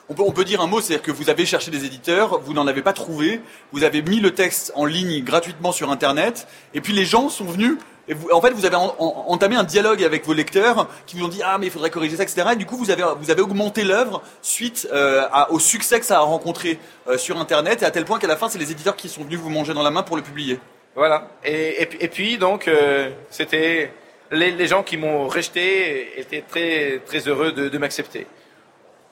On 0.07 0.13
peut, 0.13 0.23
on 0.23 0.31
peut 0.31 0.45
dire 0.45 0.61
un 0.61 0.67
mot, 0.67 0.81
c'est-à-dire 0.81 1.03
que 1.03 1.11
vous 1.11 1.31
avez 1.31 1.47
cherché 1.47 1.71
des 1.71 1.83
éditeurs, 1.83 2.39
vous 2.39 2.53
n'en 2.53 2.67
avez 2.67 2.83
pas 2.83 2.93
trouvé, 2.93 3.41
vous 3.71 3.83
avez 3.83 4.03
mis 4.03 4.19
le 4.19 4.35
texte 4.35 4.71
en 4.75 4.85
ligne 4.85 5.23
gratuitement 5.23 5.71
sur 5.71 5.89
Internet, 5.89 6.47
et 6.75 6.81
puis 6.81 6.93
les 6.93 7.05
gens 7.05 7.29
sont 7.29 7.45
venus 7.45 7.77
et 8.07 8.15
en 8.31 8.41
fait, 8.41 8.51
vous 8.51 8.65
avez 8.65 8.75
en, 8.75 8.95
en, 8.99 9.25
entamé 9.27 9.55
un 9.55 9.63
dialogue 9.63 10.03
avec 10.03 10.25
vos 10.25 10.33
lecteurs 10.33 10.87
qui 11.07 11.17
vous 11.17 11.25
ont 11.25 11.29
dit 11.29 11.41
ah 11.43 11.57
mais 11.57 11.67
il 11.67 11.71
faudrait 11.71 11.89
corriger 11.89 12.17
ça, 12.17 12.23
etc. 12.23 12.49
Et 12.53 12.55
du 12.55 12.65
coup, 12.65 12.77
vous 12.77 12.91
avez 12.91 13.41
augmenté 13.41 13.83
l'œuvre 13.83 14.21
suite 14.41 14.87
euh, 14.93 15.23
au 15.49 15.59
succès 15.59 15.99
que 15.99 16.05
ça 16.05 16.17
a 16.17 16.21
rencontré 16.21 16.79
euh, 17.07 17.17
sur 17.17 17.39
Internet 17.39 17.81
et 17.81 17.85
à 17.85 17.91
tel 17.91 18.05
point 18.05 18.19
qu'à 18.19 18.27
la 18.27 18.37
fin, 18.37 18.47
c'est 18.47 18.59
les 18.59 18.71
éditeurs 18.71 18.95
qui 18.95 19.09
sont 19.09 19.23
venus 19.23 19.39
vous 19.39 19.49
manger 19.49 19.73
dans 19.73 19.83
la 19.83 19.91
main 19.91 20.03
pour 20.03 20.17
le 20.17 20.21
publier. 20.21 20.59
Voilà. 20.95 21.27
Et, 21.43 21.87
puis 22.11 22.37
donc 22.37 22.67
euh, 22.67 23.09
c'était 23.29 23.91
les, 24.31 24.67
gens 24.67 24.83
qui 24.83 24.97
m'ont 24.97 25.27
rejeté 25.27 26.19
étaient 26.19 26.43
très 26.47 27.01
très 27.05 27.27
heureux 27.27 27.51
de, 27.51 27.69
de 27.69 27.77
m'accepter. 27.77 28.27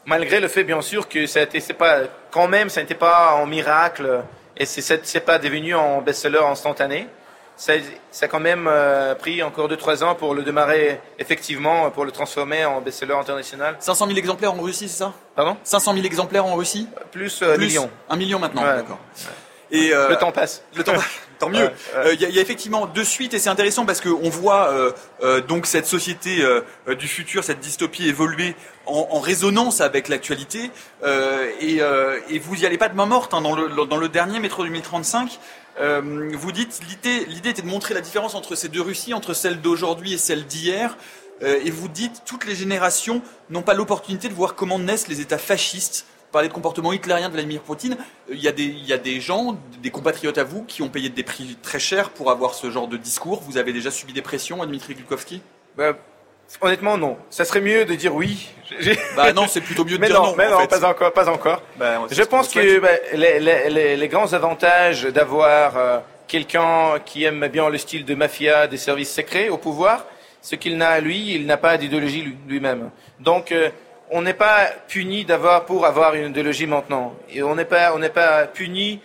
Malgré 0.05 0.39
le 0.39 0.47
fait 0.47 0.63
bien 0.63 0.81
sûr 0.81 1.09
que 1.09 1.25
ça 1.25 1.41
c'est 1.51 1.73
pas 1.73 2.01
quand 2.29 2.47
même 2.47 2.69
ça 2.69 2.81
n'était 2.81 2.95
pas 2.95 3.33
en 3.35 3.47
miracle 3.47 4.21
et 4.55 4.65
c'est 4.65 5.05
c'est 5.05 5.25
pas 5.25 5.39
devenu 5.39 5.73
en 5.75 6.01
best-seller 6.01 6.43
instantané 6.43 7.07
ça, 7.55 7.73
ça, 8.11 8.25
a 8.25 8.27
quand 8.29 8.39
même 8.39 8.67
euh, 8.67 9.15
pris 9.15 9.43
encore 9.43 9.69
2-3 9.69 10.03
ans 10.03 10.15
pour 10.15 10.33
le 10.33 10.43
démarrer 10.43 10.99
effectivement, 11.19 11.91
pour 11.91 12.05
le 12.05 12.11
transformer 12.11 12.65
en 12.65 12.81
best-seller 12.81 13.13
international. 13.13 13.75
500 13.79 14.07
000 14.07 14.17
exemplaires 14.17 14.53
en 14.53 14.61
Russie, 14.61 14.89
c'est 14.89 14.97
ça? 14.97 15.13
Pardon? 15.35 15.57
500 15.63 15.93
000 15.93 16.05
exemplaires 16.05 16.45
en 16.45 16.55
Russie? 16.55 16.87
Plus, 17.11 17.41
euh, 17.41 17.55
Plus 17.55 17.67
million. 17.67 17.89
Un 18.09 18.15
million 18.15 18.39
maintenant, 18.39 18.63
ouais. 18.63 18.75
d'accord. 18.75 18.99
Et 19.71 19.91
euh, 19.91 20.09
le 20.09 20.17
temps 20.17 20.31
passe. 20.31 20.63
Le 20.75 20.83
temps 20.83 20.93
Tant 21.39 21.49
mieux. 21.49 21.69
Il 21.93 21.97
ouais, 21.97 22.05
ouais. 22.05 22.15
y, 22.15 22.35
y, 22.35 22.39
a 22.39 22.41
effectivement 22.41 22.85
deux 22.85 23.03
suites 23.03 23.33
et 23.33 23.39
c'est 23.39 23.49
intéressant 23.49 23.85
parce 23.85 24.01
qu'on 24.01 24.29
voit 24.29 24.69
euh, 24.69 24.91
euh, 25.23 25.41
donc 25.41 25.65
cette 25.65 25.87
société 25.87 26.41
euh, 26.41 26.61
du 26.95 27.07
futur, 27.07 27.43
cette 27.43 27.59
dystopie 27.59 28.07
évoluer 28.07 28.55
en, 28.85 29.07
en 29.11 29.19
résonance 29.19 29.81
avec 29.81 30.09
l'actualité. 30.09 30.71
Et, 31.59 31.79
et, 32.29 32.39
vous 32.39 32.61
y 32.61 32.65
allez 32.65 32.77
pas 32.77 32.89
de 32.89 32.95
main 32.95 33.05
morte 33.05 33.33
hein, 33.33 33.41
dans, 33.41 33.55
le, 33.55 33.85
dans 33.85 33.97
le 33.97 34.09
dernier 34.09 34.39
métro 34.39 34.63
2035. 34.63 35.39
Euh, 35.79 36.31
vous 36.33 36.51
dites 36.51 36.81
l'idée, 36.87 37.49
était 37.49 37.61
de 37.61 37.67
montrer 37.67 37.93
la 37.93 38.01
différence 38.01 38.35
entre 38.35 38.55
ces 38.55 38.69
deux 38.69 38.81
Russies, 38.81 39.13
entre 39.13 39.33
celle 39.33 39.61
d'aujourd'hui 39.61 40.13
et 40.13 40.17
celle 40.17 40.45
d'hier. 40.45 40.97
Euh, 41.41 41.59
et 41.63 41.71
vous 41.71 41.87
dites 41.87 42.21
toutes 42.25 42.45
les 42.45 42.55
générations 42.55 43.21
n'ont 43.49 43.63
pas 43.63 43.73
l'opportunité 43.73 44.29
de 44.29 44.33
voir 44.33 44.55
comment 44.55 44.79
naissent 44.79 45.07
les 45.07 45.21
États 45.21 45.37
fascistes. 45.37 46.05
Vous 46.19 46.31
parlez 46.31 46.47
de 46.47 46.53
comportement 46.53 46.93
hitlerien 46.93 47.27
de 47.27 47.33
Vladimir 47.33 47.61
Poutine. 47.61 47.97
Il 48.29 48.39
y, 48.39 48.47
a 48.47 48.51
des, 48.51 48.65
il 48.65 48.85
y 48.85 48.93
a 48.93 48.97
des 48.97 49.19
gens, 49.21 49.57
des 49.81 49.91
compatriotes 49.91 50.37
à 50.37 50.43
vous, 50.43 50.63
qui 50.63 50.81
ont 50.81 50.89
payé 50.89 51.09
des 51.09 51.23
prix 51.23 51.57
très 51.61 51.79
chers 51.79 52.09
pour 52.09 52.31
avoir 52.31 52.53
ce 52.53 52.71
genre 52.71 52.87
de 52.87 52.97
discours. 52.97 53.41
Vous 53.41 53.57
avez 53.57 53.73
déjà 53.73 53.91
subi 53.91 54.13
des 54.13 54.23
pressions, 54.23 54.65
Dmitri 54.65 54.95
Glukovski 54.95 55.41
bah, 55.77 55.97
Honnêtement, 56.61 56.97
non. 56.97 57.17
Ça 57.29 57.45
serait 57.45 57.61
mieux 57.61 57.85
de 57.85 57.95
dire 57.95 58.13
oui. 58.13 58.49
Bah 59.15 59.33
non, 59.33 59.47
c'est 59.47 59.61
plutôt 59.61 59.83
mieux 59.85 59.97
de 59.97 60.01
mais 60.01 60.07
dire 60.07 60.21
non. 60.21 60.27
non. 60.27 60.35
Mais 60.37 60.49
non, 60.49 60.59
fait. 60.59 60.67
pas 60.67 60.85
encore, 60.85 61.11
pas 61.11 61.29
encore. 61.29 61.61
Bah, 61.77 62.01
je 62.09 62.23
pense 62.23 62.49
que 62.49 62.79
bah, 62.79 62.89
les, 63.13 63.39
les, 63.39 63.69
les, 63.69 63.97
les, 63.97 64.07
grands 64.07 64.31
avantages 64.33 65.03
d'avoir 65.03 65.77
euh, 65.77 65.99
quelqu'un 66.27 66.99
qui 67.05 67.23
aime 67.23 67.47
bien 67.47 67.69
le 67.69 67.77
style 67.77 68.05
de 68.05 68.15
mafia, 68.15 68.67
des 68.67 68.77
services 68.77 69.13
secrets 69.13 69.49
au 69.49 69.57
pouvoir. 69.57 70.05
Ce 70.41 70.55
qu'il 70.55 70.77
n'a 70.77 70.99
lui, 70.99 71.35
il 71.35 71.45
n'a 71.45 71.57
pas 71.57 71.77
d'idéologie 71.77 72.35
lui-même. 72.47 72.89
Donc, 73.19 73.51
euh, 73.51 73.69
on 74.11 74.21
n'est 74.21 74.33
pas 74.33 74.67
puni 74.87 75.25
d'avoir 75.25 75.65
pour 75.65 75.85
avoir 75.85 76.13
une 76.15 76.29
idéologie 76.29 76.67
maintenant. 76.67 77.13
Et 77.29 77.41
on 77.43 77.55
n'est 77.55 77.65
pas, 77.65 77.93
on 77.95 77.99
n'est 77.99 78.09
pas 78.09 78.45
puni 78.47 78.99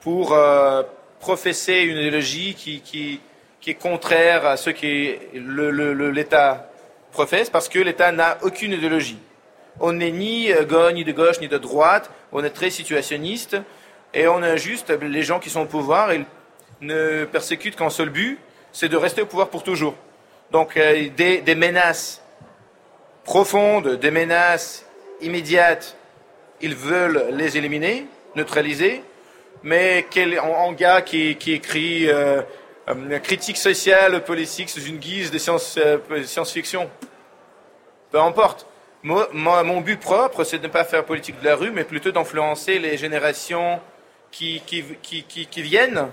pour 0.00 0.32
euh, 0.32 0.82
professer 1.20 1.80
une 1.80 1.98
idéologie 1.98 2.54
qui, 2.54 2.80
qui, 2.80 3.20
qui 3.60 3.70
est 3.70 3.74
contraire 3.74 4.46
à 4.46 4.56
ce 4.56 4.70
que 4.70 6.10
l'État 6.10 6.70
professe, 7.14 7.48
parce 7.48 7.68
que 7.68 7.78
l'État 7.78 8.12
n'a 8.12 8.38
aucune 8.42 8.72
idéologie. 8.72 9.18
On 9.80 9.92
n'est 9.92 10.10
ni 10.10 10.52
euh, 10.52 10.92
ni 10.92 11.04
de 11.04 11.12
gauche, 11.12 11.40
ni 11.40 11.48
de 11.48 11.58
droite. 11.58 12.10
On 12.32 12.44
est 12.44 12.50
très 12.50 12.70
situationniste. 12.70 13.56
Et 14.12 14.28
on 14.28 14.42
a 14.42 14.56
juste 14.56 14.90
les 14.90 15.22
gens 15.22 15.40
qui 15.40 15.50
sont 15.50 15.62
au 15.62 15.66
pouvoir, 15.66 16.12
ils 16.12 16.24
ne 16.80 17.24
persécutent 17.24 17.74
qu'un 17.74 17.90
seul 17.90 18.10
but, 18.10 18.38
c'est 18.72 18.88
de 18.88 18.96
rester 18.96 19.22
au 19.22 19.26
pouvoir 19.26 19.48
pour 19.48 19.64
toujours. 19.64 19.96
Donc 20.52 20.76
euh, 20.76 21.08
des, 21.16 21.54
menaces 21.56 22.22
profondes, 23.24 23.98
des 23.98 24.12
menaces 24.12 24.86
immédiates, 25.20 25.96
ils 26.60 26.76
veulent 26.76 27.26
les 27.32 27.56
éliminer, 27.56 28.06
neutraliser, 28.36 29.02
mais 29.64 30.06
quel, 30.10 30.38
en, 30.38 30.72
gars 30.72 31.02
qui, 31.02 31.36
écrit 31.46 32.08
euh, 32.08 32.42
critique 33.22 33.56
sociale 33.56 34.22
politique 34.24 34.68
sous 34.68 34.84
une 34.84 34.98
guise 34.98 35.30
de 35.30 35.38
science, 35.38 35.78
euh, 35.78 35.98
science-fiction, 36.24 36.90
peu 38.10 38.20
importe. 38.20 38.66
Moi, 39.02 39.28
mon 39.32 39.80
but 39.82 40.00
propre, 40.00 40.44
c'est 40.44 40.58
de 40.58 40.66
ne 40.66 40.72
pas 40.72 40.84
faire 40.84 41.04
politique 41.04 41.38
de 41.40 41.44
la 41.44 41.56
rue, 41.56 41.70
mais 41.70 41.84
plutôt 41.84 42.10
d'influencer 42.10 42.78
les 42.78 42.96
générations 42.96 43.78
qui, 44.30 44.62
qui, 44.66 44.82
qui, 45.02 45.24
qui, 45.24 45.62
viennent 45.62 46.08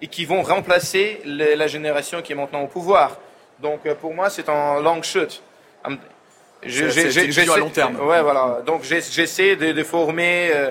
et 0.00 0.06
qui 0.06 0.24
vont 0.24 0.42
remplacer 0.42 1.20
la 1.26 1.66
génération 1.66 2.22
qui 2.22 2.32
est 2.32 2.34
maintenant 2.34 2.62
au 2.62 2.66
pouvoir. 2.66 3.18
Donc 3.58 3.86
pour 3.94 4.14
moi, 4.14 4.30
c'est 4.30 4.48
un 4.48 4.80
long 4.80 5.02
shot. 5.02 5.26
C'est 6.66 7.48
à 7.50 7.56
long 7.58 7.68
terme. 7.68 8.00
Ouais, 8.00 8.22
voilà. 8.22 8.62
Donc 8.64 8.84
j'essaie 8.84 9.56
de, 9.56 9.72
de, 9.72 9.82
former. 9.82 10.50
Euh, 10.54 10.70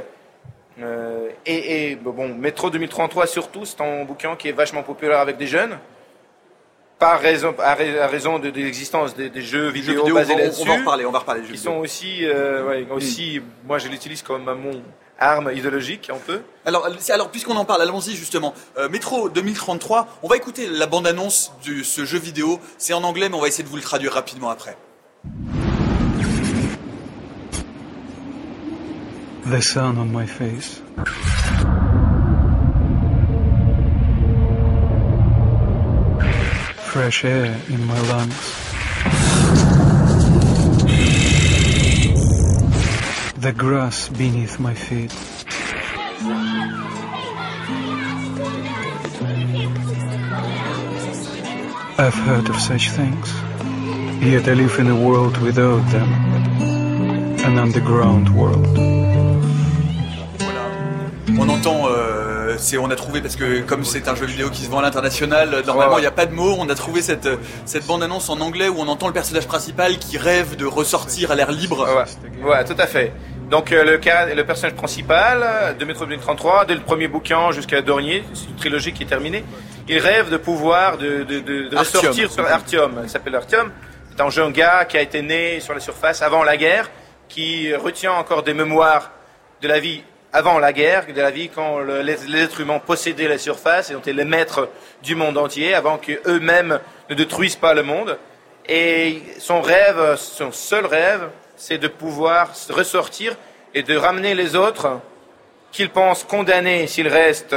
euh, 0.81 1.29
et, 1.45 1.91
et, 1.91 1.95
bon, 1.95 2.29
Métro 2.29 2.69
2033 2.69 3.27
surtout, 3.27 3.65
c'est 3.65 3.81
un 3.81 4.05
bouquin 4.05 4.35
qui 4.35 4.49
est 4.49 4.53
vachement 4.53 4.83
populaire 4.83 5.19
avec 5.19 5.37
des 5.37 5.47
jeunes. 5.47 5.77
Par 6.97 7.19
raison, 7.21 7.55
à, 7.59 7.75
raison 7.75 8.39
de, 8.39 8.49
l'existence 8.49 9.15
des, 9.15 9.31
jeux 9.41 9.69
vidéo, 9.69 10.13
basés 10.13 10.35
là-dessus. 10.35 10.63
On 10.63 10.65
va 10.65 10.73
en 10.73 10.77
reparler, 10.79 11.05
on 11.05 11.11
va 11.11 11.19
reparler. 11.19 11.43
Ils 11.49 11.57
sont 11.57 11.77
aussi, 11.77 12.25
euh, 12.25 12.67
ouais, 12.67 12.87
aussi, 12.91 13.41
moi 13.65 13.77
je 13.77 13.87
l'utilise 13.87 14.21
comme 14.21 14.43
mon 14.43 14.81
arme 15.17 15.49
idéologique 15.55 16.09
un 16.09 16.17
peu. 16.17 16.41
Alors, 16.65 16.89
alors 17.09 17.29
puisqu'on 17.29 17.55
en 17.55 17.63
parle, 17.63 17.83
allons-y 17.83 18.15
justement. 18.15 18.53
Euh, 18.77 18.89
Métro 18.89 19.29
2033, 19.29 20.19
on 20.23 20.27
va 20.27 20.35
écouter 20.35 20.67
la 20.67 20.87
bande-annonce 20.87 21.53
de 21.65 21.83
ce 21.83 22.03
jeu 22.03 22.19
vidéo. 22.19 22.59
C'est 22.77 22.93
en 22.93 23.03
anglais, 23.03 23.29
mais 23.29 23.35
on 23.35 23.41
va 23.41 23.47
essayer 23.47 23.63
de 23.63 23.69
vous 23.69 23.77
le 23.77 23.81
traduire 23.81 24.11
rapidement 24.11 24.49
après. 24.49 24.75
The 29.49 29.61
sun 29.63 29.97
on 29.97 30.11
my 30.11 30.27
face. 30.27 30.79
Fresh 36.93 37.25
air 37.25 37.59
in 37.67 37.83
my 37.85 37.99
lungs. 38.11 38.39
The 43.39 43.53
grass 43.57 44.09
beneath 44.09 44.59
my 44.59 44.75
feet. 44.75 45.13
I've 51.97 52.13
heard 52.13 52.49
of 52.49 52.59
such 52.59 52.91
things, 52.91 53.33
yet 54.23 54.47
I 54.47 54.53
live 54.53 54.77
in 54.77 54.87
a 54.87 54.95
world 54.95 55.37
without 55.37 55.83
them, 55.89 56.09
an 57.47 57.57
underground 57.57 58.29
world. 58.29 58.98
On 61.37 61.49
entend, 61.49 61.87
euh, 61.89 62.55
c'est, 62.57 62.77
on 62.77 62.89
a 62.89 62.95
trouvé 62.95 63.21
parce 63.21 63.35
que 63.35 63.61
comme 63.61 63.83
c'est 63.83 64.07
un 64.07 64.15
jeu 64.15 64.25
vidéo 64.25 64.49
qui 64.49 64.63
se 64.63 64.69
vend 64.69 64.79
à 64.79 64.81
l'international, 64.81 65.63
normalement 65.65 65.97
il 65.97 66.01
n'y 66.01 66.07
a 66.07 66.11
pas 66.11 66.25
de 66.25 66.33
mots. 66.33 66.55
On 66.57 66.69
a 66.69 66.75
trouvé 66.75 67.01
cette 67.01 67.29
cette 67.65 67.85
bande 67.85 68.03
annonce 68.03 68.29
en 68.29 68.39
anglais 68.41 68.69
où 68.69 68.75
on 68.79 68.87
entend 68.87 69.07
le 69.07 69.13
personnage 69.13 69.47
principal 69.47 69.97
qui 69.97 70.17
rêve 70.17 70.55
de 70.55 70.65
ressortir 70.65 71.31
à 71.31 71.35
l'air 71.35 71.51
libre. 71.51 71.87
Ouais, 72.43 72.63
tout 72.63 72.75
à 72.77 72.87
fait. 72.87 73.13
Donc 73.49 73.71
euh, 73.71 73.83
le, 73.83 74.35
le 74.35 74.43
personnage 74.43 74.75
principal 74.75 75.75
de 75.77 75.85
Metro 75.85 76.05
2033, 76.05 76.65
dès 76.65 76.75
le 76.75 76.81
premier 76.81 77.07
bouquin 77.07 77.51
jusqu'à 77.51 77.81
Dornier, 77.81 78.23
c'est 78.33 78.49
une 78.49 78.55
trilogie 78.55 78.93
qui 78.93 79.03
est 79.03 79.07
terminée. 79.07 79.43
Il 79.87 79.97
rêve 79.97 80.29
de 80.29 80.37
pouvoir 80.37 80.97
de, 80.97 81.23
de, 81.23 81.39
de, 81.39 81.75
ressortir 81.75 82.31
sur 82.31 82.45
Artium. 82.45 83.01
Il 83.03 83.09
s'appelle 83.09 83.35
Artium. 83.35 83.71
C'est 84.11 84.21
un 84.21 84.29
jeune 84.29 84.51
gars 84.51 84.85
qui 84.85 84.97
a 84.97 85.01
été 85.01 85.21
né 85.21 85.59
sur 85.61 85.73
la 85.73 85.79
surface 85.79 86.21
avant 86.21 86.43
la 86.43 86.57
guerre, 86.57 86.91
qui 87.27 87.73
retient 87.73 88.11
encore 88.13 88.43
des 88.43 88.53
mémoires 88.53 89.11
de 89.61 89.67
la 89.67 89.79
vie 89.79 90.03
avant 90.31 90.59
la 90.59 90.73
guerre, 90.73 91.05
de 91.07 91.21
la 91.21 91.31
vie, 91.31 91.49
quand 91.49 91.79
les, 91.79 92.35
êtres 92.35 92.61
humains 92.61 92.79
possédaient 92.79 93.27
la 93.27 93.37
surface 93.37 93.89
et 93.89 93.95
été 93.95 94.13
les 94.13 94.25
maîtres 94.25 94.69
du 95.01 95.15
monde 95.15 95.37
entier, 95.37 95.73
avant 95.73 95.97
qu'eux-mêmes 95.97 96.79
ne 97.09 97.15
détruisent 97.15 97.55
pas 97.55 97.73
le 97.73 97.83
monde. 97.83 98.17
Et 98.67 99.23
son 99.39 99.61
rêve, 99.61 100.15
son 100.17 100.51
seul 100.51 100.85
rêve, 100.85 101.29
c'est 101.57 101.79
de 101.79 101.87
pouvoir 101.87 102.51
ressortir 102.69 103.35
et 103.73 103.81
de 103.81 103.95
ramener 103.95 104.35
les 104.35 104.55
autres 104.55 104.99
qu'ils 105.71 105.89
pensent 105.89 106.23
condamnés 106.23 106.87
s'ils 106.87 107.07
restent 107.07 107.55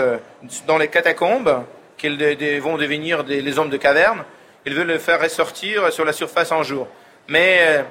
dans 0.66 0.78
les 0.78 0.88
catacombes, 0.88 1.64
qu'ils 1.98 2.60
vont 2.60 2.76
devenir 2.76 3.24
des, 3.24 3.42
les 3.42 3.58
hommes 3.58 3.70
de 3.70 3.76
caverne. 3.76 4.24
Ils 4.64 4.74
veulent 4.74 4.86
le 4.86 4.98
faire 4.98 5.20
ressortir 5.20 5.92
sur 5.92 6.04
la 6.04 6.12
surface 6.12 6.52
un 6.52 6.62
jour. 6.62 6.88
Mais 7.28 7.58
euh, 7.60 7.82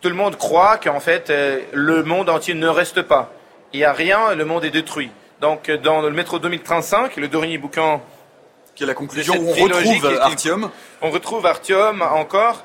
tout 0.00 0.08
le 0.08 0.14
monde 0.14 0.36
croit 0.36 0.78
qu'en 0.78 1.00
fait, 1.00 1.30
euh, 1.30 1.60
le 1.72 2.02
monde 2.02 2.28
entier 2.28 2.54
ne 2.54 2.68
reste 2.68 3.02
pas 3.02 3.32
il 3.74 3.78
n'y 3.78 3.84
a 3.84 3.92
rien, 3.92 4.34
le 4.34 4.44
monde 4.44 4.64
est 4.64 4.70
détruit. 4.70 5.10
Donc 5.40 5.68
dans 5.68 6.00
le 6.00 6.10
métro 6.10 6.38
2035, 6.38 7.16
le 7.16 7.26
dernier 7.26 7.58
bouquin 7.58 8.00
qui 8.76 8.84
est 8.84 8.86
la 8.86 8.94
conclusion 8.94 9.34
où 9.36 9.48
on 9.48 9.52
retrouve 9.52 10.18
Artium. 10.20 10.70
On 11.02 11.10
retrouve 11.10 11.44
Artium 11.44 12.00
encore 12.00 12.64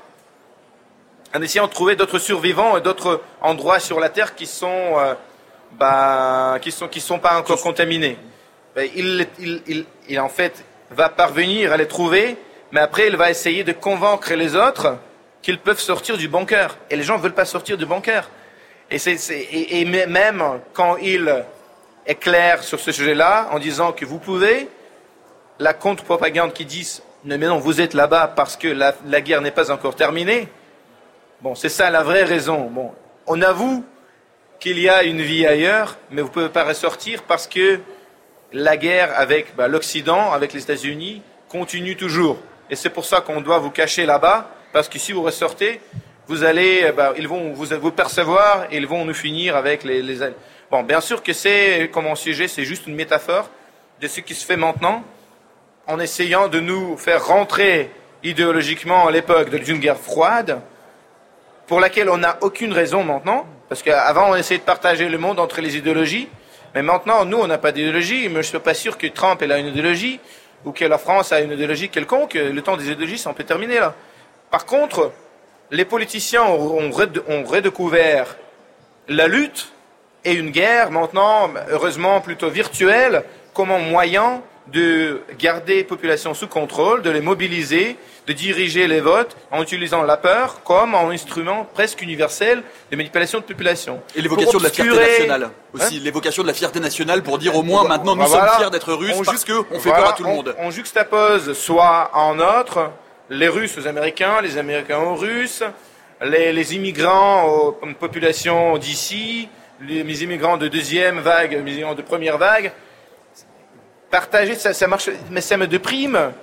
en 1.35 1.41
essayant 1.41 1.65
de 1.65 1.71
trouver 1.71 1.95
d'autres 1.95 2.19
survivants 2.19 2.77
et 2.77 2.81
d'autres 2.81 3.21
endroits 3.41 3.79
sur 3.79 3.99
la 3.99 4.09
Terre 4.09 4.35
qui 4.35 4.45
sont, 4.45 4.97
euh, 4.97 5.15
bah, 5.73 6.57
qui 6.61 6.71
sont, 6.71 6.87
qui 6.87 7.01
sont 7.01 7.17
pas 7.17 7.39
encore 7.39 7.61
contaminés. 7.61 8.17
Ben, 8.75 8.87
il, 8.95 9.27
il, 9.39 9.85
il, 10.07 10.19
en 10.19 10.29
fait 10.29 10.63
va 10.91 11.09
parvenir 11.09 11.73
à 11.73 11.77
les 11.77 11.87
trouver, 11.87 12.37
mais 12.71 12.81
après 12.81 13.07
il 13.07 13.17
va 13.17 13.31
essayer 13.31 13.63
de 13.63 13.71
convaincre 13.71 14.33
les 14.35 14.55
autres 14.55 14.97
qu'ils 15.41 15.59
peuvent 15.59 15.79
sortir 15.79 16.17
du 16.17 16.27
bunker. 16.27 16.77
Et 16.91 16.95
les 16.95 17.03
gens 17.03 17.17
ne 17.17 17.23
veulent 17.23 17.33
pas 17.33 17.45
sortir 17.45 17.77
du 17.77 17.87
bunker. 17.87 18.29
Et, 18.91 19.85
même 19.85 20.43
quand 20.73 20.97
il 20.97 21.45
est 22.05 22.15
clair 22.15 22.63
sur 22.63 22.79
ce 22.79 22.91
sujet-là, 22.91 23.49
en 23.51 23.59
disant 23.59 23.91
que 23.91 24.05
vous 24.05 24.19
pouvez, 24.19 24.67
la 25.59 25.73
contre-propagande 25.73 26.53
qui 26.53 26.65
dit 26.65 27.01
mais 27.25 27.37
non, 27.37 27.59
vous 27.59 27.81
êtes 27.81 27.93
là-bas 27.93 28.31
parce 28.35 28.55
que 28.55 28.67
la, 28.67 28.95
la 29.05 29.21
guerre 29.21 29.41
n'est 29.41 29.51
pas 29.51 29.71
encore 29.71 29.95
terminée. 29.95 30.47
Bon, 31.41 31.53
c'est 31.53 31.69
ça 31.69 31.89
la 31.89 32.01
vraie 32.01 32.23
raison. 32.23 32.69
Bon, 32.71 32.91
on 33.27 33.41
avoue 33.41 33.83
qu'il 34.59 34.79
y 34.79 34.89
a 34.89 35.03
une 35.03 35.21
vie 35.21 35.45
ailleurs, 35.45 35.97
mais 36.11 36.21
vous 36.21 36.27
ne 36.29 36.33
pouvez 36.33 36.49
pas 36.49 36.63
ressortir 36.63 37.23
parce 37.23 37.47
que 37.47 37.79
la 38.51 38.77
guerre 38.77 39.11
avec 39.17 39.55
bah, 39.55 39.67
l'Occident, 39.67 40.31
avec 40.31 40.53
les 40.53 40.63
États-Unis, 40.63 41.21
continue 41.47 41.95
toujours. 41.95 42.37
Et 42.69 42.75
c'est 42.75 42.89
pour 42.89 43.05
ça 43.05 43.21
qu'on 43.21 43.41
doit 43.41 43.59
vous 43.59 43.71
cacher 43.71 44.05
là-bas, 44.05 44.49
parce 44.73 44.89
que 44.89 44.99
si 44.99 45.11
vous 45.11 45.21
ressortez, 45.21 45.81
vous 46.29 46.43
allez, 46.43 46.85
eh 46.87 46.91
ben, 46.91 47.11
ils 47.17 47.27
vont 47.27 47.53
vous, 47.53 47.91
percevoir 47.91 48.67
et 48.69 48.77
ils 48.77 48.85
vont 48.85 49.03
nous 49.03 49.15
finir 49.15 49.55
avec 49.55 49.83
les, 49.83 50.03
les... 50.03 50.19
Bon, 50.69 50.83
bien 50.83 51.01
sûr 51.01 51.23
que 51.23 51.33
c'est, 51.33 51.89
comme 51.91 52.05
un 52.05 52.13
sujet, 52.13 52.47
c'est 52.47 52.65
juste 52.65 52.85
une 52.85 52.93
métaphore 52.93 53.49
de 53.99 54.07
ce 54.07 54.19
qui 54.21 54.35
se 54.35 54.45
fait 54.45 54.55
maintenant, 54.55 55.03
en 55.87 55.99
essayant 55.99 56.47
de 56.47 56.59
nous 56.59 56.97
faire 56.97 57.25
rentrer 57.25 57.89
idéologiquement 58.23 59.07
à 59.07 59.11
l'époque 59.11 59.49
d'une 59.49 59.79
guerre 59.79 59.97
froide, 59.97 60.61
pour 61.65 61.79
laquelle 61.79 62.11
on 62.11 62.17
n'a 62.17 62.37
aucune 62.41 62.73
raison 62.73 63.03
maintenant, 63.03 63.47
parce 63.67 63.81
qu'avant 63.81 64.29
on 64.29 64.35
essayait 64.35 64.59
de 64.59 64.65
partager 64.65 65.09
le 65.09 65.17
monde 65.17 65.39
entre 65.39 65.61
les 65.61 65.77
idéologies, 65.77 66.29
mais 66.75 66.83
maintenant 66.83 67.25
nous 67.25 67.39
on 67.39 67.47
n'a 67.47 67.57
pas 67.57 67.71
d'idéologie, 67.71 68.27
mais 68.27 68.35
je 68.35 68.37
ne 68.37 68.43
suis 68.43 68.59
pas 68.59 68.75
sûr 68.75 68.99
que 68.99 69.07
Trump 69.07 69.41
ait 69.41 69.59
une 69.59 69.67
idéologie, 69.67 70.19
ou 70.63 70.73
que 70.73 70.85
la 70.85 70.99
France 70.99 71.31
a 71.31 71.39
une 71.39 71.53
idéologie 71.53 71.89
quelconque, 71.89 72.35
le 72.35 72.61
temps 72.61 72.77
des 72.77 72.85
idéologies 72.91 73.17
c'est 73.17 73.29
un 73.29 73.33
peu 73.33 73.43
terminé 73.43 73.79
là. 73.79 73.95
Par 74.51 74.67
contre, 74.67 75.11
les 75.71 75.85
politiciens 75.85 76.43
ont, 76.43 76.91
redécouvert 76.91 78.37
la 79.07 79.27
lutte 79.27 79.71
et 80.25 80.33
une 80.33 80.51
guerre 80.51 80.91
maintenant, 80.91 81.49
heureusement 81.69 82.21
plutôt 82.21 82.49
virtuelle, 82.49 83.23
comme 83.53 83.71
un 83.71 83.79
moyen 83.79 84.41
de 84.67 85.21
garder 85.39 85.75
les 85.75 85.83
populations 85.83 86.33
sous 86.33 86.47
contrôle, 86.47 87.01
de 87.01 87.09
les 87.09 87.21
mobiliser, 87.21 87.97
de 88.27 88.33
diriger 88.33 88.87
les 88.87 89.01
votes 89.01 89.35
en 89.51 89.63
utilisant 89.63 90.03
la 90.03 90.17
peur 90.17 90.61
comme 90.63 90.93
un 90.93 91.09
instrument 91.09 91.65
presque 91.73 92.03
universel 92.03 92.61
de 92.91 92.95
manipulation 92.95 93.39
de 93.39 93.45
population. 93.45 93.99
Et 94.15 94.21
l'évocation 94.21 94.59
de 94.59 94.63
la 94.63 94.69
fierté 94.69 94.99
nationale 94.99 95.49
aussi, 95.73 95.97
hein 95.97 96.01
l'évocation 96.03 96.43
de 96.43 96.47
la 96.47 96.53
fierté 96.53 96.79
nationale 96.79 97.23
pour 97.23 97.39
dire 97.39 97.55
au 97.55 97.63
moins 97.63 97.87
maintenant 97.87 98.15
nous 98.15 98.27
sommes 98.27 98.47
fiers 98.57 98.69
d'être 98.69 98.93
russes 98.93 99.21
parce 99.25 99.43
qu'on 99.43 99.79
fait 99.79 99.89
peur 99.89 100.09
à 100.09 100.13
tout 100.13 100.23
le 100.23 100.29
monde. 100.29 100.55
On, 100.59 100.69
juxtapose 100.69 101.53
soit 101.53 102.11
en 102.13 102.37
autre 102.39 102.91
les 103.29 103.47
Russes 103.47 103.77
aux 103.77 103.87
Américains, 103.87 104.41
les 104.41 104.57
Américains 104.57 104.99
aux 104.99 105.15
Russes, 105.15 105.63
les, 106.21 106.75
immigrants 106.75 107.45
aux 107.45 107.71
populations 107.99 108.77
d'ici, 108.77 109.47
les, 109.81 110.23
immigrants 110.23 110.57
de 110.57 110.67
deuxième 110.67 111.19
vague, 111.19 111.51
les 111.51 111.73
immigrants 111.73 111.95
de 111.95 112.01
première 112.01 112.37
vague. 112.37 112.71
Partager, 114.09 114.55
ça, 114.55 114.73
ça 114.73 114.87
marche, 114.87 115.09
mais 115.29 115.41
ça 115.41 115.55
me 115.57 115.67
déprime 115.67 116.33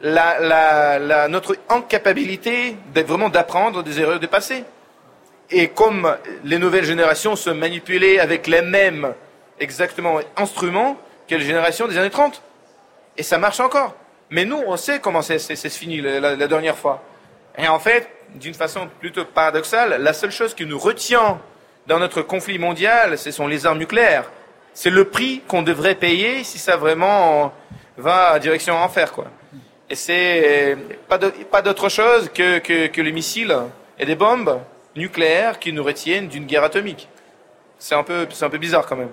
la, 0.00 1.28
notre 1.28 1.56
incapacité 1.68 2.76
vraiment 2.94 3.28
d'apprendre 3.28 3.82
des 3.82 4.00
erreurs 4.00 4.20
du 4.20 4.28
passé. 4.28 4.64
Et 5.50 5.68
comme 5.68 6.16
les 6.44 6.58
nouvelles 6.58 6.84
générations 6.84 7.34
se 7.34 7.50
manipulaient 7.50 8.18
avec 8.18 8.46
les 8.46 8.62
mêmes 8.62 9.14
exactement 9.58 10.20
instruments 10.36 10.96
que 11.26 11.34
les 11.34 11.44
générations 11.44 11.88
des 11.88 11.98
années 11.98 12.10
30. 12.10 12.40
Et 13.16 13.22
ça 13.22 13.38
marche 13.38 13.60
encore. 13.60 13.94
Mais 14.30 14.44
nous, 14.44 14.62
on 14.66 14.76
sait 14.76 15.00
comment 15.00 15.22
c'est 15.22 15.68
fini 15.70 16.00
la, 16.00 16.36
la, 16.36 16.46
dernière 16.46 16.76
fois. 16.76 17.02
Et 17.56 17.66
en 17.66 17.78
fait, 17.78 18.08
d'une 18.34 18.54
façon 18.54 18.88
plutôt 19.00 19.24
paradoxale, 19.24 20.02
la 20.02 20.12
seule 20.12 20.30
chose 20.30 20.54
qui 20.54 20.66
nous 20.66 20.78
retient 20.78 21.40
dans 21.86 21.98
notre 21.98 22.22
conflit 22.22 22.58
mondial, 22.58 23.16
ce 23.16 23.30
sont 23.30 23.46
les 23.46 23.64
armes 23.64 23.78
nucléaires. 23.78 24.30
C'est 24.74 24.90
le 24.90 25.06
prix 25.06 25.42
qu'on 25.48 25.62
devrait 25.62 25.94
payer 25.94 26.44
si 26.44 26.58
ça 26.58 26.76
vraiment 26.76 27.52
va 27.96 28.30
à 28.30 28.38
direction 28.38 28.76
enfer, 28.76 29.12
quoi. 29.12 29.26
Et 29.90 29.94
c'est 29.94 30.76
pas 31.08 31.62
d'autre 31.62 31.88
chose 31.88 32.30
que, 32.34 32.58
que, 32.58 32.88
que 32.88 33.00
les 33.00 33.12
missiles 33.12 33.56
et 33.98 34.04
des 34.04 34.14
bombes 34.14 34.60
nucléaires 34.94 35.58
qui 35.58 35.72
nous 35.72 35.82
retiennent 35.82 36.28
d'une 36.28 36.44
guerre 36.44 36.64
atomique. 36.64 37.08
C'est 37.80 37.94
un 37.94 38.02
peu, 38.02 38.26
bizarre 38.58 38.86
quand 38.86 38.96
même. 38.96 39.10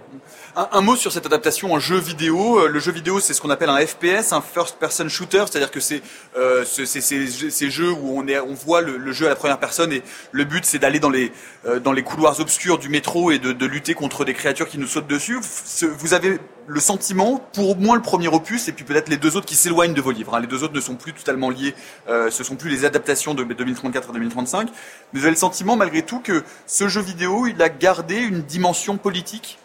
Un, 0.55 0.81
mot 0.81 0.95
sur 0.95 1.11
cette 1.11 1.27
adaptation 1.27 1.71
en 1.73 1.79
jeu 1.79 1.97
vidéo. 1.97 2.59
Euh, 2.59 2.67
le 2.67 2.79
jeu 2.79 2.91
vidéo, 2.91 3.19
c'est 3.19 3.35
ce 3.35 3.39
qu'on 3.39 3.51
appelle 3.51 3.69
un 3.69 3.85
FPS, 3.85 4.33
un 4.33 4.41
first-person 4.41 5.07
shooter, 5.07 5.43
c'est-à-dire 5.47 5.69
que 5.69 5.79
c'est 5.79 6.01
euh, 6.35 6.65
ces 6.65 7.69
jeux 7.69 7.91
où 7.91 8.19
on, 8.19 8.53
voit 8.55 8.81
le, 8.81 9.11
jeu 9.11 9.27
à 9.27 9.29
la 9.29 9.35
première 9.35 9.59
personne 9.59 9.93
et 9.93 10.01
le 10.31 10.45
but 10.45 10.65
c'est 10.65 10.79
d'aller 10.79 10.99
dans 10.99 11.11
les 11.11 11.31
euh, 11.67 11.79
dans 11.79 11.91
les 11.91 12.01
couloirs 12.01 12.39
obscurs 12.39 12.79
du 12.79 12.89
métro 12.89 13.29
et 13.29 13.37
de, 13.37 13.51
de, 13.51 13.65
lutter 13.67 13.93
contre 13.93 14.25
des 14.25 14.33
créatures 14.33 14.67
qui 14.67 14.79
nous 14.79 14.87
sautent 14.87 15.07
dessus. 15.07 15.39
Vous 15.99 16.13
avez 16.15 16.39
le 16.67 16.79
sentiment, 16.79 17.41
pour 17.53 17.71
au 17.71 17.75
moins 17.75 17.95
le 17.95 18.01
premier 18.01 18.27
opus, 18.27 18.67
et 18.67 18.71
puis 18.71 18.83
peut-être 18.83 19.09
les 19.09 19.17
deux 19.17 19.37
autres 19.37 19.45
qui 19.45 19.55
s'éloignent 19.55 19.93
de 19.93 20.01
vos 20.01 20.11
livres. 20.11 20.35
Hein. 20.35 20.39
Les 20.39 20.47
deux 20.47 20.63
autres 20.63 20.73
ne 20.73 20.81
sont 20.81 20.95
plus 20.95 21.13
totalement 21.13 21.49
liés, 21.49 21.75
euh, 22.09 22.31
ce 22.31 22.43
sont 22.43 22.55
plus 22.55 22.69
les 22.69 22.85
adaptations 22.85 23.33
de 23.33 23.43
2034 23.43 24.09
et 24.09 24.13
2035. 24.13 24.69
Mais 25.13 25.19
vous 25.19 25.25
avez 25.25 25.33
le 25.33 25.37
sentiment, 25.37 25.75
malgré 25.75 26.01
tout, 26.01 26.19
que 26.19 26.43
ce 26.65 26.87
jeu 26.87 27.01
vidéo, 27.01 27.47
il 27.47 27.61
a 27.61 27.69
gardé 27.69 28.15
une 28.17 28.41
dimension 28.41 28.97
politique? 28.97 29.59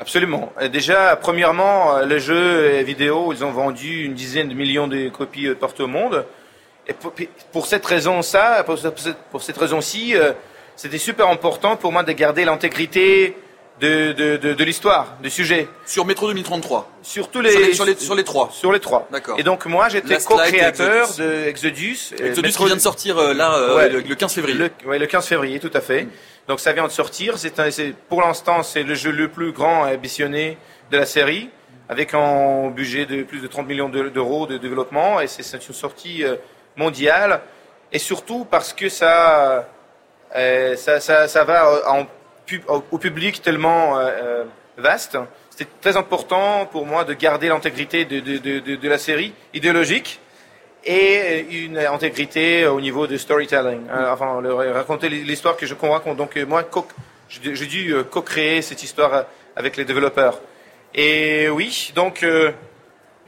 Absolument. 0.00 0.52
Déjà, 0.72 1.16
premièrement, 1.16 1.96
euh, 1.96 2.06
les 2.06 2.20
jeux 2.20 2.82
vidéo, 2.82 3.32
ils 3.32 3.44
ont 3.44 3.50
vendu 3.50 4.04
une 4.04 4.14
dizaine 4.14 4.48
de 4.48 4.54
millions 4.54 4.86
de 4.86 5.08
copies 5.08 5.48
euh, 5.48 5.54
partout 5.56 5.82
au 5.82 5.88
monde. 5.88 6.24
Et 6.86 6.94
pour, 7.52 7.66
cette 7.66 7.84
raison, 7.84 8.22
ça, 8.22 8.64
pour 8.64 9.42
cette 9.42 9.58
raison-ci, 9.58 10.16
euh, 10.16 10.32
c'était 10.76 10.98
super 10.98 11.28
important 11.28 11.76
pour 11.76 11.90
moi 11.90 12.04
de 12.04 12.12
garder 12.12 12.44
l'intégrité 12.44 13.36
de, 13.80 14.12
de, 14.12 14.36
de, 14.36 14.54
de 14.54 14.64
l'histoire, 14.64 15.16
du 15.22 15.30
sujet. 15.30 15.68
Sur 15.86 16.04
Métro 16.04 16.28
2033 16.28 16.90
Sur 17.02 17.30
tous 17.30 17.40
les... 17.40 17.72
Sur 17.72 17.84
les, 17.84 17.94
sur 17.94 18.14
les, 18.14 18.24
trois 18.24 18.50
Sur 18.52 18.72
les 18.72 18.80
trois. 18.80 19.08
D'accord. 19.10 19.38
Et 19.38 19.42
donc 19.42 19.66
moi, 19.66 19.88
j'étais 19.88 20.18
co-créateur 20.18 21.08
de 21.14 21.46
Exodus. 21.46 22.14
Exodus 22.18 22.52
qui 22.52 22.64
vient 22.64 22.74
de 22.74 22.80
sortir 22.80 23.18
euh, 23.18 23.34
là, 23.34 23.54
euh, 23.54 23.88
le, 23.88 24.14
15 24.14 24.34
février. 24.34 24.58
Le, 24.58 24.70
ouais, 24.88 24.98
le 24.98 25.06
15 25.06 25.26
février, 25.26 25.60
tout 25.60 25.70
à 25.72 25.80
fait. 25.80 26.04
Mm. 26.04 26.10
Donc 26.48 26.60
ça 26.60 26.72
vient 26.72 26.86
de 26.86 26.92
sortir. 26.92 27.38
C'est 27.38 27.94
pour 28.08 28.22
l'instant, 28.22 28.62
c'est 28.62 28.82
le 28.82 28.94
jeu 28.94 29.12
le 29.12 29.28
plus 29.28 29.52
grand 29.52 29.86
et 29.86 29.94
ambitionné 29.94 30.58
de 30.90 30.96
la 30.96 31.06
série, 31.06 31.50
avec 31.88 32.14
un 32.14 32.70
budget 32.70 33.06
de 33.06 33.22
plus 33.22 33.40
de 33.40 33.46
30 33.46 33.68
millions 33.68 33.88
d'euros 33.88 34.46
de 34.46 34.58
développement. 34.58 35.20
Et 35.20 35.28
c'est 35.28 35.66
une 35.66 35.74
sortie 35.74 36.24
euh, 36.24 36.36
mondiale. 36.76 37.42
Et 37.92 37.98
surtout 37.98 38.44
parce 38.44 38.72
que 38.72 38.88
ça, 38.88 39.68
ça, 40.34 41.00
ça, 41.00 41.28
ça 41.28 41.44
va 41.44 41.90
en 41.90 42.06
au 42.68 42.98
public 42.98 43.42
tellement 43.42 43.98
euh, 43.98 44.08
euh, 44.08 44.44
vaste. 44.76 45.18
C'était 45.50 45.70
très 45.80 45.96
important 45.96 46.66
pour 46.66 46.86
moi 46.86 47.04
de 47.04 47.14
garder 47.14 47.48
l'intégrité 47.48 48.04
de, 48.04 48.20
de, 48.20 48.38
de, 48.38 48.76
de, 48.76 48.88
la 48.88 48.98
série 48.98 49.32
idéologique 49.54 50.20
et 50.84 51.46
une 51.50 51.78
intégrité 51.78 52.66
au 52.66 52.80
niveau 52.80 53.06
de 53.06 53.16
storytelling. 53.16 53.80
Euh, 53.90 54.12
enfin, 54.12 54.40
raconter 54.72 55.08
l'histoire 55.08 55.56
que 55.56 55.66
je 55.66 55.74
raconte. 55.74 56.16
Donc 56.16 56.36
moi, 56.36 56.64
j'ai 57.28 57.66
dû 57.66 57.94
co-créer 58.10 58.62
cette 58.62 58.82
histoire 58.82 59.24
avec 59.56 59.76
les 59.76 59.84
développeurs. 59.84 60.40
Et 60.94 61.48
oui, 61.48 61.92
donc 61.96 62.24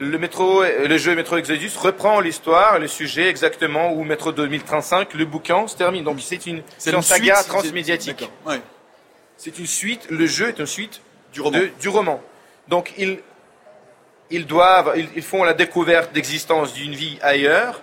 le 0.01 0.17
métro, 0.17 0.63
le 0.63 0.97
jeu 0.97 1.15
Métro 1.15 1.37
Exodus 1.37 1.71
reprend 1.77 2.21
l'histoire, 2.21 2.79
le 2.79 2.87
sujet 2.87 3.29
exactement 3.29 3.93
où 3.93 4.03
Métro 4.03 4.31
2035, 4.31 5.13
le 5.13 5.25
bouquin 5.25 5.67
se 5.67 5.75
termine. 5.75 6.03
Donc 6.03 6.19
c'est 6.21 6.47
une, 6.47 6.63
une, 6.87 7.01
saga 7.01 7.43
transmédiatique. 7.43 8.27
Ouais. 8.45 8.61
C'est 9.43 9.57
une 9.57 9.65
suite, 9.65 10.05
le 10.11 10.27
jeu 10.27 10.49
est 10.49 10.59
une 10.59 10.67
suite 10.67 11.01
du 11.33 11.41
roman. 11.41 11.57
du 11.79 11.89
roman. 11.89 12.21
Donc 12.67 12.93
ils, 12.99 13.17
ils 14.29 14.45
doivent, 14.45 14.93
ils, 15.15 15.23
font 15.23 15.43
la 15.43 15.55
découverte 15.55 16.13
d'existence 16.13 16.75
d'une 16.75 16.93
vie 16.93 17.17
ailleurs 17.23 17.81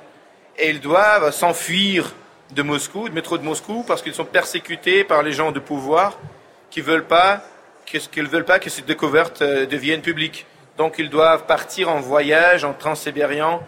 et 0.56 0.70
ils 0.70 0.78
doivent 0.80 1.32
s'enfuir 1.32 2.14
de 2.52 2.62
Moscou, 2.62 3.08
du 3.08 3.14
métro 3.16 3.38
de 3.38 3.42
Moscou, 3.42 3.84
parce 3.88 4.02
qu'ils 4.02 4.14
sont 4.14 4.24
persécutés 4.24 5.02
par 5.02 5.24
les 5.24 5.32
gens 5.32 5.50
de 5.50 5.58
pouvoir 5.58 6.20
qui 6.70 6.80
veulent 6.80 7.08
pas, 7.08 7.42
qu'ils 7.86 8.28
veulent 8.28 8.44
pas 8.44 8.60
que 8.60 8.70
cette 8.70 8.86
découverte 8.86 9.42
euh, 9.42 9.66
devienne 9.66 10.00
publique. 10.00 10.46
Donc 10.76 10.94
ils 11.00 11.10
doivent 11.10 11.46
partir 11.46 11.88
en 11.88 11.98
voyage, 11.98 12.62
en 12.62 12.72
transsibérien, 12.72 13.58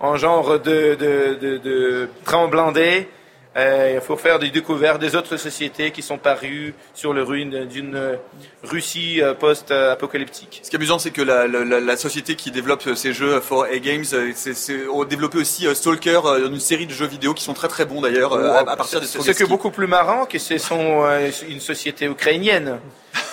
en 0.00 0.18
genre 0.18 0.60
de, 0.60 0.96
de, 0.96 1.38
de, 1.40 1.56
de 1.56 2.10
train 2.26 2.46
blindé, 2.46 3.08
il 3.56 4.00
faut 4.00 4.16
faire 4.16 4.38
des 4.38 4.50
découvertes 4.50 5.00
des 5.00 5.16
autres 5.16 5.36
sociétés 5.36 5.90
qui 5.90 6.02
sont 6.02 6.18
parues 6.18 6.74
sur 6.94 7.12
les 7.12 7.22
ruines 7.22 7.64
d'une 7.66 7.96
euh, 7.96 8.16
Russie 8.62 9.20
euh, 9.20 9.34
post-apocalyptique. 9.34 10.60
Ce 10.62 10.70
qui 10.70 10.76
est 10.76 10.78
amusant, 10.78 10.98
c'est 10.98 11.10
que 11.10 11.22
la, 11.22 11.46
la, 11.46 11.64
la, 11.64 11.96
société 11.96 12.36
qui 12.36 12.50
développe 12.50 12.82
ces 12.94 13.12
jeux, 13.12 13.38
4A 13.38 13.80
Games, 13.80 14.04
c'est, 14.04 14.72
a 14.72 15.04
développé 15.04 15.38
aussi 15.38 15.66
Stalker, 15.74 16.20
une 16.46 16.60
série 16.60 16.86
de 16.86 16.92
jeux 16.92 17.06
vidéo 17.06 17.34
qui 17.34 17.42
sont 17.42 17.54
très 17.54 17.68
très 17.68 17.84
bons 17.84 18.00
d'ailleurs, 18.00 18.34
à, 18.34 18.76
partir 18.76 19.00
de 19.00 19.06
Ce 19.06 19.30
qui 19.30 19.42
est 19.42 19.46
beaucoup 19.46 19.70
plus 19.70 19.86
marrant, 19.86 20.24
que 20.26 20.38
ce 20.38 20.58
sont 20.58 21.04
une 21.48 21.60
société 21.60 22.06
ukrainienne. 22.06 22.78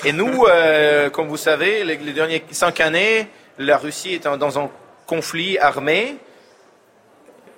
Et 0.03 0.11
nous, 0.11 0.45
comme 1.13 1.27
vous 1.27 1.37
savez, 1.37 1.83
les, 1.83 1.97
les 1.97 2.13
dernières 2.13 2.41
cinq 2.51 2.79
années, 2.79 3.27
la 3.59 3.77
Russie 3.77 4.15
est 4.15 4.27
dans 4.27 4.59
un 4.59 4.69
conflit 5.05 5.57
armé 5.59 6.15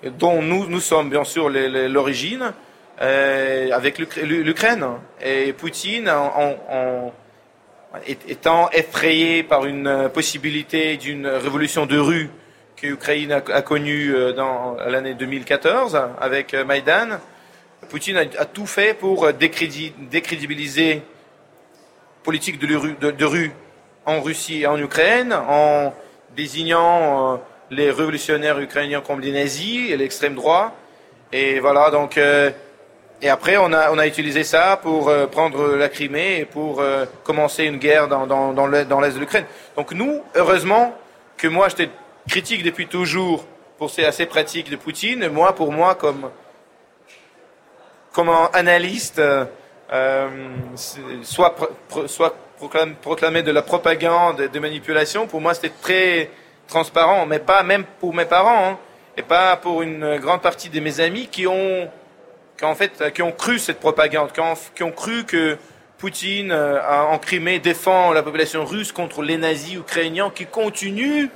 dont 0.03 0.41
nous, 0.41 0.67
nous 0.67 0.79
sommes 0.79 1.09
bien 1.09 1.23
sûr 1.23 1.49
l'origine, 1.49 2.53
euh, 3.01 3.69
avec 3.71 3.99
l'Ukraine. 3.99 4.85
Et 5.21 5.53
Poutine, 5.53 6.09
en, 6.09 7.13
étant 8.27 8.69
effrayé 8.71 9.43
par 9.43 9.65
une 9.65 10.09
possibilité 10.13 10.97
d'une 10.97 11.27
révolution 11.27 11.85
de 11.85 11.97
rue 11.97 12.29
que 12.75 12.87
l'Ukraine 12.87 13.31
a, 13.31 13.61
connue 13.61 14.13
euh, 14.13 14.33
dans 14.33 14.77
l'année 14.87 15.15
2014 15.15 15.99
avec 16.21 16.53
euh, 16.53 16.63
Maïdan, 16.63 17.19
Poutine 17.89 18.17
a, 18.17 18.45
tout 18.45 18.67
fait 18.67 18.93
pour 18.93 19.31
décrédibiliser 19.33 20.95
la 20.95 21.01
politique 22.23 22.59
de, 22.59 23.25
rue 23.25 23.51
en 24.05 24.21
Russie 24.21 24.61
et 24.61 24.67
en 24.67 24.77
Ukraine 24.77 25.33
en 25.33 25.93
désignant 26.35 27.41
les 27.69 27.91
révolutionnaires 27.91 28.59
ukrainiens 28.59 29.01
comme 29.01 29.19
les 29.19 29.31
nazis 29.31 29.91
et 29.91 29.97
l'extrême 29.97 30.35
droit. 30.35 30.75
Et 31.31 31.59
voilà, 31.59 31.91
donc, 31.91 32.17
euh, 32.17 32.51
et 33.21 33.29
après, 33.29 33.57
on 33.57 33.73
a, 33.73 33.91
on 33.91 33.97
a 33.97 34.07
utilisé 34.07 34.43
ça 34.43 34.79
pour 34.81 35.09
euh, 35.09 35.27
prendre 35.27 35.75
la 35.75 35.89
Crimée 35.89 36.39
et 36.39 36.45
pour 36.45 36.79
euh, 36.79 37.05
commencer 37.23 37.65
une 37.65 37.77
guerre 37.77 38.07
dans, 38.07 38.27
dans, 38.27 38.53
dans 38.53 38.67
l'est 38.67 38.85
de 38.85 39.19
l'Ukraine. 39.19 39.45
Donc 39.75 39.91
nous, 39.91 40.21
heureusement 40.35 40.95
que 41.35 41.47
moi, 41.47 41.67
j'étais 41.69 41.89
critique 42.29 42.63
depuis 42.63 42.87
toujours 42.87 43.45
pour 43.77 43.89
ces 43.89 44.05
assez 44.05 44.25
pratiques 44.25 44.69
de 44.69 44.75
Poutine. 44.75 45.27
Moi, 45.29 45.53
pour 45.53 45.71
moi, 45.71 45.95
comme, 45.95 46.29
comme 48.13 48.31
analyste, 48.53 49.21
soit, 51.23 51.55
soit 52.07 52.35
proclamer 53.01 53.43
de 53.43 53.51
la 53.51 53.61
propagande, 53.61 54.49
de 54.51 54.59
manipulation, 54.59 55.27
pour 55.27 55.41
moi, 55.41 55.53
c'était 55.53 55.73
très 55.81 56.31
transparent, 56.67 57.25
mais 57.25 57.39
pas 57.39 57.63
même 57.63 57.85
pour 57.99 58.13
mes 58.13 58.25
parents, 58.25 58.71
hein, 58.71 58.77
et 59.15 59.23
pas 59.23 59.57
pour 59.57 59.81
une 59.81 60.17
grande 60.17 60.41
partie 60.41 60.69
de 60.69 60.79
mes 60.79 60.99
amis 60.99 61.27
qui 61.27 61.47
ont, 61.47 61.89
qui 62.57 62.65
en 62.65 62.75
fait, 62.75 63.11
qui 63.13 63.21
ont 63.21 63.31
cru 63.31 63.57
cette 63.57 63.79
propagande, 63.79 64.31
qui 64.31 64.83
ont, 64.83 64.91
cru 64.91 65.25
que 65.25 65.57
Poutine 65.97 66.51
euh, 66.51 66.79
en 66.83 67.17
Crimée 67.17 67.59
défend 67.59 68.13
la 68.13 68.21
population 68.21 68.65
russe 68.65 68.91
contre 68.91 69.23
les 69.23 69.37
nazis 69.37 69.75
ukrainiens 69.75 70.31
qui 70.33 70.45
continuent 70.45 71.29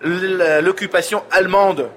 l'occupation 0.00 1.22
allemande. 1.30 1.90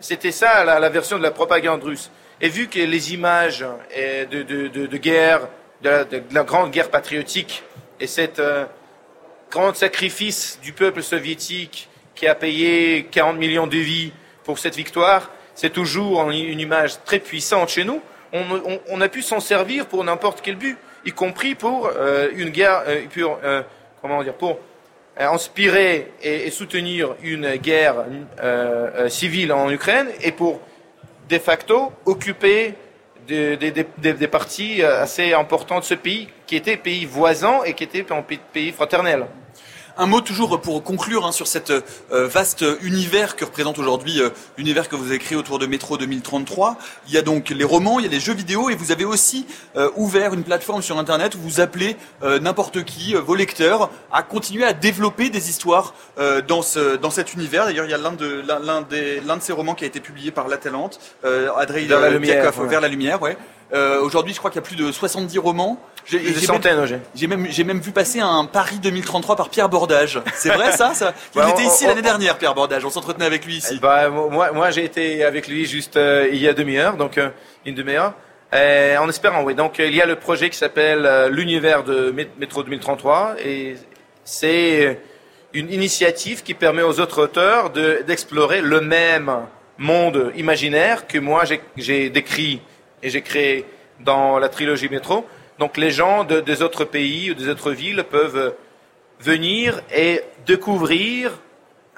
C'était 0.00 0.32
ça 0.32 0.64
la, 0.64 0.88
version 0.88 1.16
de 1.16 1.22
la 1.22 1.30
propagande 1.30 1.82
russe. 1.82 2.10
Et 2.40 2.48
vu 2.48 2.68
que 2.68 2.78
les 2.78 3.14
images 3.14 3.64
de, 3.96 4.42
de, 4.42 4.96
guerre, 4.96 5.48
de 5.80 6.22
la, 6.32 6.44
grande 6.44 6.70
guerre 6.70 6.90
patriotique 6.90 7.62
et 8.00 8.06
cet 8.06 8.40
euh, 8.40 8.64
grand 9.50 9.74
sacrifice 9.76 10.58
du 10.62 10.72
peuple 10.72 11.02
soviétique 11.02 11.88
qui 12.14 12.26
a 12.26 12.34
payé 12.34 13.04
40 13.10 13.38
millions 13.38 13.66
de 13.66 13.76
vies 13.76 14.12
pour 14.44 14.58
cette 14.58 14.76
victoire, 14.76 15.30
c'est 15.54 15.70
toujours 15.70 16.30
une 16.30 16.60
image 16.60 17.02
très 17.04 17.18
puissante 17.18 17.68
chez 17.68 17.84
nous. 17.84 18.00
On, 18.32 19.00
a 19.00 19.08
pu 19.08 19.20
s'en 19.20 19.40
servir 19.40 19.86
pour 19.86 20.02
n'importe 20.04 20.40
quel 20.42 20.56
but, 20.56 20.78
y 21.04 21.12
compris 21.12 21.54
pour 21.54 21.86
euh, 21.86 22.28
une 22.34 22.48
guerre, 22.48 22.82
euh, 22.86 23.02
pour, 23.12 23.38
comment 24.00 24.22
dire, 24.22 24.34
pour 24.34 24.58
inspirer 25.18 26.12
et, 26.22 26.50
soutenir 26.50 27.14
une 27.22 27.56
guerre 27.56 28.06
civile 29.08 29.52
en 29.52 29.70
Ukraine 29.70 30.08
et 30.22 30.32
pour 30.32 30.60
de 31.28 31.38
facto 31.38 31.92
occuper 32.06 32.74
des, 33.28 33.56
des, 33.56 34.28
parties 34.28 34.82
assez 34.82 35.32
importantes 35.32 35.80
de 35.80 35.86
ce 35.86 35.94
pays, 35.94 36.28
qui 36.46 36.56
était 36.56 36.76
pays 36.76 37.04
voisin 37.04 37.60
et 37.64 37.74
qui 37.74 37.84
était 37.84 38.10
un 38.12 38.22
pays 38.22 38.72
fraternel. 38.72 39.26
Un 39.98 40.06
mot 40.06 40.22
toujours 40.22 40.58
pour 40.60 40.82
conclure 40.82 41.26
hein, 41.26 41.32
sur 41.32 41.46
cet 41.46 41.70
euh, 41.70 41.82
vaste 42.10 42.64
univers 42.80 43.36
que 43.36 43.44
représente 43.44 43.78
aujourd'hui 43.78 44.20
euh, 44.20 44.30
l'univers 44.56 44.88
que 44.88 44.96
vous 44.96 45.06
avez 45.06 45.18
créé 45.18 45.36
autour 45.36 45.58
de 45.58 45.66
Métro 45.66 45.98
2033. 45.98 46.78
Il 47.08 47.12
y 47.12 47.18
a 47.18 47.22
donc 47.22 47.50
les 47.50 47.64
romans, 47.64 47.98
il 47.98 48.06
y 48.06 48.08
a 48.08 48.10
les 48.10 48.20
jeux 48.20 48.32
vidéo 48.32 48.70
et 48.70 48.74
vous 48.74 48.90
avez 48.90 49.04
aussi 49.04 49.46
euh, 49.76 49.90
ouvert 49.96 50.32
une 50.32 50.44
plateforme 50.44 50.80
sur 50.80 50.98
Internet 50.98 51.34
où 51.34 51.38
vous 51.38 51.60
appelez 51.60 51.96
n'importe 52.22 52.84
qui, 52.84 53.14
vos 53.14 53.34
lecteurs, 53.34 53.90
à 54.12 54.22
continuer 54.22 54.64
à 54.64 54.72
développer 54.72 55.28
des 55.30 55.50
histoires 55.50 55.94
dans, 56.46 56.62
ce, 56.62 56.96
dans 56.96 57.10
cet 57.10 57.34
univers. 57.34 57.64
D'ailleurs, 57.64 57.84
il 57.84 57.90
y 57.90 57.94
a 57.94 57.98
l'un 57.98 58.12
de, 58.12 58.42
l'un, 58.46 58.82
des, 58.82 59.20
l'un 59.20 59.36
de 59.36 59.42
ces 59.42 59.52
romans 59.52 59.74
qui 59.74 59.84
a 59.84 59.86
été 59.86 60.00
publié 60.00 60.30
par 60.30 60.48
La 60.48 60.56
Talente, 60.56 61.00
Adrien 61.24 61.88
Vers 61.88 62.00
la 62.00 62.10
lumière. 62.10 62.52
Vers 62.52 62.80
la 62.80 62.88
lumière, 62.88 63.22
ouais. 63.22 63.36
Aujourd'hui, 63.72 64.34
je 64.34 64.38
crois 64.38 64.50
qu'il 64.50 64.60
y 64.60 64.64
a 64.64 64.66
plus 64.66 64.76
de 64.76 64.92
70 64.92 65.38
romans. 65.38 65.78
J'ai, 66.04 66.18
des 66.18 66.34
centaines, 66.34 67.00
j'ai 67.14 67.26
même, 67.26 67.46
j'ai 67.48 67.64
même 67.64 67.78
vu 67.78 67.92
passer 67.92 68.18
un 68.20 68.44
Paris 68.44 68.78
2033 68.82 69.36
par 69.36 69.48
Pierre 69.50 69.68
Bordage. 69.68 70.20
C'est 70.34 70.50
vrai 70.50 70.72
ça, 70.72 70.94
ça? 70.94 71.14
Il 71.36 71.48
était 71.48 71.64
ici 71.64 71.86
l'année 71.86 72.02
dernière, 72.02 72.38
Pierre 72.38 72.54
Bordage. 72.54 72.84
On 72.84 72.90
s'entretenait 72.90 73.24
avec 73.24 73.46
lui 73.46 73.56
ici. 73.56 73.78
Bah, 73.80 74.08
moi, 74.08 74.50
moi 74.52 74.70
j'ai 74.70 74.84
été 74.84 75.24
avec 75.24 75.46
lui 75.46 75.64
juste 75.64 75.96
euh, 75.96 76.28
il 76.32 76.38
y 76.38 76.48
a 76.48 76.54
demi-heure, 76.54 76.96
donc 76.96 77.18
euh, 77.18 77.30
une 77.64 77.74
demi-heure. 77.74 78.14
Euh, 78.52 78.96
en 78.98 79.08
espérant, 79.08 79.44
oui. 79.44 79.54
Donc 79.54 79.78
il 79.78 79.94
y 79.94 80.02
a 80.02 80.06
le 80.06 80.16
projet 80.16 80.50
qui 80.50 80.58
s'appelle 80.58 81.28
l'univers 81.30 81.84
de 81.84 82.14
Métro 82.38 82.62
2033 82.62 83.36
et 83.44 83.76
c'est 84.24 85.00
une 85.52 85.72
initiative 85.72 86.42
qui 86.42 86.54
permet 86.54 86.82
aux 86.82 86.98
autres 86.98 87.22
auteurs 87.22 87.70
de, 87.70 88.02
d'explorer 88.06 88.60
le 88.60 88.80
même 88.80 89.30
monde 89.78 90.32
imaginaire 90.36 91.06
que 91.06 91.18
moi 91.18 91.44
j'ai 91.76 92.10
décrit 92.10 92.60
et 93.02 93.10
j'ai 93.10 93.22
créé 93.22 93.64
dans 94.00 94.38
la 94.38 94.48
trilogie 94.48 94.88
Métro 94.88 95.26
donc 95.58 95.76
les 95.76 95.90
gens 95.90 96.24
de, 96.24 96.40
des 96.40 96.62
autres 96.62 96.84
pays 96.84 97.30
ou 97.30 97.34
des 97.34 97.48
autres 97.48 97.70
villes 97.70 98.04
peuvent 98.10 98.54
venir 99.20 99.80
et 99.94 100.20
découvrir 100.46 101.38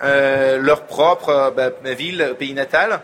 euh, 0.02 0.59
leur 0.59 0.84
propre 0.84 1.52
ben, 1.57 1.72
ville, 1.94 2.34
pays 2.38 2.52
natal, 2.52 3.00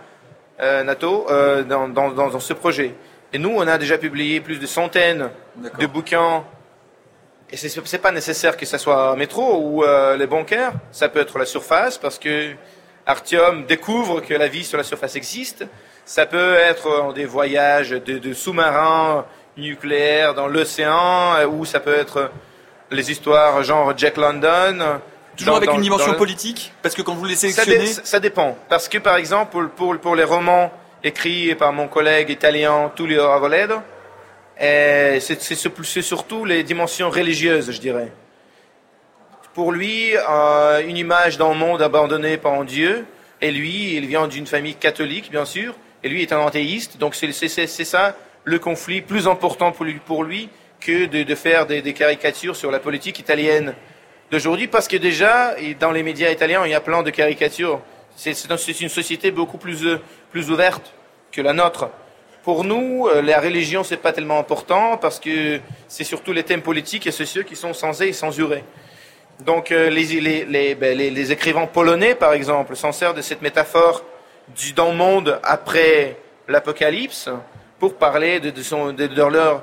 euh, 0.60 0.82
NATO, 0.82 1.26
euh, 1.30 1.62
dans, 1.62 1.88
dans, 1.88 2.10
dans, 2.10 2.40
ce 2.40 2.52
projet. 2.52 2.94
Et 3.32 3.38
nous, 3.38 3.54
on 3.56 3.66
a 3.66 3.78
déjà 3.78 3.96
publié 3.96 4.40
plus 4.40 4.58
de 4.58 4.66
centaines 4.66 5.30
de 5.78 5.86
bouquins. 5.86 6.44
Et 7.50 7.56
c'est 7.56 7.92
n'est 7.92 7.98
pas 7.98 8.12
nécessaire 8.12 8.56
que 8.56 8.66
ce 8.66 8.76
soit 8.76 9.16
métro 9.16 9.56
ou 9.62 9.84
les 10.16 10.26
bancaires. 10.26 10.72
Ça 10.92 11.08
peut 11.08 11.20
être 11.20 11.38
la 11.38 11.46
surface 11.46 11.96
parce 11.96 12.18
que 12.18 12.52
Artium 13.06 13.64
découvre 13.66 14.20
que 14.20 14.34
la 14.34 14.46
vie 14.46 14.64
sur 14.64 14.76
la 14.78 14.84
surface 14.84 15.16
existe. 15.16 15.64
Ça 16.04 16.26
peut 16.26 16.54
être 16.54 17.12
des 17.14 17.24
voyages 17.24 17.90
de, 17.90 18.18
de 18.18 18.32
sous-marins 18.34 19.24
nucléaire 19.56 20.34
dans 20.34 20.46
l'océan, 20.46 21.34
euh, 21.36 21.46
ou 21.46 21.64
ça 21.64 21.80
peut 21.80 21.94
être 21.94 22.30
les 22.90 23.10
histoires 23.10 23.62
genre 23.62 23.92
Jack 23.96 24.16
London. 24.16 25.00
Toujours 25.36 25.56
avec 25.56 25.72
une 25.72 25.80
dimension 25.80 26.14
politique 26.14 26.72
Parce 26.82 26.94
que 26.94 27.02
quand 27.02 27.14
vous 27.14 27.24
les 27.24 27.36
sélectionnez... 27.36 27.86
Ça, 27.86 28.20
dépend. 28.20 28.58
Parce 28.68 28.88
que 28.88 28.98
par 28.98 29.16
exemple, 29.16 29.68
pour, 29.68 29.96
pour, 29.98 30.16
les 30.16 30.24
romans 30.24 30.72
écrits 31.02 31.54
par 31.54 31.72
mon 31.72 31.88
collègue 31.88 32.30
italien 32.30 32.90
Tullio 32.94 33.22
Avoledo, 33.22 33.76
euh, 34.60 35.18
c'est 35.20 36.02
surtout 36.02 36.44
les 36.44 36.62
dimensions 36.62 37.08
religieuses, 37.08 37.70
je 37.70 37.80
dirais. 37.80 38.12
Pour 39.54 39.72
lui, 39.72 40.14
euh, 40.16 40.82
une 40.86 40.96
image 40.96 41.38
d'un 41.38 41.54
monde 41.54 41.80
abandonné 41.80 42.36
par 42.36 42.62
Dieu, 42.64 43.06
et 43.40 43.50
lui, 43.50 43.94
il 43.94 44.06
vient 44.06 44.28
d'une 44.28 44.46
famille 44.46 44.74
catholique, 44.74 45.30
bien 45.30 45.46
sûr, 45.46 45.74
et 46.02 46.08
lui 46.08 46.22
est 46.22 46.32
un 46.32 46.46
athéiste, 46.46 46.98
donc 46.98 47.14
c'est 47.14 47.68
ça 47.84 48.16
le 48.44 48.58
conflit 48.58 49.00
plus 49.00 49.28
important 49.28 49.72
pour 49.72 50.24
lui, 50.24 50.48
que 50.80 51.06
de, 51.06 51.34
faire 51.34 51.66
des, 51.66 51.92
caricatures 51.92 52.56
sur 52.56 52.70
la 52.70 52.78
politique 52.78 53.18
italienne 53.18 53.74
d'aujourd'hui, 54.30 54.66
parce 54.66 54.88
que 54.88 54.96
déjà, 54.96 55.54
dans 55.78 55.92
les 55.92 56.02
médias 56.02 56.30
italiens, 56.30 56.62
il 56.64 56.70
y 56.70 56.74
a 56.74 56.80
plein 56.80 57.02
de 57.02 57.10
caricatures. 57.10 57.80
C'est 58.16 58.80
une 58.80 58.88
société 58.88 59.30
beaucoup 59.30 59.58
plus, 59.58 59.86
plus 60.30 60.50
ouverte 60.50 60.92
que 61.32 61.40
la 61.40 61.52
nôtre. 61.52 61.90
Pour 62.42 62.64
nous, 62.64 63.06
euh, 63.06 63.20
la 63.20 63.38
religion, 63.38 63.84
c'est 63.84 63.98
pas 63.98 64.12
tellement 64.12 64.38
important 64.38 64.96
parce 64.96 65.20
que 65.20 65.60
c'est 65.88 66.04
surtout 66.04 66.32
les 66.32 66.42
thèmes 66.42 66.62
politiques 66.62 67.06
et 67.06 67.10
sociaux 67.10 67.44
qui 67.44 67.54
sont 67.54 67.74
censés 67.74 68.08
et 68.08 68.12
censurés. 68.14 68.64
Donc, 69.44 69.70
euh, 69.70 69.90
les, 69.90 70.20
les, 70.46 70.74
ben, 70.74 70.96
les, 70.96 71.10
les, 71.10 71.32
écrivains 71.32 71.66
polonais, 71.66 72.14
par 72.14 72.32
exemple, 72.32 72.76
s'en 72.76 72.92
servent 72.92 73.16
de 73.16 73.22
cette 73.22 73.42
métaphore 73.42 74.02
du 74.56 74.72
dans 74.72 74.90
le 74.90 74.96
monde 74.96 75.40
après 75.42 76.16
l'apocalypse 76.48 77.28
pour 77.78 77.94
parler 77.94 78.40
de, 78.40 78.62
son, 78.62 78.92
de, 78.92 79.06
leurs 79.14 79.62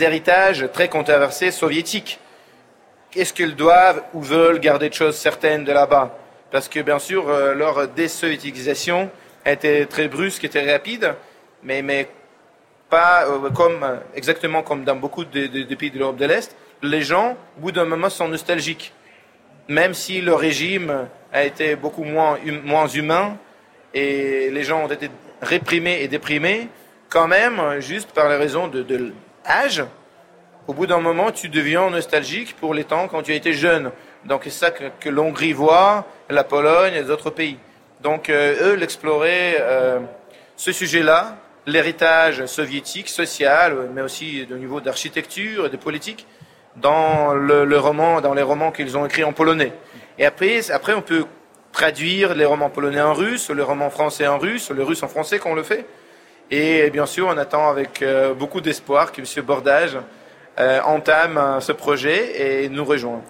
héritages 0.00 0.68
très 0.72 0.88
controversés 0.88 1.50
soviétiques. 1.50 2.18
Est-ce 3.14 3.32
qu'ils 3.32 3.56
doivent 3.56 4.02
ou 4.14 4.20
veulent 4.20 4.60
garder 4.60 4.88
de 4.88 4.94
choses 4.94 5.16
certaines 5.16 5.64
de 5.64 5.72
là-bas? 5.72 6.16
Parce 6.50 6.68
que 6.68 6.80
bien 6.80 6.98
sûr, 6.98 7.28
euh, 7.28 7.54
leur 7.54 7.88
désoviétisation 7.88 9.10
été 9.44 9.86
très 9.86 10.08
brusque 10.08 10.44
et 10.44 10.48
très 10.48 10.70
rapide, 10.70 11.14
mais, 11.62 11.82
mais 11.82 12.08
pas 12.88 13.26
euh, 13.26 13.50
comme, 13.50 14.00
exactement 14.14 14.62
comme 14.62 14.84
dans 14.84 14.96
beaucoup 14.96 15.24
de, 15.24 15.74
pays 15.74 15.90
de 15.90 15.98
l'Europe 15.98 16.16
de 16.16 16.26
l'Est. 16.26 16.56
Les 16.82 17.02
gens, 17.02 17.36
au 17.58 17.62
bout 17.62 17.72
d'un 17.72 17.84
moment, 17.84 18.10
sont 18.10 18.28
nostalgiques. 18.28 18.92
Même 19.68 19.94
si 19.94 20.20
le 20.20 20.34
régime 20.34 21.08
a 21.32 21.44
été 21.44 21.74
beaucoup 21.74 22.04
moins, 22.04 22.38
hum, 22.46 22.60
moins 22.64 22.86
humain 22.86 23.36
et 23.94 24.50
les 24.50 24.62
gens 24.62 24.84
ont 24.84 24.88
été 24.88 25.10
réprimés 25.42 26.02
et 26.02 26.08
déprimés, 26.08 26.68
quand 27.08 27.28
même, 27.28 27.80
juste 27.80 28.10
par 28.12 28.28
la 28.28 28.36
raison 28.36 28.68
de, 28.68 29.12
l'âge, 29.44 29.84
au 30.66 30.74
bout 30.74 30.86
d'un 30.86 31.00
moment, 31.00 31.30
tu 31.30 31.48
deviens 31.48 31.90
nostalgique 31.90 32.56
pour 32.56 32.74
les 32.74 32.84
temps 32.84 33.08
quand 33.08 33.22
tu 33.22 33.34
étais 33.34 33.52
jeune. 33.52 33.92
Donc 34.24 34.42
c'est 34.44 34.50
ça 34.50 34.70
que, 34.70 35.08
l'Hongrie 35.08 35.52
voit, 35.52 36.04
la 36.28 36.42
Pologne 36.42 36.94
et 36.94 37.02
les 37.02 37.10
autres 37.10 37.30
pays. 37.30 37.58
Donc 38.02 38.28
euh, 38.28 38.72
eux, 38.72 38.74
l'explorer, 38.74 39.56
euh, 39.60 40.00
ce 40.56 40.72
sujet-là, 40.72 41.36
l'héritage 41.66 42.46
soviétique, 42.46 43.08
social, 43.08 43.88
mais 43.94 44.02
aussi 44.02 44.46
au 44.50 44.56
niveau 44.56 44.80
d'architecture 44.80 45.66
et 45.66 45.70
de 45.70 45.76
politique, 45.76 46.26
dans 46.76 47.34
le, 47.34 47.78
roman, 47.78 48.20
dans 48.20 48.34
les 48.34 48.42
romans 48.42 48.70
qu'ils 48.70 48.96
ont 48.96 49.06
écrits 49.06 49.24
en 49.24 49.32
polonais. 49.32 49.72
Et 50.18 50.26
après, 50.26 50.70
après, 50.70 50.94
on 50.94 51.02
peut 51.02 51.24
traduire 51.76 52.34
les 52.34 52.46
romans 52.46 52.70
polonais 52.70 53.02
en 53.02 53.12
russe, 53.12 53.50
le 53.50 53.62
roman 53.62 53.90
français 53.90 54.26
en 54.26 54.38
russe, 54.38 54.70
le 54.70 54.82
russe 54.82 55.02
en 55.02 55.08
français, 55.08 55.38
qu'on 55.38 55.54
le 55.54 55.62
fait. 55.62 55.84
Et 56.50 56.88
bien 56.88 57.04
sûr, 57.04 57.28
on 57.28 57.36
attend 57.36 57.68
avec 57.68 58.00
euh, 58.00 58.32
beaucoup 58.32 58.62
d'espoir 58.62 59.12
que 59.12 59.20
M. 59.20 59.44
Bordage 59.44 59.98
euh, 60.58 60.80
entame 60.86 61.36
euh, 61.36 61.60
ce 61.60 61.72
projet 61.72 62.62
et 62.64 62.70
nous 62.70 62.86
rejoint. 62.86 63.20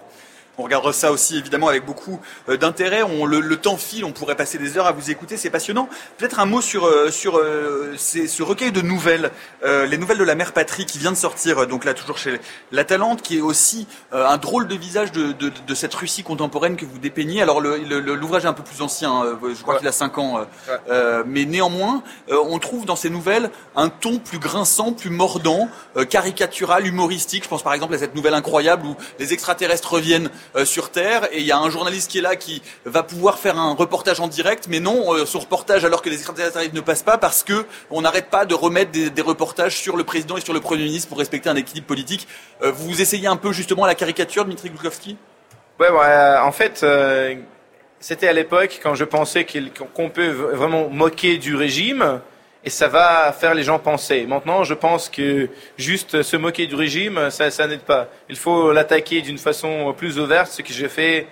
On 0.59 0.63
regarde 0.63 0.91
ça 0.91 1.11
aussi 1.11 1.37
évidemment 1.37 1.67
avec 1.67 1.85
beaucoup 1.85 2.19
euh, 2.49 2.57
d'intérêt. 2.57 3.03
On, 3.03 3.25
le, 3.25 3.57
temps 3.57 3.77
file, 3.77 4.05
on 4.05 4.11
pourrait 4.11 4.35
passer 4.35 4.57
des 4.57 4.77
heures 4.77 4.87
à 4.87 4.91
vous 4.91 5.11
écouter, 5.11 5.37
c'est 5.37 5.51
passionnant. 5.51 5.87
Peut-être 6.17 6.39
un 6.39 6.47
mot 6.47 6.61
sur, 6.61 6.85
euh, 6.85 7.11
sur 7.11 7.37
euh, 7.37 7.95
ce 7.97 8.41
recueil 8.43 8.71
de 8.71 8.81
nouvelles, 8.81 9.31
les 9.63 9.97
nouvelles 9.97 10.17
de 10.17 10.23
la 10.23 10.35
mère 10.35 10.53
patrie 10.53 10.85
qui 10.85 10.97
vient 10.97 11.11
de 11.11 11.17
sortir, 11.17 11.67
donc 11.67 11.85
là 11.85 11.93
toujours 11.93 12.17
chez 12.17 12.39
La 12.71 12.83
Talente, 12.83 13.21
qui 13.21 13.37
est 13.37 13.41
aussi 13.41 13.87
un 14.11 14.37
drôle 14.37 14.67
de 14.67 14.75
visage 14.75 15.11
de, 15.11 15.31
de, 15.31 15.51
de, 15.65 15.75
cette 15.75 15.93
Russie 15.93 16.23
contemporaine 16.23 16.75
que 16.75 16.85
vous 16.85 16.97
dépeignez. 16.97 17.41
Alors 17.41 17.61
l'ouvrage 17.61 18.45
est 18.45 18.47
un 18.47 18.53
peu 18.53 18.63
plus 18.63 18.81
ancien, 18.81 19.23
je 19.43 19.61
crois 19.61 19.77
qu'il 19.77 19.87
a 19.87 19.91
5 19.91 20.17
ans, 20.17 20.45
mais 21.25 21.45
néanmoins, 21.45 22.03
on 22.29 22.59
trouve 22.59 22.85
dans 22.85 22.95
ces 22.95 23.09
nouvelles 23.09 23.51
un 23.75 23.89
ton 23.89 24.19
plus 24.19 24.39
grinçant, 24.39 24.93
plus 24.93 25.09
mordant, 25.09 25.69
caricatural, 26.09 26.85
humoristique. 26.87 27.43
Je 27.43 27.49
pense 27.49 27.63
par 27.63 27.73
exemple 27.73 27.93
à 27.93 27.97
cette 27.97 28.15
nouvelle 28.15 28.33
incroyable 28.33 28.85
où 28.85 28.95
les 29.19 29.33
extraterrestres 29.33 29.91
reviennent 29.91 30.29
sur 30.65 30.91
Terre. 30.91 31.27
Et 31.31 31.39
il 31.39 31.45
y 31.45 31.51
a 31.51 31.57
un 31.57 31.69
journaliste 31.69 32.11
qui 32.11 32.19
est 32.19 32.21
là 32.21 32.35
qui 32.35 32.61
va 32.85 33.03
pouvoir 33.03 33.39
faire 33.39 33.57
un 33.57 33.73
reportage 33.73 34.19
en 34.19 34.27
direct, 34.27 34.67
mais 34.69 34.79
non, 34.79 35.13
euh, 35.13 35.25
son 35.25 35.39
reportage 35.39 35.85
alors 35.85 36.01
que 36.01 36.09
les 36.09 36.15
extraterrestres 36.15 36.73
ne 36.73 36.81
passent 36.81 37.03
pas 37.03 37.17
parce 37.17 37.43
que 37.43 37.65
on 37.89 38.01
n'arrête 38.01 38.29
pas 38.29 38.45
de 38.45 38.53
remettre 38.53 38.91
des, 38.91 39.21
reportages 39.21 39.77
sur 39.77 39.97
le 39.97 40.03
président 40.03 40.37
et 40.37 40.41
sur 40.41 40.53
le 40.53 40.59
Premier 40.59 40.83
ministre 40.83 41.09
pour 41.09 41.17
respecter 41.17 41.49
un 41.49 41.55
équilibre 41.55 41.87
politique. 41.87 42.27
Euh, 42.61 42.71
vous 42.71 43.01
essayez 43.01 43.27
un 43.27 43.35
peu 43.35 43.51
justement 43.51 43.85
la 43.85 43.95
caricature, 43.95 44.45
Dmitri 44.45 44.69
Glukhovski 44.69 45.17
Ouais, 45.79 45.89
en 45.89 46.51
fait, 46.51 46.83
c'était 47.99 48.27
à 48.27 48.33
l'époque 48.33 48.79
quand 48.81 48.95
je 48.95 49.03
pensais 49.03 49.45
qu'on 49.45 50.09
peut 50.09 50.29
vraiment 50.29 50.89
moquer 50.89 51.37
du 51.37 51.55
régime 51.55 52.19
et 52.63 52.69
ça 52.69 52.87
va 52.87 53.31
faire 53.33 53.53
les 53.53 53.63
gens 53.63 53.79
penser. 53.79 54.25
Maintenant, 54.27 54.63
je 54.63 54.73
pense 54.73 55.09
que 55.09 55.49
juste 55.77 56.21
se 56.21 56.37
moquer 56.37 56.67
du 56.67 56.75
régime, 56.75 57.29
ça, 57.29 57.49
ça 57.51 57.67
n'aide 57.67 57.81
pas. 57.81 58.07
Il 58.29 58.35
faut 58.35 58.71
l'attaquer 58.71 59.21
d'une 59.21 59.37
façon 59.37 59.93
plus 59.95 60.19
ouverte, 60.19 60.51
ce 60.51 60.61
que 60.61 60.73
j'ai 60.73 60.89
fait 60.89 61.27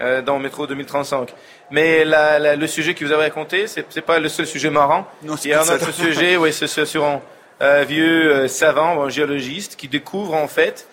euh, 0.00 0.22
dans 0.22 0.38
Métro 0.38 0.66
2035. 0.66 1.32
Mais 1.70 2.04
la, 2.04 2.56
le 2.56 2.66
sujet 2.66 2.94
que 2.94 3.04
vous 3.04 3.12
avez 3.12 3.24
raconté, 3.24 3.66
c'est, 3.66 3.86
c'est 3.88 4.02
pas 4.02 4.18
le 4.18 4.28
seul 4.28 4.46
sujet 4.46 4.70
marrant. 4.70 5.06
Non, 5.22 5.36
Il 5.36 5.50
y 5.50 5.54
a 5.54 5.62
un 5.62 5.68
autre 5.74 5.92
sujet, 5.94 6.36
oui, 6.36 6.52
c'est 6.52 6.66
sur 6.66 7.04
un 7.04 7.20
euh, 7.62 7.84
vieux 7.86 8.32
euh, 8.32 8.48
savant, 8.48 9.02
un 9.02 9.08
géologiste, 9.08 9.76
qui 9.76 9.88
découvre 9.88 10.34
en 10.34 10.48
fait 10.48 10.88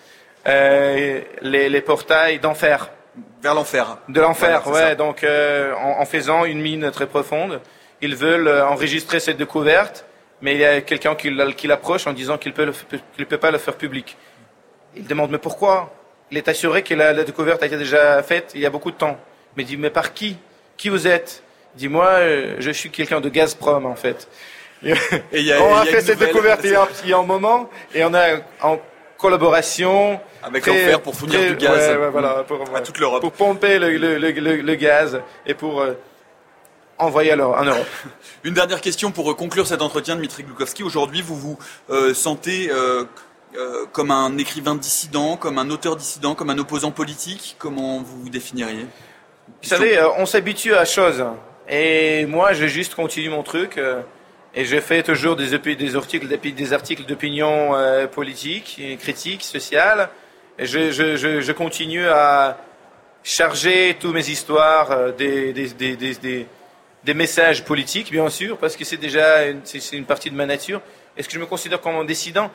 euh, 0.46 1.20
les, 1.40 1.68
les 1.68 1.80
portails 1.80 2.38
d'enfer. 2.38 2.90
Vers 3.42 3.54
l'enfer. 3.54 3.98
De 4.08 4.20
l'enfer, 4.20 4.66
ouais. 4.68 4.96
Donc, 4.96 5.26
en, 5.26 6.00
en, 6.00 6.04
faisant 6.06 6.44
une 6.44 6.60
mine 6.60 6.90
très 6.92 7.06
profonde, 7.06 7.60
ils 8.02 8.16
veulent 8.16 8.48
euh, 8.48 8.66
enregistrer 8.66 9.20
cette 9.20 9.38
découverte, 9.38 10.04
mais 10.42 10.54
il 10.54 10.60
y 10.60 10.64
a 10.64 10.80
quelqu'un 10.82 11.14
qui, 11.14 11.30
qui 11.56 11.66
l'approche 11.66 12.06
en 12.06 12.12
disant 12.12 12.36
qu'il 12.36 12.52
qu'il 12.52 13.26
peut 13.26 13.38
pas 13.38 13.50
le 13.50 13.58
faire 13.58 13.76
public. 13.76 14.16
Il 14.96 15.06
demande 15.06 15.30
mais 15.30 15.38
pourquoi? 15.38 15.94
Il 16.30 16.36
est 16.36 16.48
assuré 16.48 16.82
que 16.82 16.94
la, 16.94 17.12
la, 17.12 17.24
découverte 17.24 17.62
a 17.62 17.66
été 17.66 17.76
déjà 17.76 18.22
faite 18.22 18.52
il 18.54 18.60
y 18.60 18.66
a 18.66 18.70
beaucoup 18.70 18.90
de 18.90 18.96
temps. 18.96 19.18
Mais 19.56 19.62
il 19.62 19.66
dit 19.66 19.76
mais 19.76 19.90
par 19.90 20.12
qui? 20.12 20.36
Qui 20.76 20.88
vous 20.88 21.06
êtes? 21.06 21.42
Dis-moi, 21.76 22.06
euh, 22.06 22.56
je 22.58 22.70
suis 22.70 22.90
quelqu'un 22.90 23.20
de 23.20 23.28
Gazprom 23.28 23.86
en 23.86 23.94
fait. 23.94 24.28
Et 24.82 24.92
y 25.42 25.52
a, 25.52 25.62
on 25.62 25.76
a, 25.76 25.84
y 25.84 25.88
a 25.88 25.92
fait 25.92 26.00
cette 26.00 26.18
découverte 26.18 26.60
il 26.64 26.70
y, 26.72 26.74
a, 26.74 26.88
il 27.04 27.10
y 27.10 27.12
a 27.12 27.18
un 27.18 27.22
moment 27.22 27.70
et 27.94 28.04
on 28.04 28.12
a 28.14 28.38
en 28.62 28.80
collaboration 29.16 30.20
avec 30.42 30.66
l'enfer 30.66 31.00
pour 31.00 31.14
fournir 31.14 31.38
très, 31.38 31.50
du 31.50 31.56
gaz 31.56 31.88
ouais, 31.88 31.96
ouais, 31.96 32.10
voilà, 32.10 32.44
pour, 32.46 32.64
à 32.74 32.80
toute 32.80 32.98
l'Europe. 32.98 33.20
Pour 33.20 33.32
pomper 33.32 33.78
le, 33.78 33.96
le, 33.96 34.18
le, 34.18 34.56
le, 34.56 34.74
gaz 34.74 35.20
et 35.46 35.54
pour 35.54 35.80
euh, 35.80 35.92
alors 37.30 37.56
en 37.58 37.64
Europe. 37.64 37.86
Une 38.44 38.54
dernière 38.54 38.80
question 38.80 39.10
pour 39.10 39.34
conclure 39.36 39.66
cet 39.66 39.82
entretien, 39.82 40.16
Dmitri 40.16 40.44
Glukowski. 40.44 40.82
Aujourd'hui, 40.82 41.22
vous 41.22 41.36
vous 41.36 41.58
euh, 41.90 42.14
sentez 42.14 42.70
euh, 42.70 43.04
euh, 43.56 43.86
comme 43.92 44.10
un 44.10 44.38
écrivain 44.38 44.76
dissident, 44.76 45.36
comme 45.36 45.58
un 45.58 45.70
auteur 45.70 45.96
dissident, 45.96 46.34
comme 46.34 46.50
un 46.50 46.58
opposant 46.58 46.92
politique? 46.92 47.56
Comment 47.58 47.98
vous 47.98 48.22
vous 48.22 48.28
définiriez? 48.28 48.86
Vous 49.62 49.68
savez, 49.68 49.98
euh, 49.98 50.08
on 50.18 50.26
s'habitue 50.26 50.74
à 50.74 50.84
choses. 50.84 51.24
Et 51.68 52.26
moi, 52.26 52.52
je 52.52 52.66
juste 52.66 52.94
continue 52.94 53.30
mon 53.30 53.42
truc. 53.42 53.78
Euh, 53.78 54.02
et 54.54 54.64
je 54.64 54.78
fais 54.80 55.02
toujours 55.02 55.34
des, 55.34 55.58
des 55.58 55.96
articles, 55.96 56.26
des 56.28 56.72
articles 56.72 57.04
d'opinion 57.04 57.74
euh, 57.74 58.06
politique, 58.06 58.80
critique, 59.00 59.42
sociale. 59.42 60.10
Et 60.58 60.66
je, 60.66 60.90
je, 60.90 61.16
je, 61.16 61.40
je, 61.40 61.52
continue 61.52 62.06
à 62.06 62.58
charger 63.24 63.96
toutes 63.98 64.12
mes 64.12 64.28
histoires 64.28 64.90
euh, 64.90 65.12
des, 65.12 65.52
des, 65.54 65.68
des, 65.68 65.96
des, 65.96 66.46
des 67.04 67.14
messages 67.14 67.64
politiques, 67.64 68.10
bien 68.10 68.30
sûr, 68.30 68.58
parce 68.58 68.76
que 68.76 68.84
c'est 68.84 68.96
déjà 68.96 69.46
une, 69.46 69.60
c'est 69.64 69.96
une 69.96 70.04
partie 70.04 70.30
de 70.30 70.36
ma 70.36 70.46
nature. 70.46 70.80
Est-ce 71.16 71.28
que 71.28 71.34
je 71.34 71.40
me 71.40 71.46
considère 71.46 71.80
comme 71.80 71.96
un 71.96 72.04
dissident 72.04 72.50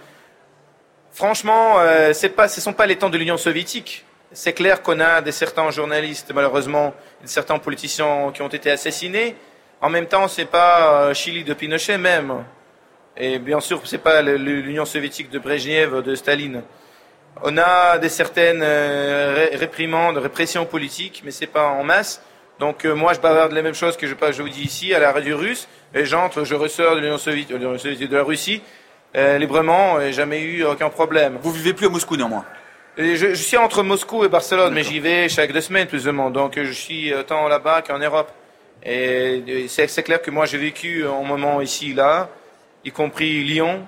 Franchement, 1.11 1.79
euh, 1.79 2.13
c'est 2.13 2.29
pas, 2.29 2.47
ce 2.47 2.59
ne 2.59 2.63
sont 2.63 2.73
pas 2.73 2.85
les 2.85 2.95
temps 2.95 3.09
de 3.09 3.17
l'Union 3.17 3.37
soviétique. 3.37 4.05
C'est 4.31 4.53
clair 4.53 4.81
qu'on 4.81 4.99
a 4.99 5.21
des 5.21 5.31
certains 5.31 5.69
journalistes, 5.71 6.31
malheureusement, 6.33 6.93
des 7.21 7.27
certains 7.27 7.59
politiciens 7.59 8.31
qui 8.33 8.41
ont 8.41 8.47
été 8.49 8.69
assassinés. 8.69 9.35
En 9.81 9.89
même 9.89 10.05
temps, 10.05 10.27
c'est 10.27 10.45
pas 10.45 11.05
euh, 11.05 11.13
Chili 11.13 11.43
de 11.43 11.53
Pinochet 11.53 11.97
même. 11.97 12.43
Et 13.15 13.39
bien 13.39 13.59
sûr, 13.59 13.81
c'est 13.85 13.97
pas 13.97 14.21
l'Union 14.21 14.85
soviétique 14.85 15.29
de 15.29 15.39
Brezhnev, 15.39 16.03
de 16.03 16.13
Staline. 16.13 16.61
On 17.43 17.57
a 17.57 17.97
des 17.97 18.09
certaines 18.09 18.61
euh, 18.61 19.47
réprimandes, 19.53 20.17
répressions 20.17 20.65
politiques, 20.65 21.21
mais 21.25 21.31
c'est 21.31 21.47
pas 21.47 21.67
en 21.67 21.83
masse. 21.83 22.21
Donc 22.59 22.85
euh, 22.85 22.95
moi, 22.95 23.13
je 23.13 23.19
bavarde 23.19 23.51
les 23.51 23.61
mêmes 23.61 23.75
choses 23.75 23.97
que 23.97 24.07
je, 24.07 24.15
je 24.31 24.41
vous 24.41 24.49
dis 24.49 24.63
ici 24.63 24.93
à 24.93 24.99
la 24.99 25.11
radio 25.11 25.37
russe. 25.37 25.67
Et 25.93 26.05
j'entre, 26.05 26.43
je 26.43 26.55
ressors 26.55 26.95
de 26.95 27.01
l'Union 27.01 27.17
soviétique, 27.17 27.55
de 27.57 28.15
la 28.15 28.23
Russie 28.23 28.61
euh, 29.15 29.37
librement, 29.37 30.01
et 30.01 30.11
jamais 30.11 30.41
eu 30.41 30.63
aucun 30.63 30.89
problème. 30.89 31.37
Vous 31.41 31.51
vivez 31.51 31.73
plus 31.73 31.87
à 31.87 31.89
Moscou 31.89 32.17
néanmoins. 32.17 32.45
Et 32.97 33.15
je, 33.15 33.29
je, 33.29 33.43
suis 33.43 33.57
entre 33.57 33.83
Moscou 33.83 34.25
et 34.25 34.27
Barcelone, 34.27 34.73
mais 34.73 34.83
j'y 34.83 34.99
vais 34.99 35.29
chaque 35.29 35.51
deux 35.53 35.61
semaines 35.61 35.87
plus 35.87 36.07
ou 36.07 36.11
moins. 36.11 36.31
Donc 36.31 36.59
je 36.61 36.71
suis 36.71 37.13
tant 37.27 37.47
là-bas 37.47 37.83
qu'en 37.83 37.99
Europe. 37.99 38.31
Et 38.83 39.65
c'est 39.67 40.03
clair 40.03 40.21
que 40.21 40.31
moi 40.31 40.45
j'ai 40.45 40.57
vécu 40.57 41.05
un 41.05 41.23
moment 41.23 41.61
ici, 41.61 41.93
là, 41.93 42.29
y 42.85 42.91
compris 42.91 43.43
Lyon, 43.43 43.85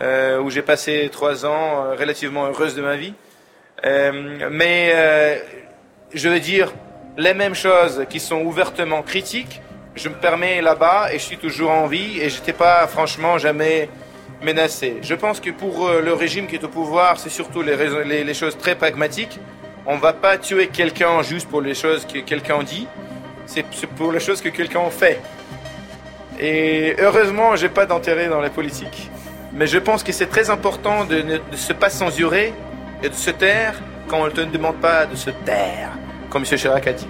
euh, 0.00 0.40
où 0.40 0.50
j'ai 0.50 0.62
passé 0.62 1.08
trois 1.12 1.46
ans 1.46 1.90
relativement 1.96 2.46
heureuse 2.46 2.74
de 2.74 2.82
ma 2.82 2.96
vie. 2.96 3.14
Mais 3.84 5.42
je 6.12 6.28
veux 6.28 6.40
dire, 6.40 6.72
les 7.16 7.34
mêmes 7.34 7.54
choses 7.54 8.04
qui 8.08 8.20
sont 8.20 8.42
ouvertement 8.42 9.02
critiques, 9.02 9.60
je 9.94 10.08
me 10.08 10.14
permets 10.14 10.62
là-bas 10.62 11.12
et 11.12 11.18
je 11.18 11.24
suis 11.24 11.36
toujours 11.36 11.70
en 11.70 11.86
vie 11.86 12.20
et 12.20 12.30
j'étais 12.30 12.52
pas 12.52 12.86
franchement 12.86 13.38
jamais 13.38 13.88
menacé. 14.42 14.98
Je 15.02 15.14
pense 15.14 15.40
que 15.40 15.50
pour 15.50 15.90
le 15.90 16.12
régime 16.14 16.46
qui 16.46 16.56
est 16.56 16.64
au 16.64 16.68
pouvoir, 16.68 17.18
c'est 17.18 17.28
surtout 17.28 17.62
les, 17.62 18.34
choses 18.34 18.56
très 18.56 18.74
pragmatiques. 18.74 19.38
On 19.86 19.96
va 19.96 20.12
pas 20.12 20.38
tuer 20.38 20.68
quelqu'un 20.68 21.22
juste 21.22 21.48
pour 21.48 21.60
les 21.60 21.74
choses 21.74 22.06
que 22.06 22.20
quelqu'un 22.20 22.62
dit 22.62 22.86
c'est 23.46 23.64
pour 23.96 24.12
les 24.12 24.20
choses 24.20 24.40
que 24.40 24.48
quelqu'un 24.48 24.88
fait. 24.90 25.20
Et 26.38 26.94
heureusement, 27.00 27.56
j'ai 27.56 27.68
pas 27.68 27.84
d'intérêt 27.84 28.28
dans 28.28 28.40
la 28.40 28.48
politique. 28.48 29.10
Mais 29.52 29.66
je 29.66 29.78
pense 29.78 30.04
que 30.04 30.12
c'est 30.12 30.28
très 30.28 30.50
important 30.50 31.04
de 31.04 31.20
ne 31.22 31.56
se 31.56 31.72
pas 31.72 31.90
censurer 31.90 32.54
et 33.02 33.08
de 33.08 33.14
se 33.14 33.30
taire 33.30 33.74
quand 34.08 34.20
on 34.20 34.26
ne 34.26 34.30
te 34.30 34.40
demande 34.40 34.76
pas 34.76 35.06
de 35.06 35.16
se 35.16 35.30
taire, 35.30 35.90
comme 36.30 36.44
M. 36.44 36.56
Chirac 36.56 36.86
a 36.86 36.92
dit. 36.92 37.06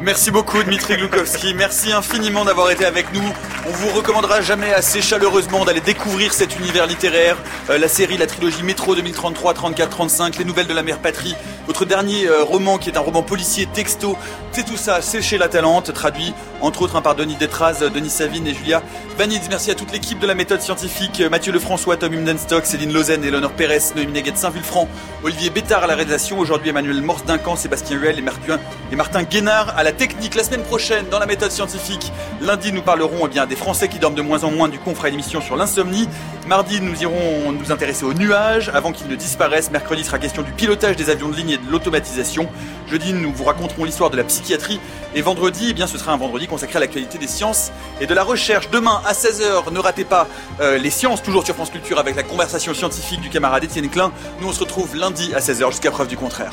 Merci 0.00 0.30
beaucoup 0.30 0.62
Dmitri 0.62 0.96
Glukowski, 0.96 1.52
merci 1.52 1.92
infiniment 1.92 2.46
d'avoir 2.46 2.70
été 2.70 2.86
avec 2.86 3.12
nous. 3.12 3.22
On 3.68 3.70
vous 3.70 3.90
recommandera 3.90 4.40
jamais 4.40 4.72
assez 4.72 5.02
chaleureusement 5.02 5.66
d'aller 5.66 5.82
découvrir 5.82 6.32
cet 6.32 6.58
univers 6.58 6.86
littéraire, 6.86 7.36
euh, 7.68 7.76
la 7.76 7.88
série, 7.88 8.16
la 8.16 8.26
trilogie 8.26 8.62
Métro 8.62 8.94
2033, 8.94 9.52
34, 9.52 9.90
35, 9.90 10.38
les 10.38 10.46
nouvelles 10.46 10.66
de 10.66 10.72
la 10.72 10.82
mère 10.82 10.98
patrie, 10.98 11.36
votre 11.66 11.84
dernier 11.84 12.26
euh, 12.26 12.42
roman 12.42 12.78
qui 12.78 12.88
est 12.88 12.96
un 12.96 13.00
roman 13.00 13.22
policier 13.22 13.66
texto, 13.66 14.16
c'est 14.52 14.64
tout 14.64 14.78
ça, 14.78 15.02
c'est 15.02 15.20
chez 15.20 15.36
La 15.36 15.48
Talente, 15.48 15.92
traduit 15.92 16.32
entre 16.62 16.82
autres 16.82 16.96
hein, 16.96 17.02
par 17.02 17.14
Denis 17.14 17.36
Détraz, 17.36 17.80
Denis 17.94 18.10
Savine 18.10 18.46
et 18.46 18.54
Julia 18.54 18.82
Vanitz. 19.16 19.48
Merci 19.50 19.70
à 19.70 19.74
toute 19.74 19.92
l'équipe 19.92 20.18
de 20.18 20.26
la 20.26 20.34
méthode 20.34 20.62
scientifique, 20.62 21.22
Mathieu 21.30 21.52
Lefrançois, 21.52 21.98
Tom 21.98 22.12
Imdenstock, 22.14 22.64
Céline 22.64 22.92
Lausanne, 22.92 23.24
Eleonore 23.24 23.52
Pérez, 23.52 23.80
Noémie 23.94 24.12
Neguet 24.12 24.32
Saint-Vulfranc, 24.34 24.88
Olivier 25.22 25.50
Bétard 25.50 25.84
à 25.84 25.86
la 25.86 25.94
réalisation, 25.94 26.38
aujourd'hui 26.38 26.70
Emmanuel 26.70 27.02
Morse 27.02 27.24
Duncan, 27.24 27.56
Sébastien 27.56 27.98
Huel 27.98 28.18
et, 28.18 28.22
Martin, 28.22 28.58
et 28.90 28.96
Martin 28.96 29.24
À 29.50 29.82
la 29.82 29.90
technique. 29.90 30.36
La 30.36 30.44
semaine 30.44 30.62
prochaine, 30.62 31.06
dans 31.10 31.18
la 31.18 31.26
méthode 31.26 31.50
scientifique, 31.50 32.12
lundi 32.40 32.72
nous 32.72 32.82
parlerons 32.82 33.26
eh 33.26 33.28
bien, 33.28 33.46
des 33.46 33.56
Français 33.56 33.88
qui 33.88 33.98
dorment 33.98 34.14
de 34.14 34.22
moins 34.22 34.44
en 34.44 34.52
moins, 34.52 34.68
du 34.68 34.78
coup 34.78 34.90
on 34.90 35.40
sur 35.40 35.56
l'insomnie. 35.56 36.08
Mardi 36.46 36.80
nous 36.80 37.02
irons 37.02 37.50
nous 37.50 37.72
intéresser 37.72 38.04
aux 38.04 38.14
nuages 38.14 38.70
avant 38.72 38.92
qu'ils 38.92 39.08
ne 39.08 39.16
disparaissent. 39.16 39.72
Mercredi 39.72 40.04
sera 40.04 40.20
question 40.20 40.42
du 40.42 40.52
pilotage 40.52 40.94
des 40.94 41.10
avions 41.10 41.28
de 41.28 41.34
ligne 41.34 41.50
et 41.50 41.56
de 41.56 41.68
l'automatisation. 41.68 42.48
Jeudi 42.86 43.12
nous 43.12 43.32
vous 43.32 43.42
raconterons 43.42 43.82
l'histoire 43.82 44.10
de 44.10 44.16
la 44.16 44.22
psychiatrie. 44.22 44.78
Et 45.16 45.20
vendredi, 45.20 45.66
eh 45.70 45.74
bien, 45.74 45.88
ce 45.88 45.98
sera 45.98 46.12
un 46.12 46.16
vendredi 46.16 46.46
consacré 46.46 46.76
à 46.76 46.80
l'actualité 46.80 47.18
des 47.18 47.26
sciences 47.26 47.72
et 48.00 48.06
de 48.06 48.14
la 48.14 48.22
recherche. 48.22 48.70
Demain 48.70 49.02
à 49.04 49.14
16h, 49.14 49.72
ne 49.72 49.80
ratez 49.80 50.04
pas 50.04 50.28
euh, 50.60 50.78
les 50.78 50.90
sciences, 50.90 51.24
toujours 51.24 51.44
sur 51.44 51.56
France 51.56 51.70
Culture 51.70 51.98
avec 51.98 52.14
la 52.14 52.22
conversation 52.22 52.72
scientifique 52.72 53.20
du 53.20 53.30
camarade 53.30 53.64
Étienne 53.64 53.88
Klein. 53.88 54.12
Nous 54.40 54.48
on 54.48 54.52
se 54.52 54.60
retrouve 54.60 54.94
lundi 54.94 55.34
à 55.34 55.40
16h 55.40 55.72
jusqu'à 55.72 55.90
preuve 55.90 56.06
du 56.06 56.16
contraire. 56.16 56.52